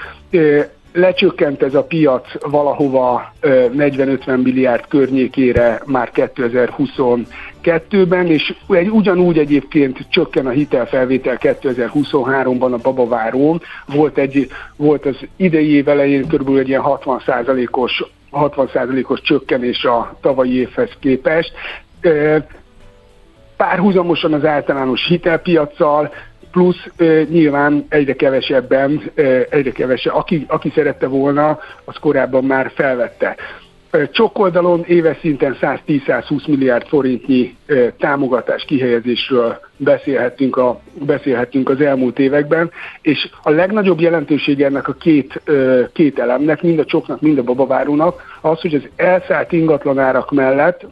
Lecsökkent 0.92 1.62
ez 1.62 1.74
a 1.74 1.82
piac 1.82 2.50
valahova 2.50 3.32
ö, 3.40 3.66
40-50 3.76 4.42
milliárd 4.42 4.86
környékére 4.88 5.80
már 5.86 6.10
2022-ben, 7.68 8.26
és 8.26 8.54
egy, 8.68 8.88
ugyanúgy 8.88 9.38
egyébként 9.38 9.98
csökken 10.10 10.46
a 10.46 10.50
hitelfelvétel 10.50 11.38
2023-ban 11.40 12.72
a 12.72 12.78
babavárón. 12.82 13.60
Volt, 13.86 14.18
egy, 14.18 14.48
volt 14.76 15.06
az 15.06 15.16
idei 15.36 15.72
év 15.72 15.88
elején 15.88 16.28
kb. 16.28 16.56
egy 16.56 16.68
ilyen 16.68 16.82
60%-os 16.84 18.04
60%-os 18.32 19.20
csökkenés 19.20 19.84
a 19.84 20.16
tavalyi 20.20 20.58
évhez 20.58 20.90
képest. 21.00 21.52
Párhuzamosan 23.56 24.32
az 24.32 24.44
általános 24.44 25.06
hitelpiacsal, 25.06 26.12
plusz 26.50 26.86
nyilván 27.28 27.86
egyre 27.88 28.14
kevesebben, 28.14 29.02
egyre 29.50 29.70
kevesebb, 29.70 30.14
aki, 30.14 30.44
aki 30.48 30.72
szerette 30.74 31.06
volna, 31.06 31.58
az 31.84 31.96
korábban 32.00 32.44
már 32.44 32.70
felvette. 32.74 33.36
Ö, 33.90 34.08
Csok 34.10 34.38
oldalon 34.38 34.84
éves 34.86 35.18
szinten 35.20 35.56
110-120 35.60 36.48
milliárd 36.48 36.86
forintnyi 36.86 37.56
támogatás 37.98 38.64
kihelyezésről 38.64 39.60
beszélhettünk, 39.76 40.56
a, 40.56 40.80
beszélhettünk 41.06 41.68
az 41.68 41.80
elmúlt 41.80 42.18
években, 42.18 42.70
és 43.02 43.28
a 43.42 43.50
legnagyobb 43.50 44.00
jelentősége 44.00 44.66
ennek 44.66 44.88
a 44.88 44.92
két, 44.92 45.42
két 45.92 46.18
elemnek, 46.18 46.62
mind 46.62 46.78
a 46.78 46.84
csoknak, 46.84 47.20
mind 47.20 47.38
a 47.38 47.42
babavárónak, 47.42 48.38
az, 48.40 48.60
hogy 48.60 48.74
az 48.74 48.88
elszállt 48.96 49.52
ingatlanárak 49.52 50.30
mellett 50.30 50.86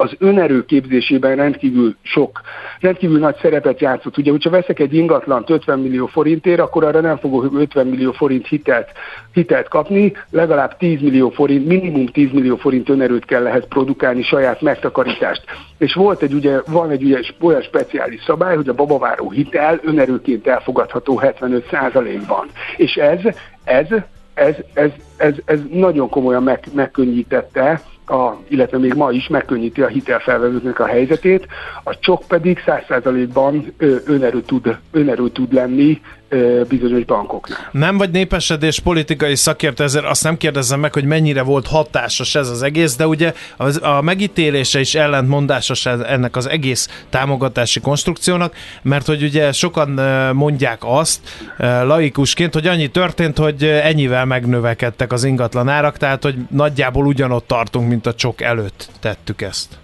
az 0.00 0.14
önerő 0.18 0.64
képzésében 0.64 1.36
rendkívül 1.36 1.96
sok, 2.02 2.40
rendkívül 2.80 3.18
nagy 3.18 3.36
szerepet 3.40 3.80
játszott. 3.80 4.18
Ugye, 4.18 4.30
hogyha 4.30 4.50
veszek 4.50 4.78
egy 4.78 4.94
ingatlant 4.94 5.50
50 5.50 5.78
millió 5.78 6.06
forintért, 6.06 6.60
akkor 6.60 6.84
arra 6.84 7.00
nem 7.00 7.16
fogok 7.16 7.52
50 7.54 7.86
millió 7.86 8.12
forint 8.12 8.46
hitelt, 8.46 8.88
hitelt 9.32 9.68
kapni, 9.68 10.12
legalább 10.30 10.76
10 10.76 11.00
millió 11.00 11.30
forint, 11.30 11.66
minimum 11.66 12.06
10 12.06 12.30
millió 12.32 12.56
forint 12.56 12.88
önerőt 12.88 13.24
kell 13.24 13.46
ehhez 13.46 13.66
produkálni, 13.68 14.22
saját 14.22 14.60
megtakarítást. 14.60 15.44
És 15.78 15.94
volt 15.94 16.22
egy, 16.22 16.32
ugye, 16.32 16.60
van 16.66 16.90
egy 16.90 17.04
ugye, 17.04 17.20
olyan 17.40 17.62
speciális 17.62 18.22
szabály, 18.22 18.56
hogy 18.56 18.68
a 18.68 18.74
babaváró 18.74 19.30
hitel 19.30 19.80
önerőként 19.82 20.46
elfogadható 20.46 21.20
75%-ban. 21.22 22.46
És 22.76 22.94
ez, 22.94 23.20
ez, 23.64 23.86
ez, 24.34 24.54
ez, 24.74 24.90
ez, 25.16 25.34
ez 25.44 25.60
nagyon 25.70 26.08
komolyan 26.08 26.42
meg, 26.42 26.64
megkönnyítette 26.74 27.80
a, 28.10 28.36
illetve 28.48 28.78
még 28.78 28.94
ma 28.94 29.10
is 29.10 29.28
megkönnyíti 29.28 29.82
a 29.82 29.86
hitelfelvevőknek 29.86 30.80
a 30.80 30.86
helyzetét, 30.86 31.46
a 31.84 31.98
csok 31.98 32.22
pedig 32.28 32.62
100%-ban 32.66 33.74
ö, 33.76 33.96
önerő 34.06 34.40
tud, 34.40 34.76
önerő 34.90 35.28
tud 35.28 35.52
lenni 35.52 36.00
bizonyos 36.68 37.04
bankoknál. 37.04 37.68
Nem 37.72 37.96
vagy 37.96 38.10
népesedés 38.10 38.80
politikai 38.80 39.36
szakértő, 39.36 39.84
ezért 39.84 40.04
azt 40.04 40.22
nem 40.22 40.36
kérdezem 40.36 40.80
meg, 40.80 40.92
hogy 40.92 41.04
mennyire 41.04 41.42
volt 41.42 41.66
hatásos 41.66 42.34
ez 42.34 42.48
az 42.48 42.62
egész, 42.62 42.96
de 42.96 43.06
ugye 43.06 43.32
az, 43.56 43.80
a 43.82 44.00
megítélése 44.00 44.80
is 44.80 44.94
ellentmondásos 44.94 45.86
ennek 45.86 46.36
az 46.36 46.48
egész 46.48 47.04
támogatási 47.10 47.80
konstrukciónak, 47.80 48.54
mert 48.82 49.06
hogy 49.06 49.22
ugye 49.22 49.52
sokan 49.52 49.88
mondják 50.34 50.78
azt 50.80 51.20
laikusként, 51.82 52.54
hogy 52.54 52.66
annyi 52.66 52.88
történt, 52.88 53.38
hogy 53.38 53.64
ennyivel 53.64 54.24
megnövekedtek 54.24 55.12
az 55.12 55.24
ingatlan 55.24 55.68
árak, 55.68 55.96
tehát 55.96 56.22
hogy 56.22 56.36
nagyjából 56.50 57.06
ugyanott 57.06 57.46
tartunk, 57.46 57.88
mint 57.88 58.06
a 58.06 58.14
csok 58.14 58.40
előtt 58.40 58.88
tettük 59.00 59.42
ezt. 59.42 59.78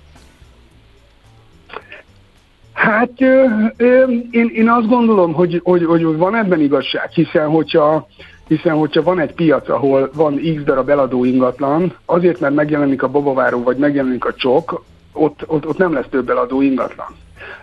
Hát 2.74 3.10
ö, 3.20 3.44
ö, 3.76 4.04
én, 4.30 4.50
én 4.54 4.68
azt 4.68 4.88
gondolom, 4.88 5.32
hogy, 5.32 5.60
hogy, 5.64 5.84
hogy 5.84 6.02
van 6.02 6.36
ebben 6.36 6.60
igazság, 6.60 7.10
hiszen 7.10 7.48
hogyha, 7.48 8.08
hiszen 8.48 8.74
hogyha 8.74 9.02
van 9.02 9.20
egy 9.20 9.34
piac, 9.34 9.68
ahol 9.68 10.10
van 10.14 10.40
x 10.56 10.62
darab 10.62 10.88
eladó 10.88 11.24
ingatlan, 11.24 11.94
azért, 12.06 12.40
mert 12.40 12.54
megjelenik 12.54 13.02
a 13.02 13.08
babaváró, 13.08 13.62
vagy 13.62 13.76
megjelenik 13.76 14.24
a 14.24 14.34
csok, 14.34 14.84
ott, 15.12 15.44
ott, 15.46 15.66
ott 15.66 15.78
nem 15.78 15.92
lesz 15.92 16.08
több 16.10 16.30
eladó 16.30 16.60
ingatlan. 16.60 17.06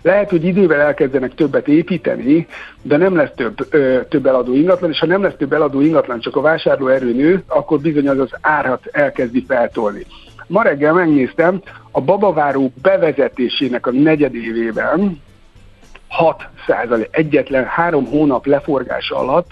Lehet, 0.01 0.29
hogy 0.29 0.45
idővel 0.45 0.79
elkezdenek 0.79 1.35
többet 1.35 1.67
építeni, 1.67 2.47
de 2.81 2.97
nem 2.97 3.15
lesz 3.15 3.31
több, 3.35 3.67
ö, 3.69 3.99
több 4.09 4.25
eladó 4.25 4.53
ingatlan, 4.53 4.89
és 4.89 4.99
ha 4.99 5.05
nem 5.05 5.21
lesz 5.21 5.35
több 5.37 5.53
eladó 5.53 5.81
ingatlan, 5.81 6.19
csak 6.19 6.35
a 6.35 6.41
vásárlóerő 6.41 7.13
nő, 7.13 7.43
akkor 7.47 7.79
bizony 7.79 8.07
az 8.07 8.19
az 8.19 8.31
árat 8.41 8.85
elkezdi 8.85 9.45
feltolni. 9.47 10.05
Ma 10.51 10.61
reggel 10.61 10.93
megnéztem, 10.93 11.61
a 11.91 12.01
babaváró 12.01 12.73
bevezetésének 12.81 13.87
a 13.87 13.91
negyedévében 13.91 15.21
6 16.07 16.47
százalék, 16.67 17.07
egyetlen 17.11 17.65
három 17.65 18.05
hónap 18.05 18.45
leforgása 18.45 19.17
alatt 19.17 19.51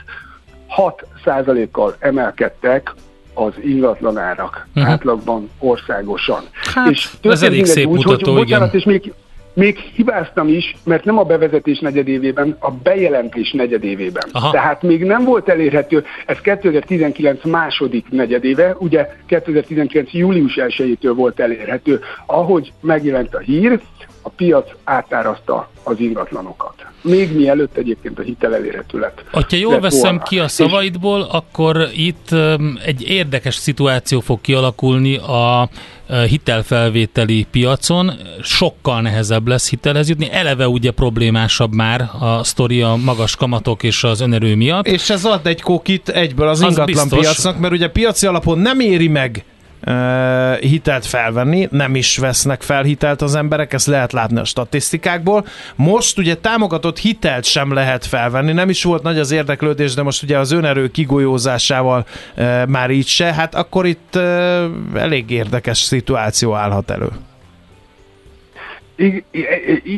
6 0.67 1.05
százalékkal 1.23 1.95
emelkedtek 1.99 2.93
az 3.33 3.53
ingatlanárak 3.63 4.67
Mhm. 4.73 4.79
uh-huh. 4.79 4.93
átlagban 4.93 5.49
országosan. 5.59 6.43
Hát, 6.73 6.87
ez 6.87 7.09
történt 7.21 7.43
elég 7.51 7.65
szép 7.65 7.87
úgy, 7.87 8.05
mutató, 8.05 8.31
hogy, 8.31 8.41
bocsánat, 8.41 8.67
igen. 8.67 8.79
és 8.79 8.85
még, 8.85 9.13
még 9.60 9.78
hibáztam 9.78 10.47
is, 10.47 10.76
mert 10.84 11.03
nem 11.03 11.18
a 11.18 11.24
bevezetés 11.24 11.80
negyedévében, 11.80 12.55
a 12.60 12.72
bejelentés 12.72 13.51
negyedévében. 13.51 14.24
Aha. 14.32 14.51
Tehát 14.51 14.82
még 14.82 15.03
nem 15.03 15.24
volt 15.24 15.49
elérhető, 15.49 16.05
ez 16.26 16.39
2019 16.41 17.43
második 17.43 18.05
negyedéve, 18.10 18.76
ugye 18.78 19.16
2019 19.26 20.14
július 20.14 20.53
1-től 20.55 21.14
volt 21.16 21.39
elérhető. 21.39 21.99
Ahogy 22.26 22.74
megjelent 22.82 23.36
a 23.36 23.39
hír, 23.39 23.80
a 24.22 24.30
piac 24.30 24.70
átárazta 24.84 25.70
az 25.84 25.99
ingatlanokat. 25.99 26.74
Még 27.01 27.36
mielőtt 27.36 27.78
egyébként 27.78 28.20
a 28.20 28.22
hitel 28.22 28.55
elérhető 28.55 28.99
lett. 28.99 29.24
Ha 29.32 29.43
jól 29.49 29.72
lett 29.72 29.82
veszem 29.82 30.01
volna. 30.01 30.24
ki 30.24 30.39
a 30.39 30.47
szavaidból, 30.47 31.22
akkor 31.22 31.88
itt 31.93 32.32
öm, 32.32 32.80
egy 32.86 33.07
érdekes 33.09 33.55
szituáció 33.55 34.20
fog 34.20 34.41
kialakulni 34.41 35.17
a 35.17 35.70
ö, 36.07 36.24
hitelfelvételi 36.26 37.47
piacon. 37.51 38.11
Sokkal 38.41 39.01
nehezebb 39.01 39.47
lesz 39.47 39.70
hitelhez 39.70 40.09
jutni. 40.09 40.32
Eleve 40.32 40.67
ugye 40.67 40.91
problémásabb 40.91 41.74
már 41.74 42.09
a 42.20 42.43
sztori 42.43 42.82
a 42.82 42.95
magas 42.95 43.36
kamatok 43.36 43.84
és 43.84 44.03
az 44.03 44.22
önerő 44.22 44.55
miatt. 44.55 44.88
És 44.88 45.09
ez 45.09 45.26
ad 45.26 45.47
egy 45.47 45.61
kokit 45.61 46.09
egyből 46.09 46.47
az, 46.47 46.61
Az 46.61 46.72
ingatlan 46.72 46.86
biztos. 46.86 47.20
piacnak, 47.20 47.59
mert 47.59 47.74
ugye 47.74 47.89
piaci 47.89 48.28
alapon 48.28 48.57
nem 48.59 48.80
éri 48.80 49.07
meg 49.07 49.43
hitelt 50.59 51.05
felvenni, 51.05 51.67
nem 51.71 51.95
is 51.95 52.17
vesznek 52.17 52.61
fel 52.61 52.84
hitelt 52.84 53.21
az 53.21 53.36
emberek, 53.36 53.73
ezt 53.73 53.88
lehet 53.88 54.11
látni 54.11 54.39
a 54.39 54.43
statisztikákból. 54.43 55.45
Most 55.75 56.17
ugye 56.17 56.36
támogatott 56.36 56.99
hitelt 56.99 57.43
sem 57.45 57.73
lehet 57.73 58.05
felvenni, 58.05 58.51
nem 58.51 58.69
is 58.69 58.84
volt 58.84 59.03
nagy 59.03 59.19
az 59.19 59.32
érdeklődés, 59.32 59.93
de 59.93 60.01
most 60.01 60.23
ugye 60.23 60.38
az 60.38 60.51
önerő 60.51 60.88
kigolyózásával 60.88 62.05
már 62.67 62.89
így 62.89 63.07
se, 63.07 63.34
hát 63.34 63.55
akkor 63.55 63.86
itt 63.86 64.15
elég 64.95 65.30
érdekes 65.30 65.77
szituáció 65.77 66.55
állhat 66.55 66.91
elő. 66.91 67.09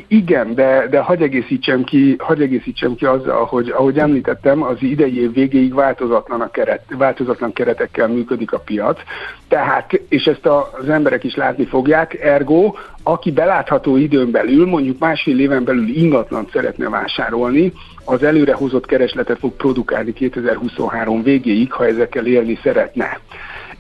Igen, 0.08 0.54
de, 0.54 0.88
de 0.90 1.00
hagy 1.00 1.22
egészítsem 1.22 1.84
ki, 1.84 2.16
hagy 2.18 2.42
egészítsem 2.42 2.96
ki 2.96 3.06
azzal, 3.06 3.46
hogy 3.46 3.70
ahogy 3.70 3.98
említettem, 3.98 4.64
az 4.64 4.78
idei 4.80 5.22
év 5.22 5.34
végéig 5.34 5.74
változatlan, 5.74 6.42
a 6.42 6.52
keret, 6.52 6.84
változatlan 6.98 7.54
keretekkel 7.54 8.08
működik 8.08 8.52
a 8.52 8.60
piac, 8.60 9.00
tehát, 9.48 10.02
és 10.10 10.26
ezt 10.26 10.46
a, 10.46 10.72
az 10.82 10.90
emberek 10.90 11.24
is 11.24 11.36
látni 11.36 11.66
fogják, 11.66 12.20
ergo, 12.20 12.74
aki 13.04 13.32
belátható 13.32 13.98
időn 13.98 14.32
belül, 14.32 14.66
mondjuk 14.66 15.00
másfél 15.00 15.40
éven 15.40 15.64
belül 15.64 15.88
ingatlant 15.88 16.52
szeretne 16.52 16.90
vásárolni, 16.90 17.74
az 18.06 18.24
előrehozott 18.24 18.86
keresletet 18.86 19.40
fog 19.40 19.56
produkálni 19.56 20.14
2023 20.14 21.24
végéig, 21.24 21.72
ha 21.72 21.86
ezekkel 21.86 22.26
élni 22.26 22.60
szeretne. 22.64 23.20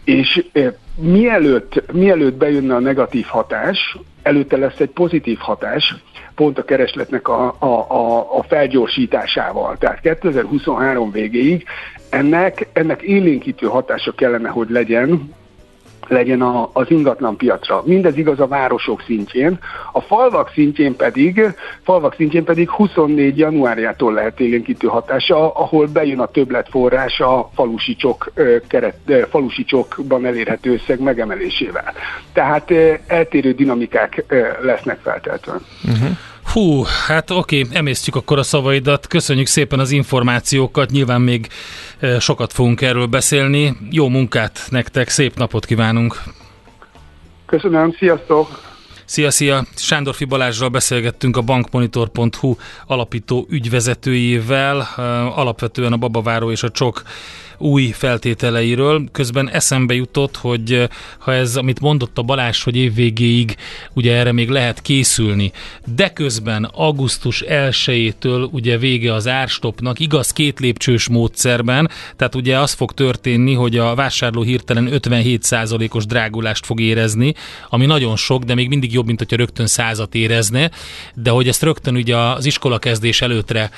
És 0.03 0.45
e, 0.53 0.77
mielőtt, 0.95 1.91
mielőtt 1.91 2.35
bejönne 2.35 2.75
a 2.75 2.79
negatív 2.79 3.25
hatás, 3.25 3.97
előtte 4.23 4.57
lesz 4.57 4.79
egy 4.79 4.89
pozitív 4.89 5.37
hatás, 5.37 5.95
pont 6.35 6.57
a 6.57 6.63
keresletnek 6.63 7.27
a, 7.27 7.55
a, 7.59 7.65
a, 7.87 8.37
a 8.37 8.43
felgyorsításával. 8.43 9.77
Tehát 9.77 9.99
2023 9.99 11.11
végéig 11.11 11.65
ennek, 12.09 12.67
ennek 12.73 13.01
élénkítő 13.01 13.67
hatása 13.67 14.11
kellene, 14.11 14.49
hogy 14.49 14.69
legyen 14.69 15.33
legyen 16.07 16.41
a, 16.41 16.69
az 16.73 16.85
ingatlan 16.89 17.37
piacra. 17.37 17.81
Mindez 17.85 18.17
igaz 18.17 18.39
a 18.39 18.47
városok 18.47 19.01
szintjén. 19.05 19.59
A 19.91 20.01
falvak 20.01 20.51
szintjén 20.53 20.95
pedig, 20.95 21.55
falvak 21.83 22.15
szintjén 22.15 22.43
pedig 22.43 22.69
24 22.69 23.37
januárjától 23.37 24.13
lehet 24.13 24.39
élénkítő 24.39 24.87
hatása, 24.87 25.53
ahol 25.53 25.87
bejön 25.87 26.19
a 26.19 26.25
többletforrás 26.25 27.19
a 27.19 27.49
falusi, 27.53 27.95
csok, 27.95 28.31
keret, 28.67 29.27
falusi 29.29 29.63
csokban 29.63 30.25
elérhető 30.25 30.73
összeg 30.73 30.99
megemelésével. 30.99 31.93
Tehát 32.33 32.71
eltérő 33.07 33.51
dinamikák 33.51 34.23
lesznek 34.61 34.99
felteltően. 35.01 35.61
Uh-huh. 35.83 36.17
Hú, 36.53 36.83
hát 37.07 37.29
oké, 37.29 37.65
emésztjük 37.71 38.15
akkor 38.15 38.37
a 38.37 38.43
szavaidat. 38.43 39.07
Köszönjük 39.07 39.47
szépen 39.47 39.79
az 39.79 39.91
információkat. 39.91 40.89
Nyilván 40.89 41.21
még 41.21 41.47
sokat 42.19 42.53
fogunk 42.53 42.81
erről 42.81 43.05
beszélni. 43.05 43.77
Jó 43.89 44.07
munkát 44.07 44.67
nektek, 44.69 45.09
szép 45.09 45.37
napot 45.37 45.65
kívánunk! 45.65 46.23
Köszönöm, 47.45 47.95
sziasztok! 47.97 48.61
Szia, 49.05 49.31
szia! 49.31 49.65
Sándorfi 49.75 50.25
Balázsral 50.25 50.69
beszélgettünk 50.69 51.37
a 51.37 51.41
bankmonitor.hu 51.41 52.55
alapító 52.85 53.45
ügyvezetőjével, 53.49 54.87
alapvetően 55.35 55.93
a 55.93 55.97
Babaváró 55.97 56.51
és 56.51 56.63
a 56.63 56.71
Csok 56.71 57.01
új 57.61 57.85
feltételeiről. 57.85 59.03
Közben 59.11 59.49
eszembe 59.49 59.93
jutott, 59.93 60.37
hogy 60.37 60.89
ha 61.17 61.33
ez, 61.33 61.55
amit 61.55 61.79
mondott 61.79 62.17
a 62.17 62.21
Balázs, 62.21 62.63
hogy 62.63 62.75
évvégéig 62.75 63.55
ugye 63.93 64.15
erre 64.15 64.31
még 64.31 64.49
lehet 64.49 64.81
készülni, 64.81 65.51
de 65.95 66.13
közben 66.13 66.63
augusztus 66.63 67.43
1-től 67.47 68.51
ugye 68.51 68.77
vége 68.77 69.13
az 69.13 69.27
árstopnak, 69.27 69.99
igaz 69.99 70.31
két 70.31 70.59
lépcsős 70.59 71.09
módszerben, 71.09 71.89
tehát 72.15 72.35
ugye 72.35 72.59
az 72.59 72.73
fog 72.73 72.91
történni, 72.91 73.53
hogy 73.53 73.77
a 73.77 73.95
vásárló 73.95 74.41
hirtelen 74.41 74.89
57%-os 74.91 76.05
drágulást 76.05 76.65
fog 76.65 76.79
érezni, 76.79 77.33
ami 77.69 77.85
nagyon 77.85 78.15
sok, 78.15 78.43
de 78.43 78.55
még 78.55 78.67
mindig 78.67 78.93
jobb, 78.93 79.05
mint 79.05 79.19
hogyha 79.19 79.35
rögtön 79.35 79.67
százat 79.67 80.15
érezne, 80.15 80.71
de 81.13 81.29
hogy 81.29 81.47
ezt 81.47 81.63
rögtön 81.63 81.95
ugye 81.95 82.17
az 82.17 82.45
iskola 82.45 82.79
kezdés 82.79 83.21
előttre 83.21 83.71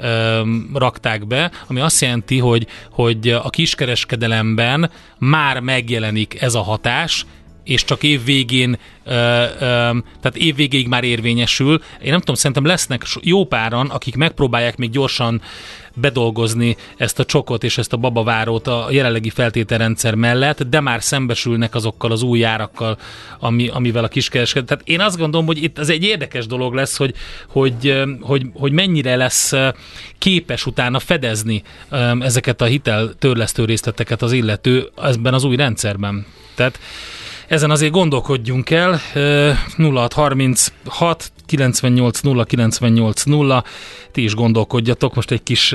öm, 0.00 0.70
rakták 0.74 1.26
be, 1.26 1.50
ami 1.66 1.80
azt 1.80 2.00
jelenti, 2.00 2.38
hogy, 2.38 2.66
hogy 2.90 3.28
a 3.28 3.50
kiskereskedelemben 3.50 4.90
már 5.18 5.60
megjelenik 5.60 6.42
ez 6.42 6.54
a 6.54 6.62
hatás, 6.62 7.26
és 7.64 7.84
csak 7.84 8.02
év 8.02 8.24
végén, 8.24 8.78
tehát 9.04 10.36
év 10.36 10.54
végéig 10.54 10.88
már 10.88 11.04
érvényesül. 11.04 11.82
Én 12.02 12.10
nem 12.10 12.18
tudom, 12.18 12.34
szerintem 12.34 12.64
lesznek 12.64 13.02
jó 13.20 13.44
páran, 13.44 13.86
akik 13.86 14.16
megpróbálják 14.16 14.76
még 14.76 14.90
gyorsan 14.90 15.42
bedolgozni 15.94 16.76
ezt 16.96 17.18
a 17.18 17.24
csokot 17.24 17.64
és 17.64 17.78
ezt 17.78 17.92
a 17.92 17.96
babavárót 17.96 18.66
a 18.66 18.86
jelenlegi 18.90 19.30
feltételrendszer 19.30 20.14
mellett, 20.14 20.62
de 20.62 20.80
már 20.80 21.02
szembesülnek 21.02 21.74
azokkal 21.74 22.12
az 22.12 22.22
új 22.22 22.44
árakkal, 22.44 22.98
ami, 23.38 23.68
amivel 23.68 24.04
a 24.04 24.08
kiskereskedő. 24.08 24.66
Tehát 24.66 24.88
én 24.88 25.00
azt 25.00 25.18
gondolom, 25.18 25.46
hogy 25.46 25.62
itt 25.62 25.78
ez 25.78 25.88
egy 25.88 26.02
érdekes 26.02 26.46
dolog 26.46 26.74
lesz, 26.74 26.96
hogy, 26.96 27.14
hogy, 27.48 28.02
hogy, 28.20 28.46
hogy 28.54 28.72
mennyire 28.72 29.16
lesz 29.16 29.52
képes 30.18 30.66
utána 30.66 30.98
fedezni 30.98 31.62
ezeket 32.20 32.60
a 32.60 32.64
hitel 32.64 33.14
törlesztő 33.18 33.64
részleteket 33.64 34.22
az 34.22 34.32
illető 34.32 34.90
ebben 35.02 35.34
az 35.34 35.44
új 35.44 35.56
rendszerben. 35.56 36.26
Tehát 36.54 36.78
ezen 37.50 37.70
azért 37.70 37.92
gondolkodjunk 37.92 38.70
el. 38.70 39.00
0636 39.76 41.32
98 41.46 42.20
0 42.20 42.44
98 42.44 43.22
0 43.22 43.64
ti 44.12 44.22
is 44.22 44.34
gondolkodjatok. 44.34 45.14
Most 45.14 45.30
egy 45.30 45.42
kis 45.42 45.74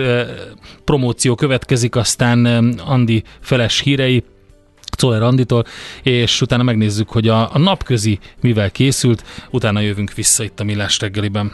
promóció 0.84 1.36
következik, 1.36 1.95
aztán 1.95 2.45
Andi 2.86 3.23
feles 3.39 3.80
hírei, 3.80 4.23
Czoller 4.97 5.21
Anditól, 5.21 5.65
és 6.03 6.41
utána 6.41 6.63
megnézzük, 6.63 7.09
hogy 7.09 7.28
a, 7.28 7.53
a 7.55 7.57
napközi 7.57 8.19
mivel 8.41 8.71
készült, 8.71 9.23
utána 9.49 9.80
jövünk 9.80 10.13
vissza 10.13 10.43
itt 10.43 10.59
a 10.59 10.63
Millás 10.63 10.99
reggeliben. 10.99 11.53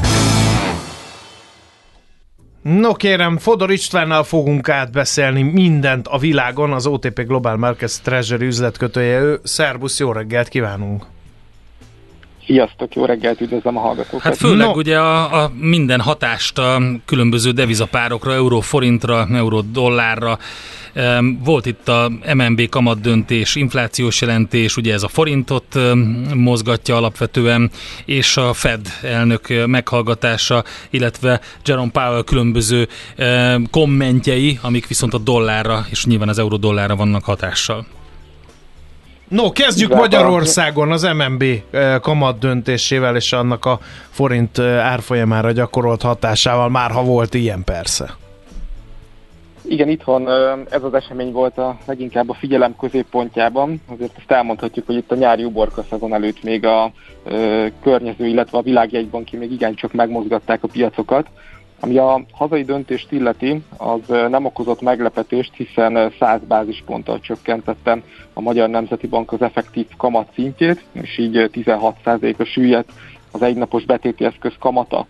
No 2.61 2.93
kérem, 2.93 3.37
Fodor 3.37 3.71
Istvánnal 3.71 4.23
fogunk 4.23 4.69
átbeszélni 4.69 5.41
mindent 5.41 6.07
a 6.07 6.17
világon, 6.17 6.73
az 6.73 6.85
OTP 6.85 7.25
Global 7.25 7.57
Markets 7.57 7.97
Treasury 7.97 8.45
üzletkötője 8.45 9.19
ő. 9.19 9.39
Szerbusz, 9.43 9.99
jó 9.99 10.11
reggelt 10.11 10.47
kívánunk! 10.47 11.05
Sziasztok, 12.45 12.95
jó 12.95 13.05
reggelt, 13.05 13.41
üdvözlöm 13.41 13.77
a 13.77 13.79
hallgatókat. 13.79 14.21
Hát 14.21 14.37
főleg 14.37 14.67
no. 14.67 14.73
ugye 14.73 14.99
a, 14.99 15.43
a 15.43 15.51
minden 15.59 15.99
hatást 15.99 16.57
a 16.57 16.81
különböző 17.05 17.51
devizapárokra, 17.51 18.33
euró-forintra, 18.33 19.27
euró-dollárra. 19.33 20.37
Volt 21.43 21.65
itt 21.65 21.87
a 21.87 22.11
MNB 22.33 22.69
kamat 22.69 23.01
döntés, 23.01 23.55
inflációs 23.55 24.21
jelentés, 24.21 24.77
ugye 24.77 24.93
ez 24.93 25.03
a 25.03 25.07
forintot 25.07 25.79
mozgatja 26.35 26.95
alapvetően, 26.95 27.71
és 28.05 28.37
a 28.37 28.53
Fed 28.53 28.87
elnök 29.01 29.65
meghallgatása, 29.65 30.63
illetve 30.89 31.41
Jerome 31.65 31.91
Powell 31.91 32.23
különböző 32.23 32.87
kommentjei, 33.71 34.59
amik 34.61 34.87
viszont 34.87 35.13
a 35.13 35.17
dollárra, 35.17 35.85
és 35.89 36.05
nyilván 36.05 36.29
az 36.29 36.39
euró-dollárra 36.39 36.95
vannak 36.95 37.23
hatással. 37.23 37.85
No, 39.31 39.51
kezdjük 39.51 39.93
Magyarországon 39.93 40.91
az 40.91 41.03
MNB 41.03 41.43
kamat 42.01 42.39
döntésével 42.39 43.15
és 43.15 43.33
annak 43.33 43.65
a 43.65 43.79
forint 44.09 44.59
árfolyamára 44.59 45.51
gyakorolt 45.51 46.01
hatásával, 46.01 46.69
már 46.69 46.91
ha 46.91 47.03
volt 47.03 47.33
ilyen 47.33 47.63
persze. 47.63 48.15
Igen, 49.61 49.89
itthon 49.89 50.29
ez 50.69 50.83
az 50.83 50.93
esemény 50.93 51.31
volt 51.31 51.57
a 51.57 51.77
leginkább 51.85 52.29
a 52.29 52.33
figyelem 52.33 52.75
középpontjában. 52.79 53.81
Azért 53.95 54.17
ezt 54.17 54.31
elmondhatjuk, 54.31 54.85
hogy 54.85 54.95
itt 54.95 55.11
a 55.11 55.15
nyári 55.15 55.43
uborka 55.43 55.83
szezon 55.89 56.13
előtt 56.13 56.43
még 56.43 56.65
a 56.65 56.91
környező, 57.83 58.27
illetve 58.27 58.57
a 58.57 58.61
világjegybanki 58.61 59.37
még 59.37 59.51
igencsak 59.51 59.93
megmozgatták 59.93 60.63
a 60.63 60.67
piacokat. 60.67 61.27
Ami 61.83 61.97
a 61.97 62.21
hazai 62.31 62.63
döntést 62.63 63.11
illeti, 63.11 63.61
az 63.77 64.07
nem 64.07 64.45
okozott 64.45 64.81
meglepetést, 64.81 65.53
hiszen 65.55 66.11
100 66.19 66.41
bázisponttal 66.47 67.19
csökkentette 67.19 68.01
a 68.33 68.41
Magyar 68.41 68.69
Nemzeti 68.69 69.07
Bank 69.07 69.31
az 69.31 69.41
effektív 69.41 69.85
kamat 69.97 70.27
szintjét, 70.33 70.85
és 70.91 71.17
így 71.17 71.49
16%-a 71.53 72.43
süllyedt 72.43 72.91
az 73.31 73.41
egynapos 73.41 73.85
betéti 73.85 74.25
eszköz 74.25 74.53
kamata. 74.59 75.07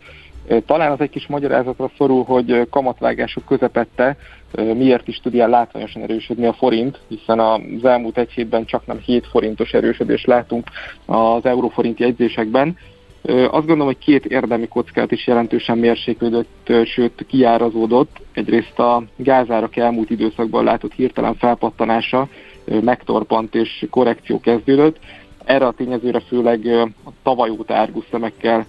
Talán 0.65 0.91
az 0.91 0.99
egy 0.99 1.09
kis 1.09 1.27
magyarázatra 1.27 1.91
szorul, 1.97 2.23
hogy 2.23 2.67
kamatvágások 2.69 3.45
közepette 3.45 4.17
miért 4.55 5.07
is 5.07 5.19
tud 5.19 5.33
ilyen 5.33 5.49
látványosan 5.49 6.01
erősödni 6.01 6.45
a 6.45 6.53
forint, 6.53 6.99
hiszen 7.07 7.39
az 7.39 7.83
elmúlt 7.85 8.17
egy 8.17 8.31
hétben 8.31 8.65
csak 8.65 8.85
nem 8.85 8.97
7 8.97 9.27
forintos 9.27 9.73
erősödést 9.73 10.25
látunk 10.25 10.67
az 11.05 11.45
euróforint 11.45 11.99
jegyzésekben, 11.99 12.77
azt 13.23 13.51
gondolom, 13.51 13.85
hogy 13.85 13.97
két 13.97 14.25
érdemi 14.25 14.67
kockát 14.67 15.11
is 15.11 15.27
jelentősen 15.27 15.77
mérséklődött, 15.77 16.73
sőt 16.85 17.25
kiárazódott. 17.27 18.17
Egyrészt 18.33 18.79
a 18.79 19.03
gázárak 19.15 19.75
elmúlt 19.75 20.09
időszakban 20.09 20.63
látott 20.63 20.93
hirtelen 20.93 21.35
felpattanása 21.35 22.27
megtorpant 22.65 23.55
és 23.55 23.85
korrekció 23.89 24.39
kezdődött. 24.39 24.97
Erre 25.45 25.65
a 25.65 25.71
tényezőre 25.71 26.19
főleg 26.19 26.65
a 27.05 27.09
tavaly 27.23 27.49
óta 27.49 27.73
árgus 27.73 28.05
szemekkel 28.11 28.65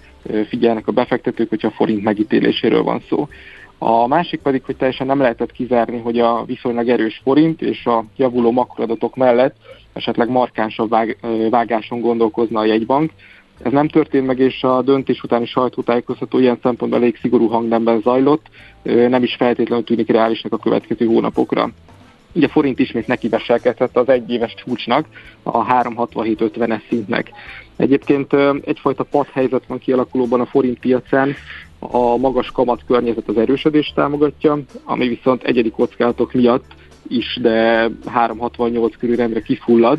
figyelnek 0.48 0.86
a 0.86 0.92
befektetők, 0.92 1.48
hogyha 1.48 1.68
a 1.68 1.74
forint 1.76 2.02
megítéléséről 2.02 2.82
van 2.82 3.02
szó. 3.08 3.28
A 3.78 4.06
másik 4.06 4.40
pedig, 4.40 4.62
hogy 4.64 4.76
teljesen 4.76 5.06
nem 5.06 5.20
lehetett 5.20 5.52
kizárni, 5.52 5.98
hogy 5.98 6.18
a 6.18 6.44
viszonylag 6.44 6.88
erős 6.88 7.20
forint 7.24 7.62
és 7.62 7.86
a 7.86 8.04
javuló 8.16 8.50
makroadatok 8.50 9.16
mellett 9.16 9.56
esetleg 9.92 10.28
markánsabb 10.28 10.88
vág, 10.88 11.18
vágáson 11.50 12.00
gondolkozna 12.00 12.60
a 12.60 12.64
jegybank. 12.64 13.10
Ez 13.62 13.72
nem 13.72 13.88
történt 13.88 14.26
meg, 14.26 14.38
és 14.38 14.62
a 14.62 14.82
döntés 14.82 15.22
utáni 15.22 15.46
sajtótájékoztató 15.46 16.38
ilyen 16.38 16.58
szempontból 16.62 17.00
elég 17.00 17.18
szigorú 17.20 17.48
hangnemben 17.48 18.00
zajlott, 18.00 18.46
nem 18.82 19.22
is 19.22 19.34
feltétlenül 19.34 19.84
tűnik 19.84 20.10
reálisnak 20.10 20.52
a 20.52 20.56
következő 20.56 21.06
hónapokra. 21.06 21.70
Ugye 22.32 22.46
a 22.46 22.50
forint 22.50 22.78
ismét 22.78 23.06
nekiveselkedett 23.06 23.96
az 23.96 24.08
egyéves 24.08 24.54
csúcsnak, 24.54 25.06
a 25.42 25.66
367-50-es 25.66 26.80
szintnek. 26.88 27.30
Egyébként 27.76 28.32
egyfajta 28.64 29.02
padhelyzet 29.02 29.66
van 29.66 29.78
kialakulóban 29.78 30.40
a 30.40 30.46
forint 30.46 30.78
piacán, 30.78 31.34
a 31.78 32.16
magas 32.16 32.50
kamat 32.50 32.82
környezet 32.86 33.28
az 33.28 33.36
erősödést 33.36 33.94
támogatja, 33.94 34.58
ami 34.84 35.08
viszont 35.08 35.42
egyedi 35.42 35.70
kockázatok 35.70 36.32
miatt 36.32 36.64
is, 37.08 37.38
de 37.42 37.88
368 38.06 38.96
körülrendre 38.96 39.40
kifullad, 39.40 39.98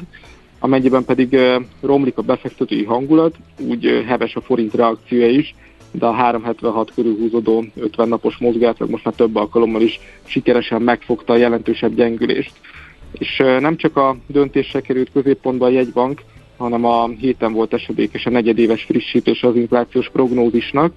amennyiben 0.64 1.06
pedig 1.06 1.38
romlik 1.82 2.18
a 2.18 2.22
befektetői 2.22 2.84
hangulat, 2.84 3.36
úgy 3.60 4.04
heves 4.08 4.36
a 4.36 4.42
forint 4.42 4.74
reakciója 4.74 5.28
is, 5.28 5.56
de 5.92 6.06
a 6.06 6.12
376 6.12 6.94
körül 6.96 7.16
húzódó 7.18 7.66
50 7.76 8.08
napos 8.08 8.38
mozgátlag 8.38 8.90
most 8.90 9.04
már 9.04 9.14
több 9.14 9.36
alkalommal 9.36 9.82
is 9.82 10.00
sikeresen 10.24 10.82
megfogta 10.82 11.34
a 11.34 11.38
jelentősebb 11.38 11.96
gyengülést. 11.96 12.52
És 13.12 13.38
nem 13.60 13.76
csak 13.76 13.98
a 13.98 14.16
döntésre 14.28 14.82
került 14.82 15.12
középpontba 15.14 15.66
a 15.66 15.70
jegybank, 15.70 16.22
hanem 16.58 16.86
a 16.86 17.08
héten 17.08 17.54
volt 17.54 17.74
esedékes 17.74 18.26
a 18.26 18.30
negyedéves 18.30 18.84
frissítés 18.84 19.44
az 19.44 19.56
inflációs 19.56 20.10
prognózisnak. 20.10 20.94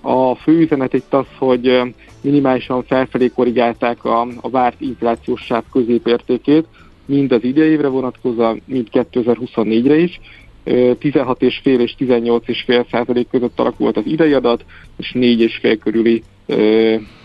A 0.00 0.34
fő 0.34 0.58
üzenet 0.58 0.92
itt 0.92 1.14
az, 1.14 1.26
hogy 1.38 1.80
minimálisan 2.20 2.84
felfelé 2.84 3.28
korrigálták 3.28 4.04
a, 4.04 4.26
a 4.40 4.50
várt 4.50 4.80
inflációs 4.80 5.40
sáv 5.40 5.64
középértékét, 5.72 6.66
mind 7.06 7.32
az 7.32 7.44
idei 7.44 7.76
vonatkozóan, 7.76 8.62
mind 8.64 8.88
2024-re 8.92 9.96
is, 9.96 10.20
16,5 10.64 11.40
és 11.40 11.94
18,5 11.98 12.90
százalék 12.90 13.28
között 13.30 13.60
alakult 13.60 13.96
az 13.96 14.06
idei 14.06 14.32
adat, 14.32 14.64
és 14.96 15.12
4,5 15.14 15.78
körüli 15.82 16.22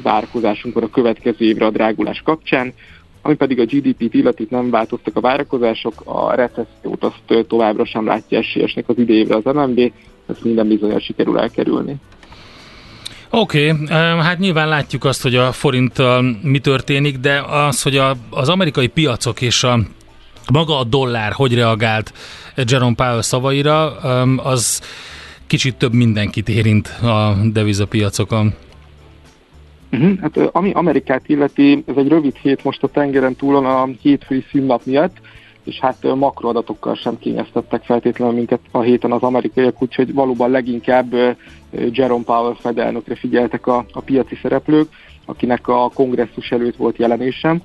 várakozásunk 0.03 0.73
van 0.73 0.83
a 0.83 0.89
következő 0.89 1.45
évre 1.45 1.65
a 1.65 1.69
drágulás 1.69 2.21
kapcsán. 2.21 2.73
Ami 3.21 3.35
pedig 3.35 3.59
a 3.59 3.65
GDP-t 3.65 4.13
illeti, 4.13 4.47
nem 4.49 4.69
változtak 4.69 5.15
a 5.15 5.21
várakozások, 5.21 5.93
a 6.03 6.35
recessziót 6.35 7.03
azt 7.03 7.47
továbbra 7.47 7.85
sem 7.85 8.05
látja 8.05 8.37
esélyesnek 8.37 8.89
az 8.89 8.97
idejévre 8.97 9.35
az 9.35 9.43
MNB, 9.43 9.91
ezt 10.27 10.43
minden 10.43 10.67
bizonyos 10.67 11.03
sikerül 11.03 11.39
elkerülni. 11.39 11.95
Oké, 13.29 13.71
okay, 13.71 13.87
hát 14.19 14.39
nyilván 14.39 14.67
látjuk 14.67 15.03
azt, 15.03 15.21
hogy 15.21 15.35
a 15.35 15.51
forinttal 15.51 16.37
mi 16.41 16.59
történik, 16.59 17.17
de 17.17 17.41
az, 17.41 17.81
hogy 17.81 17.97
a, 17.97 18.15
az 18.29 18.49
amerikai 18.49 18.87
piacok 18.87 19.41
és 19.41 19.63
a 19.63 19.79
maga 20.51 20.79
a 20.79 20.83
dollár 20.83 21.31
hogy 21.31 21.53
reagált 21.53 22.13
Jerome 22.55 22.95
Powell 22.95 23.21
szavaira, 23.21 23.97
az 24.37 24.81
kicsit 25.47 25.75
több 25.75 25.93
mindenkit 25.93 26.49
érint 26.49 26.87
a 26.87 27.35
devizapiacokon. 27.51 28.53
Uh-huh. 29.91 30.19
Hát 30.21 30.37
ami 30.37 30.71
Amerikát 30.71 31.29
illeti, 31.29 31.83
ez 31.87 31.95
egy 31.97 32.07
rövid 32.07 32.35
hét 32.35 32.63
most 32.63 32.83
a 32.83 32.87
tengeren 32.87 33.35
túlon 33.35 33.65
a 33.65 33.87
hétfői 34.01 34.45
szünnap 34.51 34.81
miatt, 34.85 35.17
és 35.67 35.79
hát 35.79 36.15
makroadatokkal 36.15 36.95
sem 36.95 37.19
kényeztettek 37.19 37.83
feltétlenül 37.83 38.33
minket 38.33 38.59
a 38.71 38.81
héten 38.81 39.11
az 39.11 39.21
amerikaiak, 39.21 39.81
úgyhogy 39.81 40.13
valóban 40.13 40.49
leginkább 40.49 41.13
Jerome 41.71 42.23
Powell 42.23 42.55
fedelnökre 42.55 43.15
figyeltek 43.15 43.67
a, 43.67 43.85
a 43.93 44.01
piaci 44.01 44.37
szereplők, 44.41 44.87
akinek 45.25 45.67
a 45.67 45.89
kongresszus 45.93 46.51
előtt 46.51 46.75
volt 46.75 46.97
jelenésem. 46.97 47.61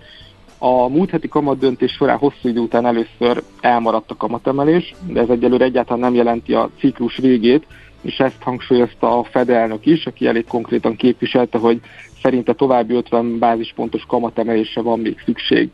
A 0.59 0.89
múlt 0.89 1.11
heti 1.11 1.29
kamatdöntés 1.29 1.93
során 1.93 2.19
hosszú 2.19 2.49
idő 2.49 2.61
után 2.61 2.87
először 2.87 3.43
elmaradt 3.61 4.11
a 4.11 4.17
kamatemelés, 4.17 4.95
de 5.07 5.21
ez 5.21 5.29
egyelőre 5.29 5.65
egyáltalán 5.65 6.01
nem 6.01 6.15
jelenti 6.15 6.55
a 6.55 6.71
ciklus 6.79 7.17
végét, 7.17 7.67
és 8.01 8.19
ezt 8.19 8.43
hangsúlyozta 8.43 9.19
a 9.19 9.25
Fed 9.25 9.51
elnök 9.51 9.87
is, 9.87 10.07
aki 10.07 10.27
elég 10.27 10.47
konkrétan 10.47 10.97
képviselte, 10.97 11.59
hogy 11.59 11.81
szerinte 12.23 12.53
további 12.53 12.95
50 12.95 13.39
bázispontos 13.39 14.05
kamatemelésre 14.09 14.81
van 14.81 14.99
még 15.01 15.23
szükség. 15.25 15.71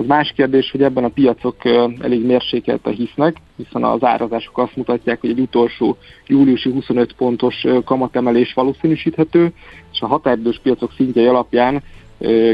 Az 0.00 0.06
más 0.06 0.32
kérdés, 0.36 0.70
hogy 0.70 0.82
ebben 0.82 1.04
a 1.04 1.08
piacok 1.08 1.64
elég 2.00 2.26
mérsékelten 2.26 2.92
hisznek, 2.92 3.36
hiszen 3.56 3.84
az 3.84 4.04
árazások 4.04 4.58
azt 4.58 4.76
mutatják, 4.76 5.20
hogy 5.20 5.30
egy 5.30 5.40
utolsó 5.40 5.96
júliusi 6.26 6.70
25 6.70 7.12
pontos 7.12 7.64
kamatemelés 7.84 8.52
valószínűsíthető, 8.52 9.52
és 9.92 10.00
a 10.00 10.06
határidős 10.06 10.60
piacok 10.62 10.92
szintjei 10.96 11.26
alapján 11.26 11.82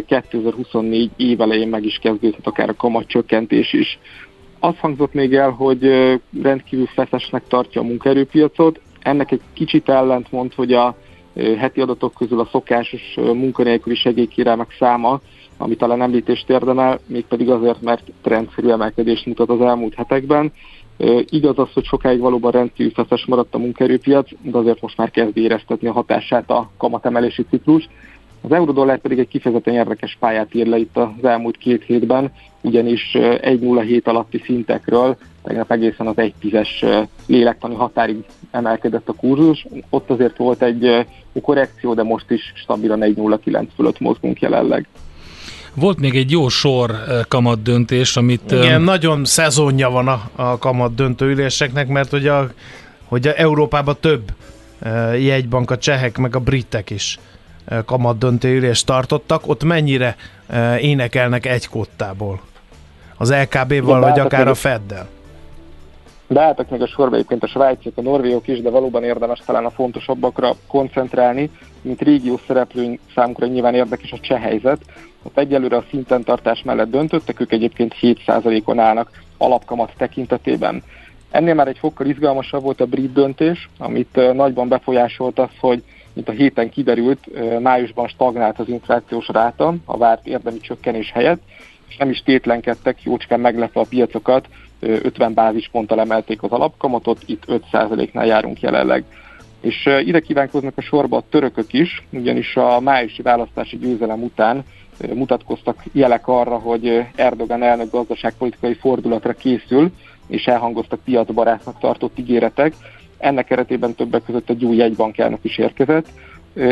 2024 0.07 1.11
év 1.17 1.41
elején 1.41 1.69
meg 1.69 1.85
is 1.85 1.99
kezdődhet 2.03 2.47
akár 2.47 2.69
a 2.69 2.75
kamatcsökkentés 2.75 3.73
is. 3.73 3.99
Azt 4.59 4.79
hangzott 4.79 5.13
még 5.13 5.35
el, 5.35 5.51
hogy 5.51 5.83
rendkívül 6.43 6.87
feszesnek 6.87 7.43
tartja 7.49 7.81
a 7.81 7.85
munkaerőpiacot. 7.85 8.81
Ennek 9.03 9.33
egy 9.33 9.41
kicsit 9.53 9.89
ellentmond, 9.89 10.55
hogy 10.55 10.73
a 10.73 10.97
heti 11.59 11.81
adatok 11.81 12.15
közül 12.15 12.41
a 12.41 12.49
szokásos 12.51 13.15
munkanélküli 13.15 13.95
segélykérelmek 13.95 14.77
száma, 14.79 15.21
ami 15.57 15.77
talán 15.77 16.03
említést 16.03 16.51
érdemel, 16.51 16.99
mégpedig 17.07 17.51
azért, 17.51 17.83
mert 17.83 18.03
rendszerű 18.23 18.69
emelkedést 18.69 19.27
mutat 19.27 19.49
az 19.49 19.61
elmúlt 19.61 19.95
hetekben. 19.95 20.53
Igaz 21.29 21.59
az, 21.59 21.73
hogy 21.75 21.85
sokáig 21.85 22.21
valóban 22.21 22.51
rendkívül 22.51 22.93
feszes 22.93 23.25
maradt 23.27 23.55
a 23.55 23.59
munkaerőpiac, 23.59 24.29
de 24.43 24.59
azért 24.59 24.81
most 24.81 24.97
már 24.97 25.11
kezd 25.11 25.37
éreztetni 25.37 25.89
a 25.89 25.93
hatását 25.93 26.51
a 26.51 26.71
kamatemelési 26.77 27.47
ciklus. 27.51 27.89
Az 28.43 28.53
eurodollár 28.53 28.99
pedig 28.99 29.19
egy 29.19 29.29
kifejezetten 29.29 29.75
érdekes 29.75 30.17
pályát 30.21 30.55
ír 30.55 30.67
le 30.67 30.79
itt 30.79 30.97
az 30.97 31.25
elmúlt 31.25 31.57
két 31.57 31.85
hétben, 31.85 32.33
ugyanis 32.61 33.11
1,07 33.13 34.05
alatti 34.05 34.43
szintekről 34.45 35.17
tegnap 35.43 35.71
egészen 35.71 36.07
az 36.07 36.15
1,10-es 36.17 37.07
lélektani 37.27 37.75
határig 37.75 38.25
emelkedett 38.51 39.09
a 39.09 39.13
kurzus. 39.13 39.67
Ott 39.91 40.11
azért 40.11 40.37
volt 40.37 40.63
egy 40.63 41.07
korrekció, 41.43 41.95
de 41.95 42.03
most 42.03 42.31
is 42.31 42.53
stabilan 42.55 43.01
1,09 43.01 43.67
fölött 43.75 44.01
mozgunk 44.01 44.41
jelenleg. 44.41 44.87
Volt 45.77 46.01
még 46.01 46.17
egy 46.17 46.31
jó 46.31 46.49
sor 46.49 46.91
kamat 47.29 47.63
döntés, 47.63 48.17
amit... 48.17 48.51
Igen, 48.51 48.83
nagyon 48.83 49.25
szezonja 49.25 49.91
van 49.91 50.09
a, 50.09 50.31
a 50.35 50.59
kamat 50.59 50.95
döntőüléseknek, 50.95 51.89
mert 51.89 52.11
hogy, 52.11 52.27
a, 52.27 52.49
hogy 53.05 53.27
a 53.27 53.33
Európában 53.37 53.97
több 54.01 54.33
jegybank, 55.19 55.71
a 55.71 55.79
csehek 55.79 56.19
meg 56.19 56.37
a 56.37 56.41
britek 56.41 56.91
is 56.91 57.19
kamat 57.85 58.19
döntőülést 58.19 58.87
tartottak. 58.87 59.49
Ott 59.49 59.65
mennyire 59.65 60.17
énekelnek 60.81 61.47
egy 61.47 61.69
kottából? 61.69 62.41
Az 63.17 63.33
LKB-val, 63.33 64.01
vagy 64.01 64.19
akár 64.19 64.49
a 64.49 64.55
Feddel? 64.55 65.09
Beálltak 66.29 66.71
meg 66.71 66.83
a 66.83 66.87
sorba 66.87 67.15
egyébként 67.15 67.43
a 67.43 67.47
svájciak, 67.47 67.97
a 67.97 68.03
norvégok 68.03 68.49
is, 68.49 68.61
de 68.61 68.71
valóban 68.71 69.05
érdemes 69.05 69.43
talán 69.47 69.65
a 69.65 69.71
fontosabbakra 69.71 70.55
koncentrálni, 70.67 71.51
mint 71.81 72.01
régiós 72.01 72.41
szereplőink 72.47 73.01
számunkra 73.15 73.47
nyilván 73.47 73.75
érdekes 73.75 74.13
a 74.13 74.19
cseh 74.21 74.41
helyzet. 74.41 74.79
Ott 75.27 75.39
egyelőre 75.39 75.77
a 75.77 75.85
szinten 75.91 76.23
tartás 76.23 76.63
mellett 76.63 76.91
döntöttek, 76.91 77.41
ők 77.41 77.53
egyébként 77.53 77.95
7%-on 78.01 78.79
állnak 78.79 79.11
alapkamat 79.39 79.93
tekintetében. 79.97 80.83
Ennél 81.31 81.55
már 81.55 81.69
egy 81.69 81.79
fokkal 81.79 82.07
izgalmasabb 82.07 82.63
volt 82.63 82.81
a 82.81 82.87
brit 82.87 83.13
döntés, 83.13 83.69
amit 83.79 84.35
nagyban 84.35 84.69
befolyásolt 84.69 85.39
az, 85.39 85.49
hogy 85.61 85.83
mint 86.13 86.29
a 86.29 86.33
héten 86.33 86.71
kiderült, 86.71 87.29
májusban 87.61 88.09
stagnált 88.09 88.59
az 88.59 88.69
inflációs 88.69 89.29
ráta 89.29 89.75
a 89.85 89.97
várt 89.97 90.27
érdemi 90.27 90.61
csökkenés 90.61 91.11
helyett, 91.13 91.43
és 91.89 91.97
nem 91.97 92.11
is 92.11 92.23
tétlenkedtek, 92.25 93.03
jócskán 93.03 93.41
meglepve 93.41 93.81
a 93.81 93.87
piacokat, 93.89 94.49
50 94.81 95.35
bázisponttal 95.35 96.01
emelték 96.01 96.43
az 96.43 96.51
alapkamatot, 96.51 97.19
itt 97.27 97.43
5%-nál 97.47 98.27
járunk 98.27 98.61
jelenleg. 98.61 99.05
És 99.61 99.89
ide 100.05 100.21
kívánkoznak 100.21 100.77
a 100.77 100.81
sorba 100.81 101.17
a 101.17 101.25
törökök 101.31 101.73
is, 101.73 102.07
ugyanis 102.11 102.57
a 102.57 102.81
májusi 102.81 103.23
választási 103.23 103.79
győzelem 103.79 104.23
után 104.23 104.65
mutatkoztak 105.15 105.83
jelek 105.93 106.29
arra, 106.29 106.59
hogy 106.59 107.07
Erdogan 107.15 107.63
elnök 107.63 107.91
gazdaságpolitikai 107.91 108.75
fordulatra 108.75 109.33
készül, 109.33 109.93
és 110.27 110.47
elhangoztak 110.47 111.01
piacbarátnak 111.05 111.79
tartott 111.79 112.19
ígéretek. 112.19 112.75
Ennek 113.19 113.47
keretében 113.47 113.95
többek 113.95 114.23
között 114.25 114.51
egy 114.51 114.65
új 114.65 114.77
jegybankelnök 114.77 115.39
is 115.43 115.59
érkezett. 115.59 116.07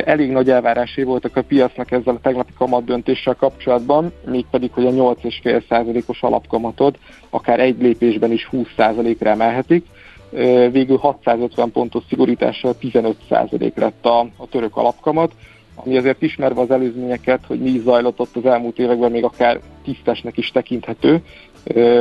Elég 0.04 0.30
nagy 0.30 0.50
elvárásé 0.50 1.02
voltak 1.02 1.36
a 1.36 1.42
piacnak 1.42 1.90
ezzel 1.90 2.14
a 2.14 2.20
tegnapi 2.20 2.52
kamat 2.58 2.84
döntéssel 2.84 3.34
kapcsolatban, 3.34 4.12
mégpedig, 4.26 4.70
hogy 4.72 4.86
a 4.86 4.90
8,5%-os 4.90 6.22
alapkamatot 6.22 6.98
akár 7.30 7.60
egy 7.60 7.80
lépésben 7.80 8.32
is 8.32 8.48
20%-ra 8.52 9.30
emelhetik. 9.30 9.86
Végül 10.70 10.96
650 10.96 11.70
pontos 11.72 12.02
szigorítással 12.08 12.74
15% 12.80 13.74
lett 13.74 14.04
a, 14.04 14.18
a 14.20 14.48
török 14.50 14.76
alapkamat, 14.76 15.32
ami 15.74 15.96
azért 15.96 16.22
ismerve 16.22 16.60
az 16.60 16.70
előzményeket, 16.70 17.40
hogy 17.46 17.60
mi 17.60 17.78
zajlott 17.78 18.20
ott 18.20 18.36
az 18.36 18.46
elmúlt 18.46 18.78
években, 18.78 19.10
még 19.10 19.24
akár 19.24 19.60
tisztesnek 19.84 20.36
is 20.36 20.50
tekinthető, 20.50 21.22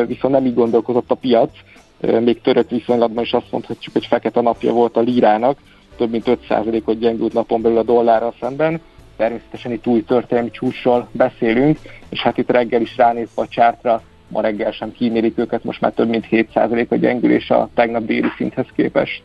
viszont 0.07 0.33
nem 0.33 0.45
így 0.45 0.53
gondolkozott 0.53 1.11
a 1.11 1.15
piac. 1.15 1.51
Még 1.99 2.41
török 2.41 2.69
viszonylatban 2.69 3.23
is 3.23 3.31
azt 3.31 3.51
mondhatjuk, 3.51 3.93
hogy 3.93 4.05
fekete 4.05 4.41
napja 4.41 4.73
volt 4.73 4.97
a 4.97 5.01
lírának, 5.01 5.57
több 5.97 6.09
mint 6.09 6.39
5%-ot 6.49 6.99
gyengült 6.99 7.33
napon 7.33 7.61
belül 7.61 7.77
a 7.77 7.83
dollárral 7.83 8.33
szemben. 8.39 8.81
természetesen 9.17 9.71
itt 9.71 9.87
új 9.87 10.03
történelmi 10.03 10.51
csúcsról 10.51 11.07
beszélünk, 11.11 11.77
és 12.09 12.21
hát 12.21 12.37
itt 12.37 12.51
reggel 12.51 12.81
is 12.81 12.97
ránézve 12.97 13.41
a 13.41 13.47
csártra, 13.47 14.01
ma 14.27 14.41
reggel 14.41 14.71
sem 14.71 14.91
kímélik 14.91 15.37
őket, 15.37 15.63
most 15.63 15.81
már 15.81 15.91
több 15.91 16.09
mint 16.09 16.27
7% 16.31 16.87
a 16.87 16.95
gyengülés 16.95 17.49
a 17.49 17.69
tegnap 17.73 18.05
déli 18.05 18.27
szinthez 18.37 18.67
képest. 18.75 19.23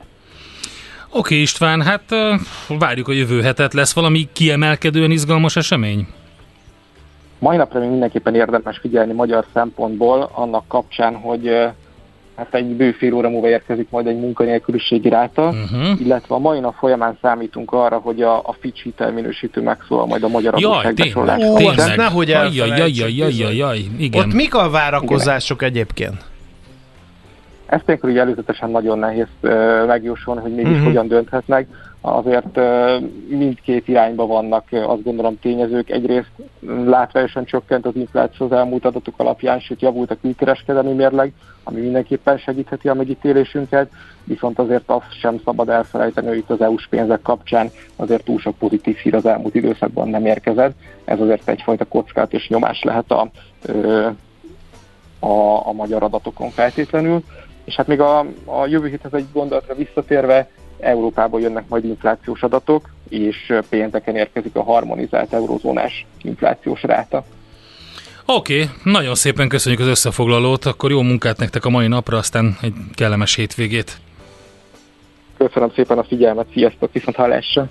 Oké 1.11 1.19
okay, 1.19 1.41
István, 1.41 1.83
hát 1.83 2.03
várjuk 2.69 3.09
a 3.09 3.13
jövő 3.13 3.43
hetet. 3.43 3.75
Lesz 3.75 3.95
valami 3.95 4.29
kiemelkedően 4.33 5.11
izgalmas 5.11 5.57
esemény? 5.57 6.07
Mai 7.39 7.57
napra 7.57 7.81
még 7.81 7.89
mindenképpen 7.89 8.35
érdemes 8.35 8.79
figyelni 8.79 9.13
magyar 9.13 9.45
szempontból 9.53 10.31
annak 10.35 10.69
kapcsán, 10.69 11.15
hogy 11.15 11.51
hát 12.37 12.55
egy 12.55 12.67
bő 12.67 12.93
fél 12.93 13.15
óra 13.15 13.29
múlva 13.29 13.49
érkezik 13.49 13.91
majd 13.91 14.07
egy 14.07 14.19
munkanélküliségi 14.19 15.09
ráta, 15.09 15.49
uh-huh. 15.49 16.01
illetve 16.01 16.35
a 16.35 16.39
mai 16.39 16.61
nap 16.61 16.75
folyamán 16.79 17.19
számítunk 17.23 17.73
arra, 17.73 17.97
hogy 17.99 18.23
a, 18.23 18.39
a 18.39 18.57
Fitch 18.61 18.83
hitelminősítő 18.83 19.61
megszólal 19.61 20.07
majd 20.07 20.23
a 20.23 20.29
magyar 20.29 20.55
adósságbesorlás. 20.55 21.41
Jaj, 21.41 21.55
tényleg, 21.57 21.77
tényleg. 21.77 21.97
nehogy 21.97 22.31
elfelejtsük. 22.31 23.07
igen. 23.99 24.21
Ott 24.21 24.35
mik 24.35 24.55
a 24.55 24.71
várakozások 24.71 25.61
igen. 25.61 25.73
egyébként? 25.73 26.25
Ezt 27.69 27.87
nélkül 27.87 28.11
ugye 28.11 28.21
előzetesen 28.21 28.71
nagyon 28.71 28.99
nehéz 28.99 29.27
megjósolni, 29.87 30.41
hogy 30.41 30.55
mégis 30.55 30.71
uh-huh. 30.71 30.87
hogyan 30.87 31.09
dönthetnek. 31.09 31.69
Azért 32.01 32.61
mindkét 33.29 33.89
irányba 33.89 34.27
vannak, 34.27 34.65
azt 34.71 35.03
gondolom, 35.03 35.39
tényezők. 35.41 35.91
Egyrészt 35.91 36.31
látványosan 36.85 37.45
csökkent 37.45 37.87
az 37.87 37.97
infláció 37.97 38.47
az 38.47 38.53
elmúlt 38.53 38.85
adatok 38.85 39.15
alapján, 39.17 39.61
sőt 39.61 39.81
javult 39.81 40.11
a 40.11 40.17
külkereskedelmi 40.21 40.93
mérleg, 40.93 41.33
ami 41.65 41.81
mindenképpen 41.81 42.39
segítheti 42.39 42.89
a 42.89 42.95
megítélésünket, 42.95 43.91
viszont 44.25 44.59
azért 44.59 44.85
azt 44.87 45.19
sem 45.21 45.41
szabad 45.45 45.69
elfelejteni, 45.69 46.27
hogy 46.27 46.37
itt 46.37 46.51
az 46.51 46.61
EU-s 46.61 46.87
pénzek 46.87 47.23
kapcsán 47.23 47.71
azért 47.97 48.25
túl 48.25 48.39
sok 48.39 48.59
pozitív 48.59 48.97
hír 48.97 49.15
az 49.15 49.27
elmúlt 49.27 49.55
időszakban 49.55 50.09
nem 50.09 50.27
érkezett. 50.27 50.77
Ez 51.05 51.21
azért 51.21 51.49
egyfajta 51.49 51.85
kockát 51.85 52.33
és 52.33 52.49
nyomás 52.49 52.83
lehet 52.83 53.11
a, 53.11 53.31
a, 55.27 55.67
a 55.69 55.73
magyar 55.73 56.03
adatokon 56.03 56.51
feltétlenül. 56.51 57.23
És 57.69 57.75
hát 57.75 57.87
még 57.87 58.01
a, 58.01 58.19
a 58.45 58.67
jövő 58.67 58.89
héthez 58.89 59.13
egy 59.13 59.27
gondolatra 59.33 59.75
visszatérve, 59.75 60.51
Európából 60.81 61.41
jönnek 61.41 61.69
majd 61.69 61.85
inflációs 61.85 62.43
adatok, 62.43 62.89
és 63.09 63.53
pénteken 63.69 64.17
érkezik 64.17 64.57
a 64.57 64.63
harmonizált 64.63 65.33
eurozónás 65.33 66.07
inflációs 66.23 66.83
ráta. 66.83 67.25
Oké, 68.27 68.63
okay, 68.63 68.75
nagyon 68.93 69.15
szépen 69.15 69.49
köszönjük 69.49 69.81
az 69.81 69.87
összefoglalót, 69.87 70.65
akkor 70.65 70.91
jó 70.91 71.03
munkát 71.03 71.39
nektek 71.39 71.65
a 71.65 71.71
mai 71.71 71.87
napra, 71.87 72.17
aztán 72.17 72.57
egy 72.63 72.75
kellemes 72.95 73.35
hétvégét. 73.35 74.01
Köszönöm 75.37 75.71
szépen 75.75 75.99
a 75.99 76.05
figyelmet, 76.05 76.47
sziasztok, 76.53 76.93
viszont 76.93 77.17
hallásra! 77.17 77.69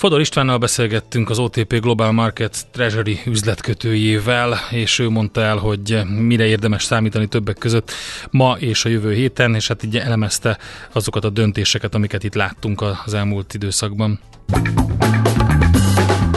Fodor 0.00 0.20
Istvánnal 0.20 0.58
beszélgettünk 0.58 1.30
az 1.30 1.38
OTP 1.38 1.80
Global 1.80 2.12
Market 2.12 2.66
Treasury 2.72 3.20
üzletkötőjével, 3.26 4.58
és 4.70 4.98
ő 4.98 5.08
mondta 5.08 5.40
el, 5.40 5.56
hogy 5.56 5.98
mire 6.18 6.46
érdemes 6.46 6.84
számítani 6.84 7.26
többek 7.26 7.58
között 7.58 7.92
ma 8.30 8.56
és 8.58 8.84
a 8.84 8.88
jövő 8.88 9.12
héten, 9.12 9.54
és 9.54 9.68
hát 9.68 9.82
így 9.82 9.96
elemezte 9.96 10.58
azokat 10.92 11.24
a 11.24 11.30
döntéseket, 11.30 11.94
amiket 11.94 12.24
itt 12.24 12.34
láttunk 12.34 12.82
az 13.04 13.14
elmúlt 13.14 13.54
időszakban. 13.54 14.20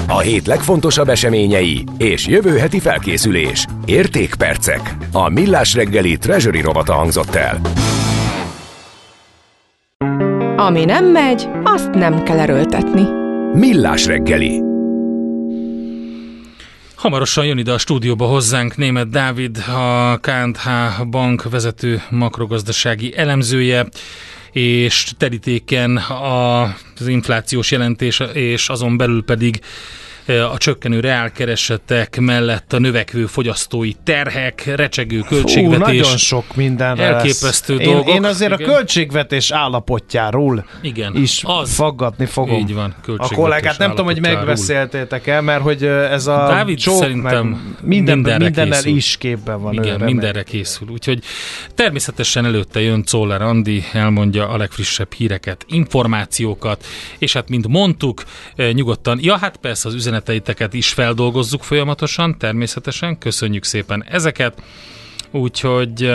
A 0.07 0.20
hét 0.20 0.47
legfontosabb 0.47 1.09
eseményei 1.09 1.84
és 1.97 2.28
jövő 2.28 2.57
heti 2.57 2.80
felkészülés. 2.80 3.66
Értékpercek. 3.86 4.95
A 5.11 5.30
Millás 5.30 5.74
reggeli 5.74 6.18
Treasury 6.18 6.61
rovata 6.61 6.93
hangzott 6.93 7.36
el. 7.36 7.61
Ami 10.55 10.86
nem 10.86 11.05
megy, 11.05 11.47
azt 11.64 11.89
nem 11.89 12.24
kell 12.24 12.39
erőltetni. 12.39 13.22
Millás 13.56 14.06
reggeli. 14.06 14.62
Hamarosan 16.95 17.45
jön 17.45 17.58
ide 17.58 17.72
a 17.72 17.78
stúdióba 17.78 18.26
hozzánk 18.26 18.78
német 18.78 19.10
Dávid, 19.10 19.58
a 19.58 20.18
KNH 20.22 20.68
bank 21.10 21.49
vezető 21.49 22.01
makrogazdasági 22.10 23.18
elemzője, 23.18 23.88
és 24.51 25.12
terítéken 25.18 25.97
az 25.97 27.08
inflációs 27.08 27.72
jelentés, 27.72 28.22
és 28.34 28.70
azon 28.70 28.97
belül 28.97 29.24
pedig 29.24 29.60
a 30.28 30.57
csökkenő 30.57 30.99
reálkeresetek 30.99 32.19
mellett 32.19 32.74
a 32.74 32.80
növekvő 32.80 33.26
fogyasztói 33.26 33.91
terhek, 34.03 34.71
recsegő 34.76 35.19
költségvetés. 35.19 35.78
Fú, 35.78 35.86
nagyon 35.86 36.17
sok 36.17 36.55
minden 36.55 36.99
Elképesztő 36.99 37.76
lesz. 37.76 37.86
dolgok. 37.86 38.07
Én, 38.07 38.15
én 38.15 38.24
azért 38.24 38.59
igen. 38.59 38.69
a 38.69 38.74
költségvetés 38.74 39.51
állapotjáról 39.51 40.65
igen, 40.82 41.15
is 41.15 41.41
az. 41.45 41.74
faggatni 41.74 42.26
fogom. 42.26 42.55
Így 42.55 42.74
van, 42.74 42.95
a 43.17 43.34
kollégát 43.34 43.78
nem 43.78 43.89
tudom, 43.89 44.05
hogy 44.05 44.19
megbeszéltétek 44.19 45.28
el, 45.28 45.41
mert 45.41 45.61
hogy 45.61 45.84
ez 45.86 46.28
a 46.28 46.36
Dávid 46.47 46.78
csók, 46.78 46.97
szerintem 46.97 47.76
minden, 47.82 48.17
mindennel 48.17 48.69
készül. 48.69 48.95
is 48.95 49.17
képben 49.17 49.61
van. 49.61 49.74
Igen, 49.74 49.95
őre, 49.95 50.05
mindenre 50.05 50.34
meg. 50.34 50.43
készül. 50.43 50.88
Úgyhogy 50.89 51.24
természetesen 51.76 52.45
előtte 52.45 52.82
jön 52.82 53.03
Czoller 53.03 53.41
Andi, 53.41 53.84
elmondja 53.93 54.47
a 54.47 54.57
legfrissebb 54.57 55.13
híreket, 55.13 55.65
információkat, 55.67 56.86
és 57.17 57.34
hát 57.34 57.49
mint 57.49 57.67
mondtuk, 57.67 58.24
nyugodtan, 58.74 59.19
ja 59.21 59.38
hát 59.38 59.57
persze 59.57 59.88
az 59.88 59.93
üzenet 59.93 60.12
üzeneteiteket 60.14 60.74
is 60.74 60.93
feldolgozzuk 60.93 61.64
folyamatosan, 61.64 62.38
természetesen, 62.38 63.18
köszönjük 63.18 63.64
szépen 63.64 64.03
ezeket, 64.07 64.61
úgyhogy 65.32 66.11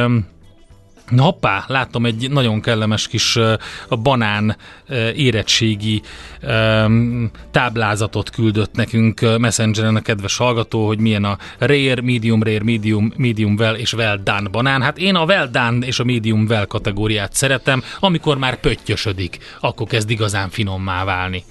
Na 1.09 1.23
hoppá, 1.23 1.65
látom 1.67 2.07
egy 2.07 2.31
nagyon 2.31 2.61
kellemes 2.61 3.09
kis 3.09 3.37
a 3.89 3.97
banán 3.97 4.57
érettségi 5.15 6.03
táblázatot 7.51 8.31
küldött 8.31 8.75
nekünk 8.75 9.39
Messengeren 9.39 9.97
a 9.97 10.01
kedves 10.01 10.37
hallgató, 10.37 10.87
hogy 10.87 10.99
milyen 10.99 11.25
a 11.25 11.39
rare, 11.59 12.03
medium 12.03 12.43
rare, 12.43 12.65
medium, 12.65 13.13
medium 13.17 13.55
well 13.59 13.75
és 13.75 13.93
well 13.93 14.21
done 14.25 14.49
banán. 14.49 14.83
Hát 14.83 14.99
én 14.99 15.15
a 15.15 15.25
well 15.25 15.47
done 15.47 15.87
és 15.87 15.99
a 15.99 16.05
medium 16.05 16.47
well 16.49 16.67
kategóriát 16.67 17.35
szeretem, 17.35 17.83
amikor 18.01 18.39
már 18.39 18.61
pöttyösödik, 18.61 19.39
akkor 19.61 19.87
kezd 19.87 20.11
igazán 20.11 20.49
finommá 20.49 21.05
válni. 21.05 21.45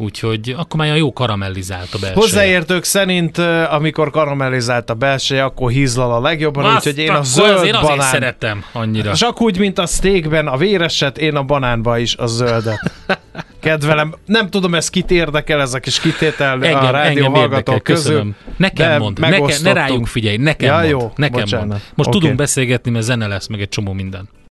Úgyhogy 0.00 0.54
akkor 0.58 0.80
már 0.80 0.96
jó 0.96 1.12
karamellizált 1.12 1.94
a 1.94 1.98
belseje. 1.98 2.14
Hozzáértők 2.14 2.84
szerint, 2.84 3.38
amikor 3.70 4.10
karamellizált 4.10 4.90
a 4.90 4.94
belseje, 4.94 5.44
akkor 5.44 5.70
hízlal 5.70 6.12
a 6.12 6.20
legjobban, 6.20 6.74
úgyhogy 6.74 6.98
én 6.98 7.10
a 7.10 7.22
zöld 7.22 7.64
én 7.64 7.76
banán... 7.80 8.10
szeretem 8.10 8.64
annyira. 8.72 9.14
Csak 9.14 9.40
úgy, 9.40 9.58
mint 9.58 9.78
a 9.78 9.86
steakben 9.86 10.46
a 10.46 10.56
véreset, 10.56 11.18
én 11.18 11.36
a 11.36 11.42
banánba 11.42 11.98
is 11.98 12.16
a 12.16 12.26
zöldet. 12.26 12.92
Kedvelem, 13.60 14.14
nem 14.24 14.50
tudom, 14.50 14.74
ez 14.74 14.90
kit 14.90 15.10
érdekel, 15.10 15.60
ez 15.60 15.74
a 15.74 15.78
kis 15.78 16.00
kitétel 16.00 16.52
engem, 16.52 16.84
a 16.84 16.90
rádió 16.90 17.24
engem 17.24 17.32
hallgatók 17.32 17.82
közül. 17.82 18.12
Köszönöm. 18.12 18.36
Nekem 18.56 19.00
mond, 19.00 19.18
nekem, 19.18 19.46
ne 19.62 19.72
rájunk 19.72 20.06
figyelj, 20.06 20.36
nekem 20.36 20.68
ja, 20.68 20.76
mond, 20.76 20.88
jó, 20.88 21.12
nekem 21.16 21.40
bocsánat. 21.40 21.66
mond. 21.66 21.80
Most 21.94 22.08
okay. 22.08 22.20
tudunk 22.20 22.38
beszélgetni, 22.38 22.90
mert 22.90 23.04
zene 23.04 23.26
lesz, 23.26 23.46
meg 23.46 23.60
egy 23.60 23.68
csomó 23.68 23.92
minden. 23.92 24.28